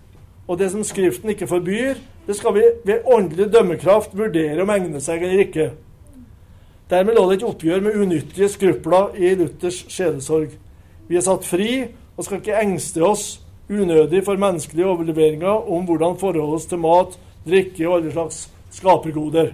og 0.47 0.61
det 0.61 0.71
som 0.71 0.85
Skriften 0.87 1.33
ikke 1.33 1.49
forbyr, 1.51 1.99
det 2.27 2.37
skal 2.39 2.55
vi 2.55 2.63
ved 2.87 3.07
åndelig 3.11 3.49
dømmekraft 3.53 4.15
vurdere 4.19 4.63
om 4.63 4.71
egner 4.71 5.03
seg 5.03 5.23
eller 5.23 5.43
ikke. 5.47 5.67
Dermed 6.91 7.19
lå 7.19 7.25
det 7.27 7.41
et 7.41 7.47
oppgjør 7.47 7.83
med 7.83 7.99
unyttige 7.99 8.49
skrupler 8.51 9.17
i 9.19 9.33
Luthers 9.39 9.81
sjelesorg. 9.91 10.53
Vi 11.09 11.19
er 11.19 11.25
satt 11.27 11.47
fri 11.47 11.71
og 12.17 12.25
skal 12.25 12.39
ikke 12.39 12.61
engste 12.63 13.03
oss 13.03 13.27
unødig 13.67 14.23
for 14.27 14.39
menneskelige 14.39 14.87
overleveringer 14.87 15.71
om 15.75 15.87
hvordan 15.87 16.19
forholdet 16.19 16.61
oss 16.61 16.69
til 16.71 16.83
mat, 16.83 17.19
drikke 17.47 17.89
og 17.89 17.97
alle 17.99 18.13
slags 18.15 18.41
skapergoder. 18.79 19.53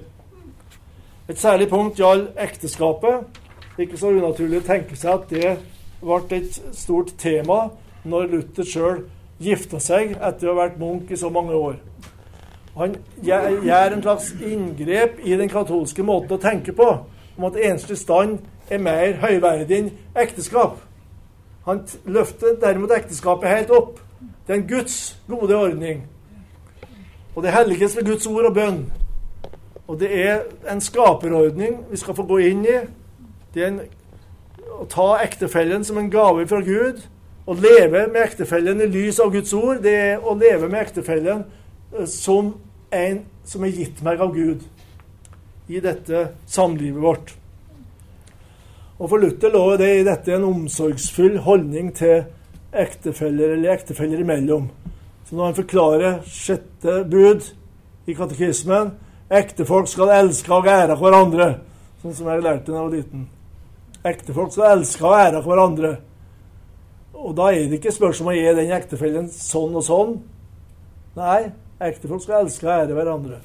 Et 1.28 1.38
særlig 1.38 1.70
punkt 1.72 1.97
gjaldt 1.97 2.36
ekteskapet. 2.36 3.40
Ikke 3.80 3.97
så 3.97 4.12
unaturlig 4.12 4.61
å 4.61 4.66
tenke 4.66 4.97
seg 5.01 5.14
at 5.16 5.30
det 5.32 5.53
ble 6.03 6.38
et 6.38 6.61
stort 6.76 7.14
tema 7.18 7.64
når 8.05 8.30
Luther 8.32 8.66
sjøl 8.66 9.03
gifta 9.42 9.80
seg 9.82 10.16
etter 10.18 10.48
å 10.48 10.55
ha 10.55 10.64
vært 10.64 10.78
munk 10.80 11.11
i 11.11 11.18
så 11.18 11.30
mange 11.32 11.55
år. 11.57 11.78
Han 12.76 12.96
gjør 13.22 13.92
en 13.92 14.03
slags 14.03 14.30
inngrep 14.40 15.20
i 15.24 15.36
den 15.36 15.50
katolske 15.53 16.05
måten 16.07 16.38
å 16.38 16.40
tenke 16.40 16.72
på, 16.76 16.88
om 17.36 17.48
at 17.48 17.59
enslig 17.61 17.98
stand 18.00 18.38
er 18.72 18.80
mer 18.80 19.18
høyverdig 19.20 19.78
enn 19.78 19.90
ekteskap. 20.16 20.78
Han 21.66 21.84
løfter 22.09 22.57
derimot 22.62 22.94
ekteskapet 22.96 23.50
helt 23.50 23.70
opp. 23.76 24.00
Det 24.46 24.55
er 24.55 24.61
en 24.61 24.68
Guds 24.68 24.96
gode 25.28 25.57
ordning. 25.57 26.03
Og 27.36 27.44
det 27.44 27.53
helliges 27.55 27.96
ved 27.96 28.09
Guds 28.09 28.26
ord 28.26 28.48
og 28.48 28.55
bønn. 28.57 28.80
Og 29.86 30.00
det 30.00 30.11
er 30.24 30.42
en 30.70 30.80
skaperordning 30.80 31.78
vi 31.90 32.00
skal 32.00 32.16
få 32.16 32.26
gå 32.26 32.40
inn 32.48 32.64
i. 32.66 32.78
Det 33.55 33.62
er 33.62 33.68
en, 33.68 33.80
å 34.83 34.89
ta 34.91 35.09
ektefellen 35.22 35.85
som 35.87 36.01
en 36.01 36.11
gave 36.11 36.47
fra 36.51 36.61
Gud 36.64 37.05
å 37.47 37.57
leve 37.59 38.07
med 38.07 38.22
ektefellen 38.22 38.83
i 38.83 38.91
lys 38.91 39.18
av 39.22 39.33
Guds 39.35 39.53
ord, 39.57 39.80
det 39.83 39.95
er 39.95 40.22
å 40.22 40.35
leve 40.39 40.68
med 40.70 40.83
ektefellen 40.85 41.45
eh, 41.95 42.07
som 42.07 42.55
en 42.95 43.22
som 43.49 43.64
er 43.66 43.74
gitt 43.74 44.03
meg 44.07 44.20
av 44.22 44.35
Gud 44.35 44.62
i 45.72 45.80
dette 45.83 46.28
samlivet 46.47 47.03
vårt. 47.03 47.33
Og 49.03 49.09
For 49.11 49.18
Luther 49.18 49.51
lå 49.51 49.64
det 49.80 49.91
i 49.97 50.07
dette 50.07 50.37
en 50.37 50.47
omsorgsfull 50.47 51.41
holdning 51.43 51.91
til 51.99 52.22
ektefeller 52.72 53.57
eller 53.57 53.74
ektefeller 53.74 54.22
imellom. 54.22 54.68
Så 55.26 55.35
når 55.35 55.49
han 55.49 55.59
forklarer 55.59 56.20
sjette 56.28 57.01
bud 57.11 57.49
i 58.07 58.14
katekismen 58.18 58.95
Ektefolk 59.33 59.87
skal 59.89 60.11
elske 60.12 60.53
og 60.53 60.66
ære 60.68 60.93
hverandre, 61.01 61.47
sånn 62.03 62.12
som 62.12 62.26
jeg 62.28 62.43
lærte 62.45 62.68
da 62.68 62.74
jeg 62.74 62.83
var 62.83 62.91
liten. 62.93 63.22
Ektefolk 64.05 64.55
skal 64.55 64.78
elske 64.78 65.07
og 65.07 65.14
ære 65.18 65.42
hverandre. 65.44 65.92
Og 67.12 67.36
da 67.38 67.53
er 67.53 67.68
det 67.70 67.78
ikke 67.78 67.94
spørsmål 67.94 68.32
om 68.32 68.32
å 68.32 68.38
gi 68.38 68.57
den 68.59 68.72
ektefellen 68.74 69.28
sånn 69.30 69.76
og 69.78 69.86
sånn. 69.86 70.16
Nei, 71.18 71.53
ektefolk 71.82 72.24
skal 72.24 72.42
elske 72.42 72.66
og 72.66 72.74
ære 72.74 72.96
hverandre. 72.98 73.38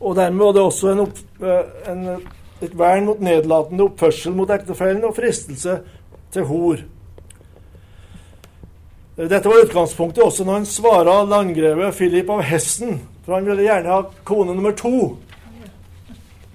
Og 0.00 0.16
dermed 0.16 0.44
var 0.44 0.52
det 0.56 0.62
også 0.64 0.92
en, 0.92 1.02
opp, 1.06 1.18
eh, 1.44 1.90
en 1.92 2.04
et 2.60 2.76
vern 2.76 3.06
mot 3.08 3.20
nedlatende 3.24 3.86
oppførsel 3.88 4.34
mot 4.36 4.50
ektefellen 4.52 5.04
og 5.08 5.16
fristelse 5.16 5.78
til 6.32 6.46
hor. 6.48 6.82
Dette 9.20 9.48
var 9.48 9.64
utgangspunktet 9.64 10.22
også 10.24 10.44
når 10.44 10.60
han 10.60 10.68
svara 10.68 11.16
landgreve 11.28 11.90
Philip 11.96 12.30
av 12.32 12.42
Hessen, 12.48 13.00
for 13.24 13.36
han 13.36 13.48
ville 13.48 13.66
gjerne 13.66 13.92
ha 13.92 14.02
kone 14.28 14.54
nummer 14.56 14.76
to. 14.76 14.94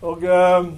Og 0.05 0.25
uh, 0.25 0.69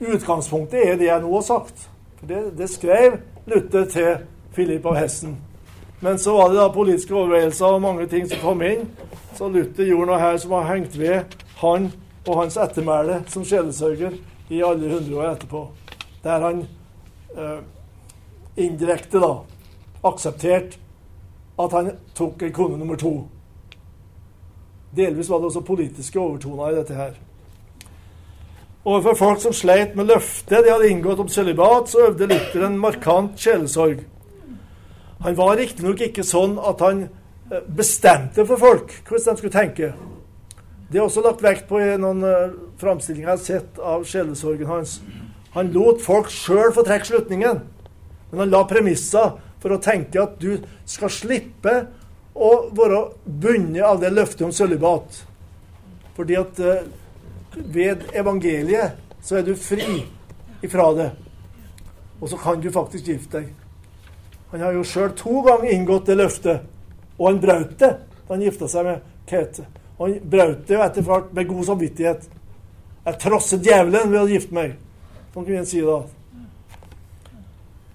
Utgangspunktet 0.00 0.82
er 0.84 0.96
det 1.00 1.08
jeg 1.08 1.22
nå 1.24 1.32
har 1.32 1.44
sagt. 1.44 1.88
For 2.18 2.26
Det, 2.26 2.40
det 2.58 2.70
skrev 2.70 3.18
Luther 3.46 3.84
til 3.84 4.16
Philip 4.54 4.86
av 4.86 4.96
Hessen. 4.96 5.36
Men 6.00 6.18
så 6.18 6.34
var 6.36 6.50
det 6.52 6.58
da 6.60 6.68
politiske 6.72 7.14
overveielser 7.14 7.66
og 7.66 7.82
mange 7.82 8.06
ting 8.06 8.28
som 8.28 8.42
kom 8.42 8.62
inn. 8.62 8.84
Så 9.36 9.48
Luther 9.48 9.88
gjorde 9.88 10.10
noe 10.10 10.20
her 10.20 10.36
som 10.40 10.52
har 10.58 10.68
hengt 10.74 10.98
ved 10.98 11.36
han 11.62 11.90
og 12.26 12.42
hans 12.42 12.58
ettermæle 12.60 13.22
som 13.32 13.44
sjelesørger 13.44 14.18
i 14.52 14.62
alle 14.62 14.92
hundre 14.92 15.16
år 15.16 15.30
etterpå. 15.32 15.62
Der 16.24 16.44
han 16.44 16.66
eh, 17.36 17.60
indirekte 18.56 19.22
da 19.22 19.32
aksepterte 20.04 20.76
at 21.56 21.72
han 21.72 21.94
tok 22.14 22.42
en 22.42 22.52
kone 22.52 22.78
nummer 22.78 23.00
to. 23.00 23.14
Delvis 24.96 25.30
var 25.30 25.40
det 25.40 25.48
også 25.50 25.64
politiske 25.64 26.20
overtoner 26.20 26.70
i 26.70 26.76
dette 26.76 26.94
her. 26.94 27.16
Overfor 28.86 29.16
folk 29.18 29.40
som 29.42 29.54
sleit 29.56 29.96
med 29.98 30.06
løftet 30.12 30.62
de 30.62 30.70
hadde 30.70 30.86
inngått 30.86 31.18
om 31.18 31.30
sølibat, 31.30 31.88
så 31.90 32.04
øvde 32.06 32.28
Luther 32.30 32.68
en 32.68 32.76
markant 32.78 33.34
sjelesorg. 33.42 34.04
Han 35.24 35.34
var 35.34 35.56
riktignok 35.58 36.04
ikke 36.06 36.22
sånn 36.22 36.54
at 36.62 36.84
han 36.84 37.00
eh, 37.08 37.64
bestemte 37.66 38.44
for 38.46 38.60
folk 38.60 38.92
hvordan 39.08 39.34
de 39.34 39.40
skulle 39.40 39.56
tenke. 39.56 39.88
Det 40.86 41.00
er 41.00 41.02
også 41.02 41.24
lagt 41.24 41.42
vekt 41.42 41.66
på 41.66 41.80
i 41.82 41.96
noen 41.98 42.22
uh, 42.22 42.52
framstillinger 42.78 43.26
jeg 43.26 43.32
har 43.32 43.42
sett 43.42 43.80
av 43.82 44.04
sjelesorgen 44.06 44.70
hans. 44.70 45.00
Han 45.56 45.72
lot 45.74 45.98
folk 46.04 46.30
sjøl 46.30 46.70
få 46.76 46.84
trekke 46.86 47.08
slutningen, 47.08 47.58
men 48.30 48.42
han 48.44 48.52
la 48.52 48.60
premisser 48.70 49.32
for 49.64 49.74
å 49.74 49.80
tenke 49.82 50.20
at 50.22 50.36
du 50.38 50.60
skal 50.86 51.10
slippe 51.10 51.74
å 52.38 52.52
være 52.76 53.02
bundet 53.24 53.82
av 53.88 53.98
det 53.98 54.12
løftet 54.14 54.46
om 54.46 54.54
sølibat. 54.54 55.24
Fordi 56.14 56.38
at 56.38 56.62
uh, 56.62 56.86
ved 57.56 58.04
evangeliet 58.12 58.96
så 59.22 59.40
er 59.40 59.46
du 59.46 59.54
fri 59.58 60.04
ifra 60.62 60.90
det. 60.94 61.10
Og 62.20 62.28
så 62.30 62.36
kan 62.40 62.60
du 62.60 62.70
faktisk 62.72 63.06
gifte 63.06 63.40
deg. 63.40 63.52
Han 64.52 64.62
har 64.62 64.76
jo 64.76 64.84
sjøl 64.86 65.12
to 65.18 65.40
ganger 65.44 65.72
inngått 65.74 66.06
det 66.06 66.16
løftet, 66.16 66.62
og 67.18 67.28
han 67.28 67.40
brøt 67.42 67.74
det 67.80 67.92
da 68.26 68.34
han 68.34 68.44
gifta 68.44 68.68
seg 68.70 68.86
med 68.86 69.12
Kete. 69.26 69.66
Og 69.98 70.08
han 70.08 70.28
brøt 70.30 70.66
det 70.68 70.76
jo 70.76 70.82
etter 70.84 71.06
hvert 71.06 71.32
med 71.34 71.48
god 71.50 71.64
samvittighet. 71.70 72.28
Jeg 73.06 73.20
trosset 73.22 73.64
djevelen 73.64 74.12
ved 74.12 74.20
å 74.20 74.30
gifte 74.30 74.54
meg. 74.54 74.76
Sånn 75.34 75.44
kunne 75.44 75.62
en 75.62 75.68
si 75.68 75.82
da. 75.84 76.00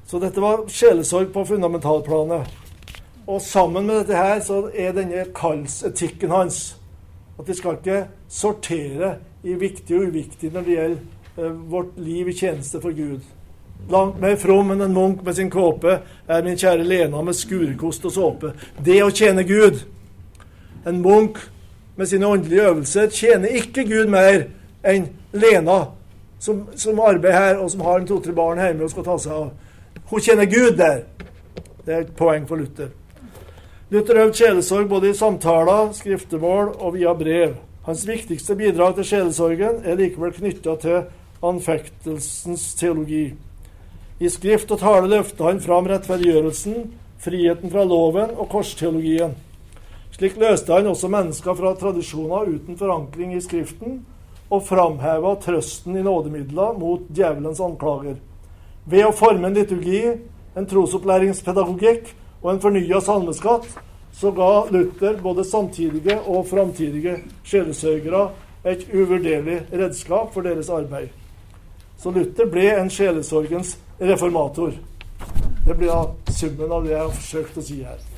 Så 0.08 0.20
dette 0.20 0.44
var 0.44 0.66
sjelesorg 0.72 1.32
på 1.34 1.46
fundamentalplanet. 1.48 2.60
Og 3.28 3.42
sammen 3.42 3.88
med 3.88 4.02
dette 4.02 4.18
her 4.18 4.42
så 4.44 4.66
er 4.76 4.96
denne 4.96 5.24
kallsetikken 5.36 6.34
hans 6.34 6.62
at 7.40 7.48
vi 7.48 7.54
skal 7.54 7.78
ikke 7.80 8.08
sortere 8.30 9.16
i 9.44 9.54
viktig 9.58 9.98
og 9.98 10.10
uviktig 10.12 10.52
når 10.54 10.66
det 10.66 10.76
gjelder 10.76 10.98
eh, 11.38 11.62
vårt 11.72 11.96
liv 11.98 12.30
i 12.30 12.36
tjeneste 12.38 12.82
for 12.82 12.96
Gud. 12.96 13.22
Langt 13.90 14.20
mer 14.22 14.36
from 14.38 14.72
enn 14.72 14.84
en 14.86 14.94
munk 14.94 15.24
med 15.26 15.34
sin 15.36 15.50
kåpe 15.50 15.98
er 16.28 16.44
min 16.46 16.60
kjære 16.60 16.86
Lena 16.86 17.22
med 17.26 17.34
skurekost 17.34 18.06
og 18.06 18.14
såpe. 18.14 18.54
Det 18.78 19.00
å 19.04 19.10
tjene 19.10 19.44
Gud. 19.48 19.82
En 20.86 21.02
munk 21.02 21.40
med 21.98 22.10
sine 22.10 22.28
åndelige 22.28 22.68
øvelser 22.70 23.10
tjener 23.10 23.58
ikke 23.58 23.88
Gud 23.90 24.12
mer 24.14 24.46
enn 24.86 25.10
Lena, 25.34 25.80
som, 26.40 26.64
som 26.76 27.00
arbeider 27.00 27.38
her, 27.38 27.58
og 27.58 27.72
som 27.72 27.82
har 27.86 28.00
en 28.00 28.08
to-tre 28.08 28.34
barn 28.34 28.62
hjemme 28.62 28.86
og 28.86 28.94
skal 28.94 29.06
ta 29.06 29.18
seg 29.22 29.36
av. 29.38 29.52
Hun 30.12 30.24
tjener 30.24 30.50
Gud 30.50 30.78
der. 30.78 31.04
Det 31.86 31.94
er 31.94 32.06
et 32.06 32.16
poeng 32.18 32.48
for 32.48 32.62
Luther. 32.62 32.90
Luther 33.92 34.22
øvde 34.22 34.38
sjelesorg 34.40 34.86
både 34.90 35.10
i 35.10 35.14
samtaler, 35.14 35.90
skriftemål 35.92 36.70
og 36.80 36.94
via 36.96 37.12
brev. 37.14 37.58
Hans 37.84 38.06
viktigste 38.08 38.56
bidrag 38.56 38.94
til 38.96 39.04
sjelesorgen 39.10 39.82
er 39.84 39.98
likevel 40.00 40.32
knytta 40.32 40.76
til 40.80 41.10
anfektelsens 41.44 42.70
teologi. 42.80 43.34
I 44.24 44.30
skrift 44.32 44.72
og 44.72 44.80
tale 44.80 45.10
løfter 45.12 45.50
han 45.50 45.60
fram 45.60 45.90
rettferdiggjørelsen, 45.92 46.86
friheten 47.20 47.74
fra 47.74 47.84
loven 47.84 48.32
og 48.38 48.48
korsteologien. 48.54 49.36
Slik 50.16 50.40
løste 50.40 50.72
han 50.72 50.88
også 50.88 51.12
mennesker 51.12 51.60
fra 51.60 51.74
tradisjoner 51.76 52.48
uten 52.48 52.80
forankring 52.80 53.36
i 53.36 53.44
Skriften, 53.44 54.00
og 54.48 54.64
framheva 54.72 55.36
trøsten 55.44 56.00
i 56.00 56.06
nådemidler 56.08 56.80
mot 56.80 57.12
djevelens 57.12 57.60
anklager. 57.60 58.16
Ved 58.88 59.04
å 59.10 59.12
forme 59.12 59.52
en 59.52 59.60
liturgi, 59.60 60.16
en 60.56 60.72
trosopplæringspedagogikk 60.72 62.16
og 62.42 62.52
en 62.52 62.62
fornya 62.62 63.00
salmeskatt, 63.02 63.68
så 64.14 64.32
ga 64.36 64.50
Luther 64.74 65.18
både 65.22 65.46
samtidige 65.46 66.20
og 66.20 66.48
framtidige 66.50 67.18
sjelesørgere 67.48 68.30
et 68.66 68.86
uvurderlig 68.94 69.62
redskap 69.74 70.34
for 70.34 70.42
deres 70.46 70.70
arbeid. 70.70 71.10
Så 71.98 72.12
Luther 72.12 72.50
ble 72.50 72.68
en 72.76 72.90
sjelesorgens 72.90 73.78
reformator. 74.02 74.74
Det 75.66 75.78
blir 75.78 75.94
da 75.94 76.34
summen 76.34 76.72
av 76.72 76.86
det 76.86 76.96
jeg 76.96 77.04
har 77.06 77.14
forsøkt 77.14 77.62
å 77.62 77.66
si 77.66 77.84
her. 77.86 78.11